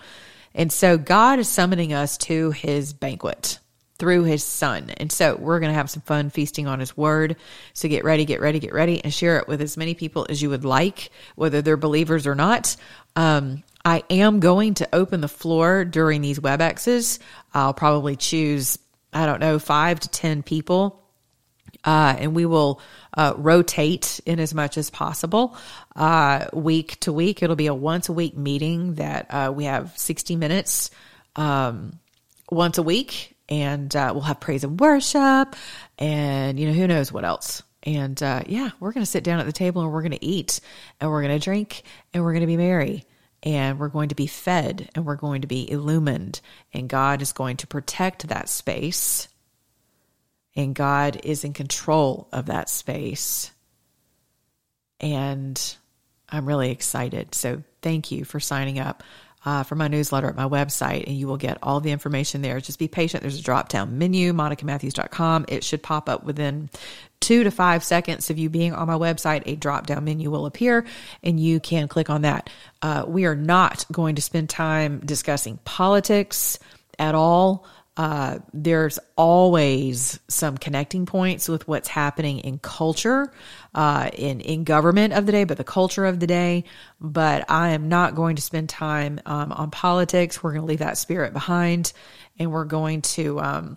And 0.55 0.73
so 0.73 0.97
God 0.97 1.39
is 1.39 1.49
summoning 1.49 1.93
us 1.93 2.17
to 2.19 2.53
his 2.53 2.93
banquet 2.93 3.59
through 3.99 4.25
his 4.25 4.43
son. 4.43 4.91
And 4.97 5.13
so 5.13 5.37
we're 5.37 5.61
going 5.61 5.71
to 5.71 5.79
have 5.79 5.91
some 5.91 6.03
fun 6.03 6.31
feasting 6.31 6.67
on 6.67 6.81
his 6.81 6.97
word. 6.97 7.37
So 7.73 7.89
get 7.89 8.05
ready, 8.05 8.25
get 8.25 8.41
ready, 8.41 8.59
get 8.59 8.73
ready, 8.73 9.03
and 9.03 9.13
share 9.13 9.39
it 9.39 9.47
with 9.47 9.61
as 9.61 9.77
many 9.77 9.95
people 9.95 10.27
as 10.29 10.43
you 10.43 10.51
would 10.51 10.65
like, 10.65 11.11
whether 11.37 11.63
they're 11.63 11.77
believers 11.77 12.27
or 12.27 12.35
not. 12.35 12.77
Um, 13.15 13.63
I 13.85 14.03
am 14.11 14.41
going 14.41 14.75
to 14.75 14.89
open 14.93 15.21
the 15.21 15.29
floor 15.29 15.85
during 15.85 16.21
these 16.21 16.39
WebExes. 16.39 17.19
I'll 17.53 17.75
probably 17.75 18.17
choose, 18.17 18.79
I 19.13 19.27
don't 19.27 19.41
know, 19.41 19.59
five 19.59 20.01
to 20.01 20.09
10 20.09 20.43
people. 20.43 20.99
Uh, 21.85 22.15
and 22.19 22.35
we 22.35 22.47
will 22.47 22.81
uh, 23.17 23.35
rotate 23.37 24.21
in 24.25 24.39
as 24.39 24.55
much 24.55 24.79
as 24.79 24.89
possible 24.89 25.57
uh, 25.97 26.47
week 26.53 26.99
to 27.01 27.13
week. 27.13 27.43
It'll 27.43 27.57
be 27.57 27.67
a 27.67 27.75
once 27.75 28.09
a 28.09 28.13
week 28.13 28.37
meeting 28.37 28.95
that 28.95 29.27
uh, 29.31 29.53
we 29.55 29.65
have 29.65 29.97
60 29.99 30.37
minutes 30.37 30.91
um, 31.35 31.99
once 32.51 32.79
a 32.79 32.83
week 32.83 33.32
and 33.53 33.95
uh, 33.95 34.11
we'll 34.15 34.23
have 34.23 34.41
praise 34.41 34.65
and 34.65 34.81
worship 34.81 35.55
and 35.99 36.59
you 36.59 36.67
know 36.67 36.73
who 36.73 36.87
knows 36.87 37.13
what 37.13 37.25
else. 37.25 37.63
And 37.83 38.21
uh, 38.23 38.43
yeah 38.47 38.71
we're 38.81 38.93
going 38.93 39.05
to 39.05 39.11
sit 39.11 39.25
down 39.25 39.41
at 39.41 39.47
the 39.47 39.53
table 39.53 39.83
and 39.83 39.93
we're 39.93 40.01
going 40.01 40.13
to 40.13 40.25
eat 40.25 40.61
and 40.99 41.11
we're 41.11 41.21
going 41.21 41.39
to 41.39 41.45
drink 41.45 41.83
and 42.15 42.25
we're 42.25 42.33
going 42.33 42.41
to 42.41 42.47
be 42.47 42.57
merry 42.57 43.05
and 43.43 43.79
we're 43.79 43.89
going 43.89 44.09
to 44.09 44.15
be 44.15 44.27
fed 44.27 44.89
and 44.95 45.05
we're 45.05 45.17
going 45.17 45.43
to 45.43 45.47
be 45.47 45.71
illumined. 45.71 46.41
And 46.73 46.89
god 46.89 47.21
is 47.21 47.33
going 47.33 47.59
to 47.59 47.67
protect 47.67 48.29
that 48.29 48.49
space. 48.49 49.29
And 50.57 50.75
god 50.75 51.21
is 51.23 51.45
in 51.45 51.53
control 51.53 52.29
of 52.33 52.47
that 52.47 52.71
space. 52.71 53.51
And 54.99 55.61
i'm 56.31 56.47
really 56.47 56.71
excited. 56.71 57.35
So 57.35 57.63
thank 57.83 58.11
you 58.11 58.25
for 58.25 58.41
signing 58.41 58.79
up 58.79 59.03
uh, 59.45 59.63
for 59.63 59.75
my 59.75 59.89
newsletter 59.89 60.29
at 60.29 60.37
my 60.37 60.49
website, 60.49 61.07
and 61.07 61.17
you 61.17 61.27
will 61.27 61.37
get 61.37 61.59
all 61.63 61.81
the 61.81 61.91
information 61.91 62.43
there. 62.43 62.61
Just 62.61 62.79
be 62.79 62.89
patient. 62.89 63.23
There's 63.23 63.39
a 63.39 63.43
drop 63.43 63.69
down 63.69 63.99
menu, 63.99 64.33
monicamatthews.com. 64.33 65.47
It 65.49 65.65
should 65.65 65.83
pop 65.83 66.09
up 66.09 66.25
within 66.25 66.71
two 67.21 67.45
to 67.45 67.51
five 67.51 67.85
seconds 67.85 68.31
of 68.31 68.39
you 68.39 68.49
being 68.51 68.73
on 68.73 68.87
my 68.87 68.95
website. 68.95 69.43
A 69.47 69.57
drop 69.57 69.87
down 69.87 70.05
menu 70.05 70.31
will 70.31 70.47
appear, 70.47 70.85
and 71.23 71.41
you 71.41 71.61
can 71.61 71.89
click 71.89 72.11
on 72.11 72.23
that. 72.23 72.51
Uh, 72.83 73.05
we 73.07 73.25
are 73.25 73.37
not 73.37 73.85
going 73.91 74.17
to 74.17 74.23
spend 74.23 74.49
time 74.49 75.01
discussing 75.05 75.59
politics 75.65 76.59
at 76.99 77.15
all. 77.15 77.67
Uh, 77.95 78.39
there's 78.55 78.99
always 79.17 80.19
some 80.27 80.57
connecting 80.57 81.05
points 81.05 81.47
with 81.47 81.69
what's 81.69 81.89
happening 81.89 82.39
in 82.39 82.59
culture, 82.59 83.31
uh, 83.75 84.09
in 84.15 84.41
in 84.41 84.65
government 84.65 85.13
of 85.13 85.27
the 85.27 85.33
day, 85.33 85.45
but 85.45 85.59
the 85.59 85.65
culture 85.65 86.07
of 86.07 86.19
the 86.19 86.27
day. 86.27 86.65
But 87.01 87.51
I 87.51 87.71
am 87.71 87.89
not 87.89 88.15
going 88.15 88.37
to 88.37 88.43
spend 88.43 88.71
time 88.71 89.21
um, 89.27 89.53
on 89.53 89.71
politics. 89.71 90.43
We're 90.43 90.53
going 90.53 90.63
to 90.63 90.69
leave 90.69 90.79
that 90.79 90.97
spirit 90.97 91.35
behind, 91.35 91.93
and 92.39 92.51
we're 92.51 92.65
going 92.65 93.03
to 93.03 93.39
um, 93.41 93.77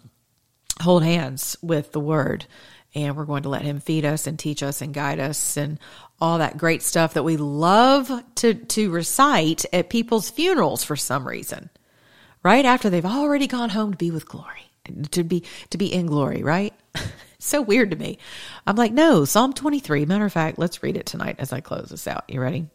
hold 0.81 1.03
hands 1.03 1.57
with 1.61 1.91
the 1.91 1.99
Word, 1.99 2.45
and 2.93 3.17
we're 3.17 3.25
going 3.25 3.43
to 3.43 3.49
let 3.49 3.63
Him 3.63 3.81
feed 3.81 4.05
us 4.05 4.27
and 4.27 4.39
teach 4.39 4.63
us 4.63 4.81
and 4.81 4.93
guide 4.93 5.19
us 5.19 5.57
and 5.57 5.77
all 6.21 6.37
that 6.37 6.57
great 6.57 6.83
stuff 6.83 7.15
that 7.15 7.23
we 7.23 7.35
love 7.35 8.09
to 8.35 8.53
to 8.53 8.91
recite 8.91 9.65
at 9.73 9.89
people's 9.89 10.29
funerals 10.29 10.85
for 10.85 10.95
some 10.95 11.27
reason 11.27 11.69
right 12.45 12.63
after 12.63 12.91
they've 12.91 13.05
already 13.05 13.47
gone 13.47 13.71
home 13.71 13.91
to 13.91 13.97
be 13.97 14.11
with 14.11 14.29
glory, 14.29 14.69
to 15.09 15.23
be 15.23 15.43
to 15.71 15.79
be 15.79 15.91
in 15.91 16.05
glory, 16.05 16.43
right? 16.43 16.73
so 17.39 17.59
weird 17.59 17.89
to 17.89 17.97
me. 17.97 18.19
I'm 18.67 18.75
like, 18.75 18.93
no, 18.93 19.25
Psalm 19.25 19.51
23. 19.51 20.05
Matter 20.05 20.25
of 20.25 20.31
fact, 20.31 20.59
let's 20.59 20.83
read 20.83 20.95
it 20.95 21.07
tonight 21.07 21.37
as 21.39 21.51
I 21.51 21.59
close 21.59 21.89
this 21.89 22.07
out. 22.07 22.23
You 22.29 22.39
ready? 22.39 22.67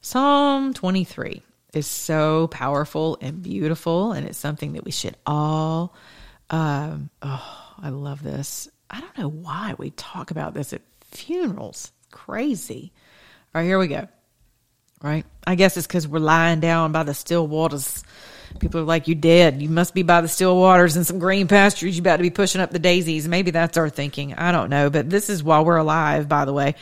Psalm 0.00 0.72
23 0.72 1.42
is 1.74 1.86
so 1.86 2.46
powerful 2.48 3.18
and 3.20 3.42
beautiful, 3.42 4.12
and 4.12 4.26
it's 4.26 4.38
something 4.38 4.72
that 4.72 4.86
we 4.86 4.90
should 4.90 5.16
all. 5.26 5.94
Um, 6.48 7.10
oh, 7.20 7.74
I 7.82 7.90
love 7.90 8.22
this. 8.22 8.70
I 8.88 9.00
don't 9.00 9.18
know 9.18 9.28
why 9.28 9.74
we 9.76 9.90
talk 9.90 10.30
about 10.30 10.54
this 10.54 10.72
at 10.72 10.80
funerals. 11.10 11.92
crazy. 12.10 12.90
All 13.54 13.60
right, 13.60 13.66
here 13.66 13.78
we 13.78 13.88
go. 13.88 14.08
Right? 15.02 15.26
I 15.46 15.56
guess 15.56 15.76
it's 15.76 15.86
because 15.86 16.08
we're 16.08 16.20
lying 16.20 16.60
down 16.60 16.92
by 16.92 17.02
the 17.02 17.12
still 17.12 17.46
waters 17.46 18.02
People 18.60 18.80
are 18.80 18.84
like, 18.84 19.08
you 19.08 19.14
dead. 19.14 19.60
You 19.60 19.68
must 19.68 19.94
be 19.94 20.02
by 20.02 20.20
the 20.20 20.28
still 20.28 20.56
waters 20.56 20.96
and 20.96 21.06
some 21.06 21.18
green 21.18 21.48
pastures. 21.48 21.96
You 21.96 22.02
about 22.02 22.18
to 22.18 22.22
be 22.22 22.30
pushing 22.30 22.60
up 22.60 22.70
the 22.70 22.78
daisies. 22.78 23.28
Maybe 23.28 23.50
that's 23.50 23.76
our 23.76 23.90
thinking. 23.90 24.34
I 24.34 24.52
don't 24.52 24.70
know. 24.70 24.90
But 24.90 25.10
this 25.10 25.28
is 25.28 25.42
while 25.42 25.64
we're 25.64 25.76
alive, 25.76 26.28
by 26.28 26.44
the 26.44 26.52
way. 26.52 26.74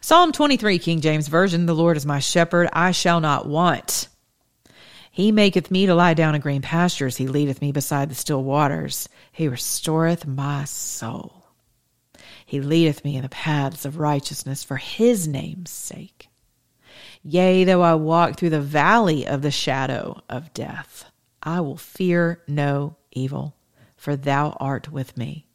Psalm 0.00 0.32
23, 0.32 0.78
King 0.78 1.00
James 1.00 1.28
Version. 1.28 1.66
The 1.66 1.74
Lord 1.74 1.96
is 1.96 2.04
my 2.04 2.18
shepherd. 2.18 2.68
I 2.72 2.90
shall 2.90 3.20
not 3.20 3.46
want. 3.46 4.08
He 5.10 5.32
maketh 5.32 5.70
me 5.70 5.86
to 5.86 5.94
lie 5.94 6.14
down 6.14 6.34
in 6.34 6.40
green 6.40 6.62
pastures. 6.62 7.16
He 7.16 7.26
leadeth 7.26 7.60
me 7.60 7.72
beside 7.72 8.10
the 8.10 8.14
still 8.14 8.42
waters. 8.42 9.08
He 9.32 9.48
restoreth 9.48 10.26
my 10.26 10.64
soul. 10.64 11.40
He 12.46 12.60
leadeth 12.60 13.04
me 13.04 13.16
in 13.16 13.22
the 13.22 13.28
paths 13.28 13.84
of 13.84 13.98
righteousness 13.98 14.64
for 14.64 14.76
his 14.76 15.28
name's 15.28 15.70
sake. 15.70 16.28
Yea, 17.22 17.64
though 17.64 17.82
I 17.82 17.94
walk 17.94 18.36
through 18.36 18.50
the 18.50 18.60
valley 18.60 19.26
of 19.26 19.42
the 19.42 19.50
shadow 19.50 20.22
of 20.28 20.54
death, 20.54 21.09
I 21.42 21.60
will 21.60 21.76
fear 21.76 22.42
no 22.46 22.96
evil, 23.10 23.56
for 23.96 24.16
thou 24.16 24.56
art 24.60 24.90
with 24.92 25.16
me. 25.16 25.46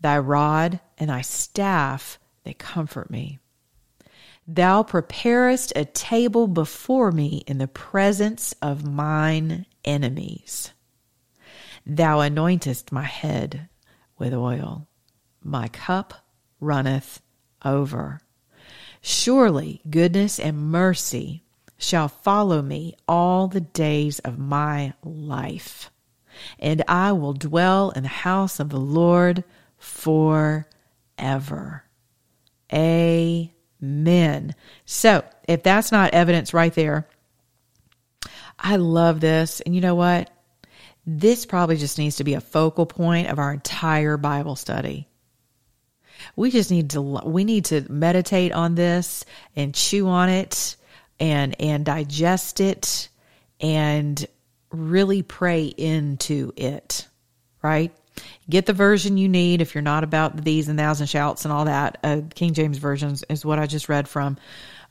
Thy 0.00 0.18
rod 0.18 0.80
and 0.98 1.10
thy 1.10 1.22
staff, 1.22 2.18
they 2.44 2.54
comfort 2.54 3.10
me. 3.10 3.38
Thou 4.46 4.82
preparest 4.82 5.72
a 5.74 5.84
table 5.84 6.46
before 6.46 7.10
me 7.10 7.44
in 7.46 7.58
the 7.58 7.68
presence 7.68 8.54
of 8.60 8.84
mine 8.84 9.66
enemies. 9.84 10.72
Thou 11.86 12.18
anointest 12.18 12.92
my 12.92 13.04
head 13.04 13.68
with 14.18 14.34
oil. 14.34 14.86
My 15.42 15.68
cup 15.68 16.26
runneth 16.60 17.20
over. 17.64 18.20
Surely 19.00 19.80
goodness 19.88 20.38
and 20.38 20.70
mercy 20.70 21.43
shall 21.84 22.08
follow 22.08 22.62
me 22.62 22.94
all 23.06 23.46
the 23.46 23.60
days 23.60 24.18
of 24.20 24.38
my 24.38 24.94
life, 25.02 25.90
and 26.58 26.82
I 26.88 27.12
will 27.12 27.34
dwell 27.34 27.90
in 27.90 28.02
the 28.02 28.08
house 28.08 28.58
of 28.58 28.70
the 28.70 28.80
Lord 28.80 29.44
forever. 29.76 30.64
Amen. 32.72 34.54
So, 34.84 35.24
if 35.46 35.62
that's 35.62 35.92
not 35.92 36.14
evidence 36.14 36.54
right 36.54 36.72
there, 36.74 37.06
I 38.58 38.76
love 38.76 39.20
this. 39.20 39.60
And 39.60 39.74
you 39.74 39.80
know 39.80 39.94
what? 39.94 40.30
This 41.06 41.44
probably 41.44 41.76
just 41.76 41.98
needs 41.98 42.16
to 42.16 42.24
be 42.24 42.34
a 42.34 42.40
focal 42.40 42.86
point 42.86 43.28
of 43.28 43.38
our 43.38 43.52
entire 43.52 44.16
Bible 44.16 44.56
study. 44.56 45.06
We 46.34 46.50
just 46.50 46.70
need 46.70 46.90
to 46.90 47.02
we 47.02 47.44
need 47.44 47.66
to 47.66 47.84
meditate 47.92 48.52
on 48.52 48.74
this 48.74 49.26
and 49.54 49.74
chew 49.74 50.08
on 50.08 50.30
it 50.30 50.76
and 51.20 51.60
and 51.60 51.84
digest 51.84 52.60
it 52.60 53.08
and 53.60 54.26
really 54.70 55.22
pray 55.22 55.66
into 55.66 56.52
it 56.56 57.06
right? 57.64 57.92
Get 58.48 58.66
the 58.66 58.74
version 58.74 59.16
you 59.16 59.28
need 59.28 59.62
if 59.62 59.74
you're 59.74 59.82
not 59.82 60.04
about 60.04 60.36
the 60.36 60.42
these 60.42 60.68
and 60.68 60.78
thous 60.78 61.00
and 61.00 61.08
shouts 61.08 61.44
and 61.44 61.52
all 61.52 61.64
that 61.64 61.98
uh, 62.04 62.20
king 62.34 62.52
james 62.52 62.78
version 62.78 63.16
is 63.28 63.44
what 63.44 63.58
i 63.58 63.66
just 63.66 63.88
read 63.88 64.06
from. 64.06 64.36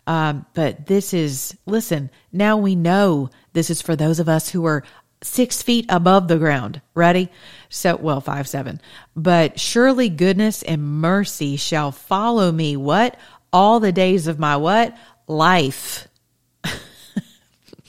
Um, 0.06 0.46
but 0.54 0.88
this 0.88 1.14
is 1.14 1.56
listen 1.66 2.10
now 2.34 2.58
we 2.58 2.76
know 2.76 3.30
this 3.54 3.70
is 3.70 3.82
for 3.82 3.96
those 3.96 4.20
of 4.20 4.28
us 4.28 4.50
who 4.50 4.66
are 4.66 4.84
six 5.22 5.62
feet 5.62 5.86
above 5.88 6.28
the 6.28 6.38
ground. 6.38 6.82
Ready? 6.96 7.30
So 7.70 7.96
well 7.96 8.20
five 8.20 8.48
seven. 8.48 8.82
But 9.16 9.60
surely 9.60 10.10
goodness 10.10 10.64
and 10.64 10.84
mercy 10.84 11.56
shall 11.56 11.92
follow 11.92 12.52
me 12.52 12.76
what? 12.76 13.16
All 13.54 13.80
the 13.80 13.94
days 13.94 14.28
of 14.28 14.40
my 14.40 14.58
what? 14.58 14.98
Life 15.28 16.08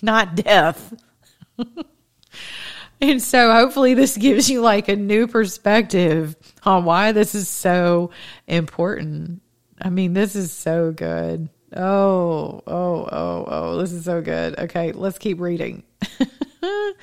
not 0.04 0.36
death. 0.36 0.94
and 3.00 3.22
so 3.22 3.52
hopefully 3.52 3.94
this 3.94 4.16
gives 4.16 4.48
you 4.48 4.60
like 4.60 4.88
a 4.88 4.96
new 4.96 5.26
perspective 5.26 6.36
on 6.62 6.84
why 6.84 7.12
this 7.12 7.34
is 7.34 7.48
so 7.48 8.10
important. 8.46 9.42
I 9.80 9.90
mean, 9.90 10.12
this 10.12 10.36
is 10.36 10.52
so 10.52 10.92
good. 10.92 11.48
Oh, 11.76 12.62
oh, 12.66 13.08
oh, 13.10 13.44
oh, 13.48 13.78
this 13.78 13.92
is 13.92 14.04
so 14.04 14.22
good. 14.22 14.58
Okay, 14.58 14.92
let's 14.92 15.18
keep 15.18 15.40
reading. 15.40 15.82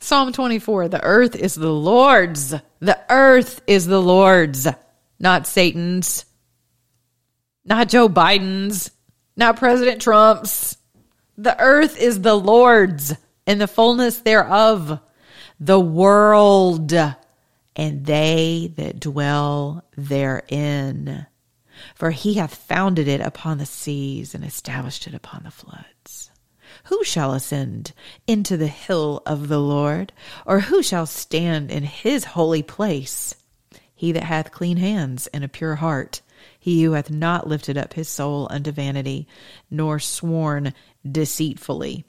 Psalm 0.00 0.32
24 0.32 0.88
The 0.88 1.02
earth 1.02 1.34
is 1.34 1.54
the 1.54 1.72
Lord's. 1.72 2.54
The 2.80 3.00
earth 3.10 3.62
is 3.66 3.86
the 3.86 4.00
Lord's, 4.00 4.68
not 5.18 5.46
Satan's, 5.46 6.26
not 7.64 7.88
Joe 7.88 8.08
Biden's, 8.08 8.90
not 9.36 9.56
President 9.56 10.00
Trump's, 10.00 10.76
The 11.36 11.58
earth 11.60 11.96
is 11.98 12.20
the 12.20 12.34
Lord's 12.34 13.14
and 13.46 13.60
the 13.60 13.66
fullness 13.66 14.18
thereof, 14.18 15.00
the 15.58 15.80
world 15.80 16.92
and 17.76 18.06
they 18.06 18.72
that 18.76 19.00
dwell 19.00 19.84
therein. 19.96 21.26
For 21.94 22.12
he 22.12 22.34
hath 22.34 22.54
founded 22.54 23.08
it 23.08 23.20
upon 23.20 23.58
the 23.58 23.66
seas 23.66 24.34
and 24.34 24.44
established 24.44 25.06
it 25.06 25.14
upon 25.14 25.42
the 25.42 25.50
floods. 25.50 26.30
Who 26.84 27.02
shall 27.04 27.32
ascend 27.32 27.92
into 28.26 28.56
the 28.56 28.68
hill 28.68 29.22
of 29.26 29.48
the 29.48 29.60
Lord? 29.60 30.12
Or 30.46 30.60
who 30.60 30.82
shall 30.82 31.06
stand 31.06 31.70
in 31.70 31.82
his 31.84 32.24
holy 32.24 32.62
place? 32.62 33.34
He 33.94 34.12
that 34.12 34.24
hath 34.24 34.52
clean 34.52 34.76
hands 34.76 35.26
and 35.28 35.42
a 35.42 35.48
pure 35.48 35.76
heart, 35.76 36.20
he 36.58 36.82
who 36.82 36.92
hath 36.92 37.10
not 37.10 37.48
lifted 37.48 37.78
up 37.78 37.94
his 37.94 38.08
soul 38.08 38.46
unto 38.50 38.70
vanity, 38.70 39.26
nor 39.70 39.98
sworn 39.98 40.74
deceitfully. 41.10 42.04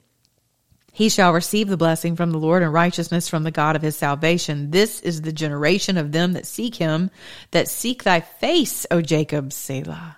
He 0.92 1.10
shall 1.10 1.34
receive 1.34 1.68
the 1.68 1.76
blessing 1.76 2.16
from 2.16 2.30
the 2.30 2.38
Lord 2.38 2.62
and 2.62 2.72
righteousness 2.72 3.28
from 3.28 3.42
the 3.42 3.50
God 3.50 3.76
of 3.76 3.82
his 3.82 3.96
salvation. 3.96 4.70
This 4.70 5.00
is 5.00 5.20
the 5.20 5.32
generation 5.32 5.98
of 5.98 6.12
them 6.12 6.32
that 6.32 6.46
seek 6.46 6.76
him, 6.76 7.10
that 7.50 7.68
seek 7.68 8.02
thy 8.02 8.20
face, 8.20 8.86
O 8.90 9.02
Jacob, 9.02 9.52
Selah. 9.52 10.16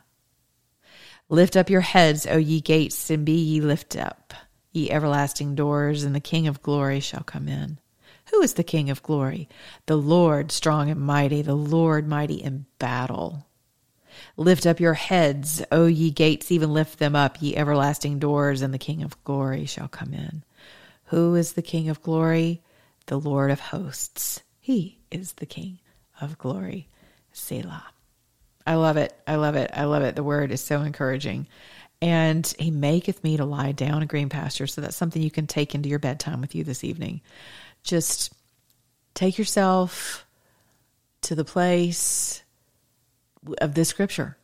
Lift 1.29 1.57
up 1.57 1.69
your 1.69 1.81
heads, 1.81 2.29
O 2.31 2.37
ye 2.37 2.61
gates, 2.61 3.11
and 3.11 3.27
be 3.27 3.33
ye 3.33 3.61
lifted 3.61 4.01
up, 4.01 4.33
ye 4.71 4.89
everlasting 4.89 5.57
doors, 5.57 6.05
and 6.05 6.15
the 6.15 6.21
King 6.21 6.47
of 6.47 6.63
glory 6.63 7.01
shall 7.01 7.25
come 7.25 7.49
in. 7.49 7.81
Who 8.31 8.41
is 8.41 8.55
the 8.55 8.63
King 8.63 8.89
of 8.89 9.03
glory? 9.03 9.49
The 9.87 9.97
Lord 9.97 10.53
strong 10.53 10.91
and 10.91 11.01
mighty, 11.01 11.43
the 11.43 11.57
Lord 11.57 12.07
mighty 12.07 12.37
in 12.37 12.67
battle. 12.79 13.48
Lift 14.37 14.67
up 14.67 14.81
your 14.81 14.95
heads, 14.95 15.63
O 15.71 15.87
ye 15.87 16.11
gates, 16.11 16.51
even 16.51 16.73
lift 16.73 16.99
them 16.99 17.17
up, 17.17 17.41
ye 17.41 17.57
everlasting 17.57 18.19
doors, 18.19 18.63
and 18.63 18.73
the 18.73 18.79
King 18.79 19.03
of 19.03 19.23
glory 19.25 19.67
shall 19.67 19.89
come 19.89 20.15
in. 20.15 20.43
Who 21.07 21.35
is 21.35 21.53
the 21.53 21.63
King 21.63 21.89
of 21.89 22.03
glory? 22.03 22.63
The 23.07 23.19
Lord 23.19 23.51
of 23.51 23.61
hosts. 23.61 24.43
He 24.61 24.99
is 25.11 25.35
the 25.35 25.47
King 25.47 25.79
of 26.21 26.39
glory. 26.39 26.89
Selah. 27.33 27.87
I 28.67 28.75
love 28.75 28.99
it. 28.99 29.15
I 29.27 29.37
love 29.37 29.55
it. 29.55 29.71
I 29.73 29.85
love 29.85 30.03
it. 30.03 30.15
The 30.15 30.23
word 30.23 30.53
is 30.53 30.61
so 30.61 30.83
encouraging. 30.83 31.47
And 32.03 32.47
he 32.59 32.71
maketh 32.71 33.25
me 33.25 33.39
to 33.39 33.45
lie 33.45 33.73
down 33.73 34.03
in 34.03 34.09
green 34.09 34.29
pastures. 34.29 34.75
So 34.75 34.83
that's 34.83 34.97
something 34.97 35.23
you 35.23 35.31
can 35.31 35.47
take 35.47 35.75
into 35.75 35.89
your 35.89 35.99
bedtime 35.99 36.41
with 36.41 36.55
you 36.55 36.65
this 36.65 36.85
evening. 36.85 37.23
Just 37.83 38.33
take 39.15 39.39
yourself 39.39 40.27
to 41.23 41.35
the 41.35 41.45
place 41.45 42.43
of 43.61 43.75
this 43.75 43.89
scripture. 43.89 44.37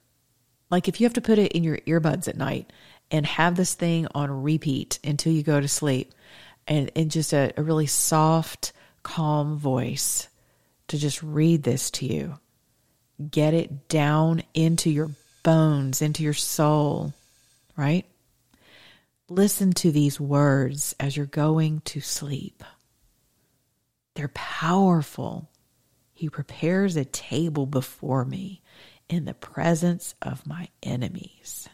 Like 0.71 0.89
if 0.89 1.01
you 1.01 1.05
have 1.07 1.15
to 1.15 1.21
put 1.21 1.39
it 1.39 1.53
in 1.53 1.65
your 1.65 1.79
earbuds 1.79 2.29
at 2.29 2.37
night 2.37 2.73
and 3.11 3.27
have 3.27 3.57
this 3.57 3.75
thing 3.75 4.07
on 4.15 4.43
repeat 4.43 4.99
until 5.05 5.33
you 5.33 5.43
go 5.43 5.61
to 5.61 5.69
sleep, 5.69 6.13
and 6.67 6.91
in 6.95 7.11
just 7.11 7.33
a, 7.33 7.53
a 7.57 7.63
really 7.63 7.87
soft, 7.87 8.73
calm 9.03 9.59
voice 9.59 10.29
to 10.89 10.99
just 10.99 11.23
read 11.23 11.63
this 11.63 11.91
to 11.91 12.07
you. 12.07 12.39
Get 13.31 13.55
it 13.55 13.89
down 13.89 14.43
into 14.55 14.91
your 14.91 15.11
bones, 15.43 16.03
into 16.03 16.23
your 16.23 16.35
soul, 16.35 17.13
right? 17.77 18.07
Listen 19.29 19.73
to 19.75 19.93
these 19.93 20.19
words 20.19 20.95
as 20.99 21.17
you're 21.17 21.27
going 21.27 21.81
to 21.87 22.01
sleep. 22.01 22.65
They're 24.15 24.29
powerful. 24.29 25.49
He 26.15 26.29
prepares 26.31 26.97
a 26.97 27.05
table 27.05 27.67
before 27.67 28.25
me 28.25 28.63
in 29.09 29.25
the 29.25 29.35
presence 29.35 30.15
of 30.23 30.47
my 30.47 30.69
enemies. 30.83 31.69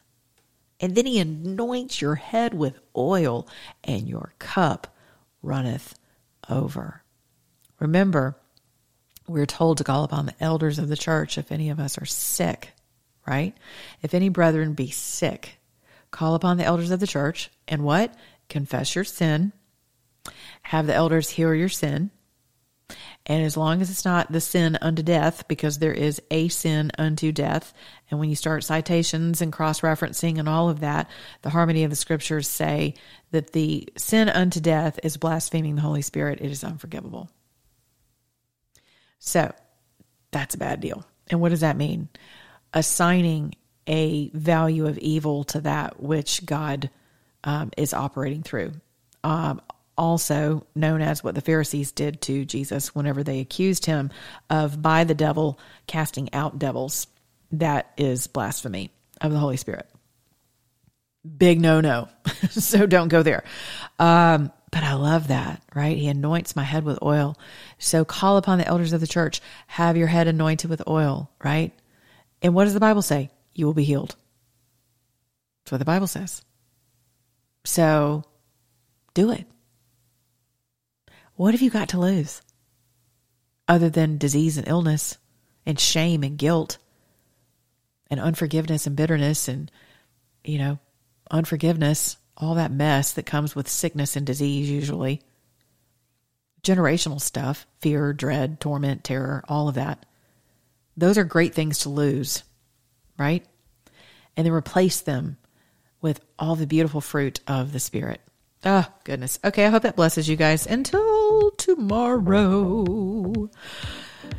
And 0.81 0.95
then 0.95 1.05
he 1.07 1.21
anoints 1.21 2.01
your 2.01 2.15
head 2.15 2.55
with 2.55 2.81
oil, 2.97 3.47
and 3.85 4.09
your 4.09 4.33
cup 4.39 4.97
runneth 5.43 5.95
over. 6.49 7.03
Remember, 7.79 8.37
we're 9.29 9.47
told 9.47 9.79
to 9.79 9.85
call 9.85 10.05
upon 10.05 10.27
the 10.27 10.43
elders 10.43 10.79
of 10.79 10.89
the 10.89 10.97
church 10.97 11.37
if 11.37 11.53
any 11.53 11.69
of 11.69 11.79
us 11.79 11.99
are 11.99 12.07
sick, 12.07 12.73
right? 13.27 13.55
If 14.03 14.15
any 14.15 14.31
brethren 14.31 14.73
be 14.73 14.91
sick, 14.91 15.59
call 16.11 16.35
upon 16.35 16.57
the 16.57 16.65
elders 16.65 16.91
of 16.91 16.99
the 16.99 17.07
church 17.07 17.51
and 17.69 17.85
what? 17.85 18.15
Confess 18.49 18.95
your 18.95 19.05
sin, 19.05 19.53
have 20.63 20.87
the 20.87 20.95
elders 20.95 21.31
heal 21.31 21.55
your 21.55 21.69
sin, 21.69 22.11
and 23.31 23.45
as 23.45 23.57
long 23.57 23.81
as 23.81 23.89
it's 23.91 24.05
not 24.05 24.33
the 24.33 24.41
sin 24.41 24.77
unto 24.83 25.05
death, 25.05 25.47
because 25.47 25.79
there 25.79 25.93
is 25.93 26.21
a 26.33 26.49
sin 26.49 26.91
unto 26.99 27.31
death, 27.31 27.73
and 28.11 28.19
when 28.19 28.29
you 28.29 28.35
start 28.35 28.65
citations 28.65 29.41
and 29.41 29.53
cross 29.53 29.83
referencing 29.83 30.41
and 30.41 30.49
all 30.49 30.69
of 30.69 30.81
that, 30.81 31.09
the 31.43 31.51
harmony 31.51 31.85
of 31.85 31.91
the 31.91 31.97
scriptures 31.97 32.49
say 32.49 32.95
that 33.31 33.53
the 33.53 33.89
sin 33.97 34.29
unto 34.29 34.59
death 34.59 34.99
is 35.05 35.17
blaspheming 35.17 35.77
the 35.77 35.81
Holy 35.81 36.03
Spirit. 36.03 36.41
It 36.41 36.51
is 36.51 36.65
unforgivable. 36.65 37.31
So 39.21 39.55
that's 40.33 40.57
a 40.57 40.59
bad 40.59 40.81
deal. 40.81 41.07
And 41.29 41.41
what 41.41 41.51
does 41.51 41.61
that 41.61 41.77
mean? 41.77 42.09
Assigning 42.75 43.55
a 43.87 44.31
value 44.31 44.89
of 44.89 44.99
evil 44.99 45.45
to 45.45 45.61
that 45.61 46.03
which 46.03 46.45
God 46.45 46.91
um, 47.45 47.71
is 47.77 47.95
operating 47.95 48.43
through. 48.43 48.73
Um, 49.23 49.63
also 50.01 50.67
known 50.75 51.03
as 51.03 51.23
what 51.23 51.35
the 51.35 51.43
Pharisees 51.43 51.93
did 51.93 52.23
to 52.23 52.47
Jesus 52.47 52.95
whenever 52.95 53.23
they 53.23 53.41
accused 53.41 53.85
him 53.85 54.11
of 54.49 54.81
by 54.81 55.05
the 55.05 55.15
devil 55.15 55.61
casting 55.87 56.33
out 56.33 56.59
devils. 56.59 57.07
That 57.53 57.93
is 57.99 58.27
blasphemy 58.27 58.93
of 59.21 59.31
the 59.31 59.39
Holy 59.39 59.59
Spirit. 59.59 59.87
Big 61.37 61.61
no 61.61 61.83
no. 61.83 62.09
so 62.51 62.87
don't 62.87 63.09
go 63.09 63.23
there. 63.23 63.45
Um, 63.99 64.51
but 64.71 64.85
I 64.85 64.95
love 64.95 65.29
that, 65.29 65.63
right? 65.75 65.99
He 65.99 66.09
anoints 66.09 66.57
my 66.57 66.63
head 66.63 66.85
with 66.85 67.03
oil. 67.03 67.37
So 67.79 68.07
call 68.07 68.39
upon 68.39 68.57
the 68.57 68.67
elders 68.67 68.95
of 68.95 69.03
the 69.03 69.07
church. 69.07 69.43
Have 69.67 69.99
your 69.99 70.07
head 70.07 70.29
anointed 70.29 70.71
with 70.71 70.89
oil, 70.89 71.31
right? 71.45 71.73
And 72.41 72.55
what 72.55 72.65
does 72.65 72.75
the 72.75 72.81
Bible 72.81 73.03
say? 73.03 73.31
You 73.53 73.67
will 73.67 73.75
be 73.75 73.85
healed. 73.85 74.17
That's 75.65 75.73
what 75.73 75.79
the 75.79 75.85
Bible 75.85 76.07
says. 76.07 76.43
So 77.65 78.25
do 79.13 79.31
it. 79.33 79.45
What 81.41 81.55
have 81.55 81.63
you 81.63 81.71
got 81.71 81.89
to 81.89 81.99
lose? 81.99 82.43
Other 83.67 83.89
than 83.89 84.19
disease 84.19 84.59
and 84.59 84.69
illness 84.69 85.17
and 85.65 85.81
shame 85.81 86.23
and 86.23 86.37
guilt 86.37 86.77
and 88.11 88.21
unforgiveness 88.21 88.87
and 88.87 88.95
bitterness 88.95 89.49
and, 89.49 89.71
you 90.45 90.59
know, 90.59 90.79
unforgiveness, 91.31 92.19
all 92.37 92.57
that 92.57 92.71
mess 92.71 93.13
that 93.13 93.25
comes 93.25 93.57
with 93.57 93.71
sickness 93.71 94.17
and 94.17 94.27
disease 94.27 94.69
usually. 94.69 95.23
Generational 96.63 97.19
stuff, 97.19 97.67
fear, 97.81 98.13
dread, 98.13 98.61
torment, 98.61 99.03
terror, 99.03 99.43
all 99.49 99.67
of 99.67 99.77
that. 99.77 100.05
Those 100.95 101.17
are 101.17 101.25
great 101.25 101.55
things 101.55 101.79
to 101.79 101.89
lose, 101.89 102.45
right? 103.19 103.47
And 104.37 104.45
then 104.45 104.53
replace 104.53 105.01
them 105.01 105.39
with 106.03 106.21
all 106.39 106.55
the 106.55 106.67
beautiful 106.67 107.01
fruit 107.01 107.41
of 107.47 107.73
the 107.73 107.81
Spirit. 107.81 108.21
Oh, 108.63 108.87
goodness. 109.05 109.39
Okay, 109.43 109.65
I 109.65 109.71
hope 109.71 109.85
that 109.85 109.97
blesses 109.97 110.29
you 110.29 110.37
guys. 110.37 110.67
Until 110.67 111.10
tomorrow. 111.57 113.49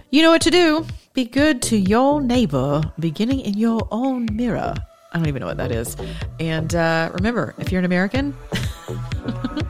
You 0.10 0.22
know 0.22 0.32
what 0.32 0.42
to 0.42 0.52
do. 0.52 0.86
Be 1.14 1.26
good 1.26 1.62
to 1.64 1.78
your 1.78 2.22
neighbor, 2.22 2.82
beginning 3.00 3.42
in 3.42 3.56
your 3.56 3.88
own 3.92 4.28
mirror. 4.32 4.74
I 5.14 5.18
don't 5.18 5.28
even 5.28 5.42
know 5.42 5.48
what 5.48 5.58
that 5.58 5.72
is. 5.72 5.98
And 6.40 6.74
uh, 6.74 7.12
remember, 7.14 7.54
if 7.58 7.72
you're 7.72 7.80
an 7.80 7.86
American, 7.86 8.36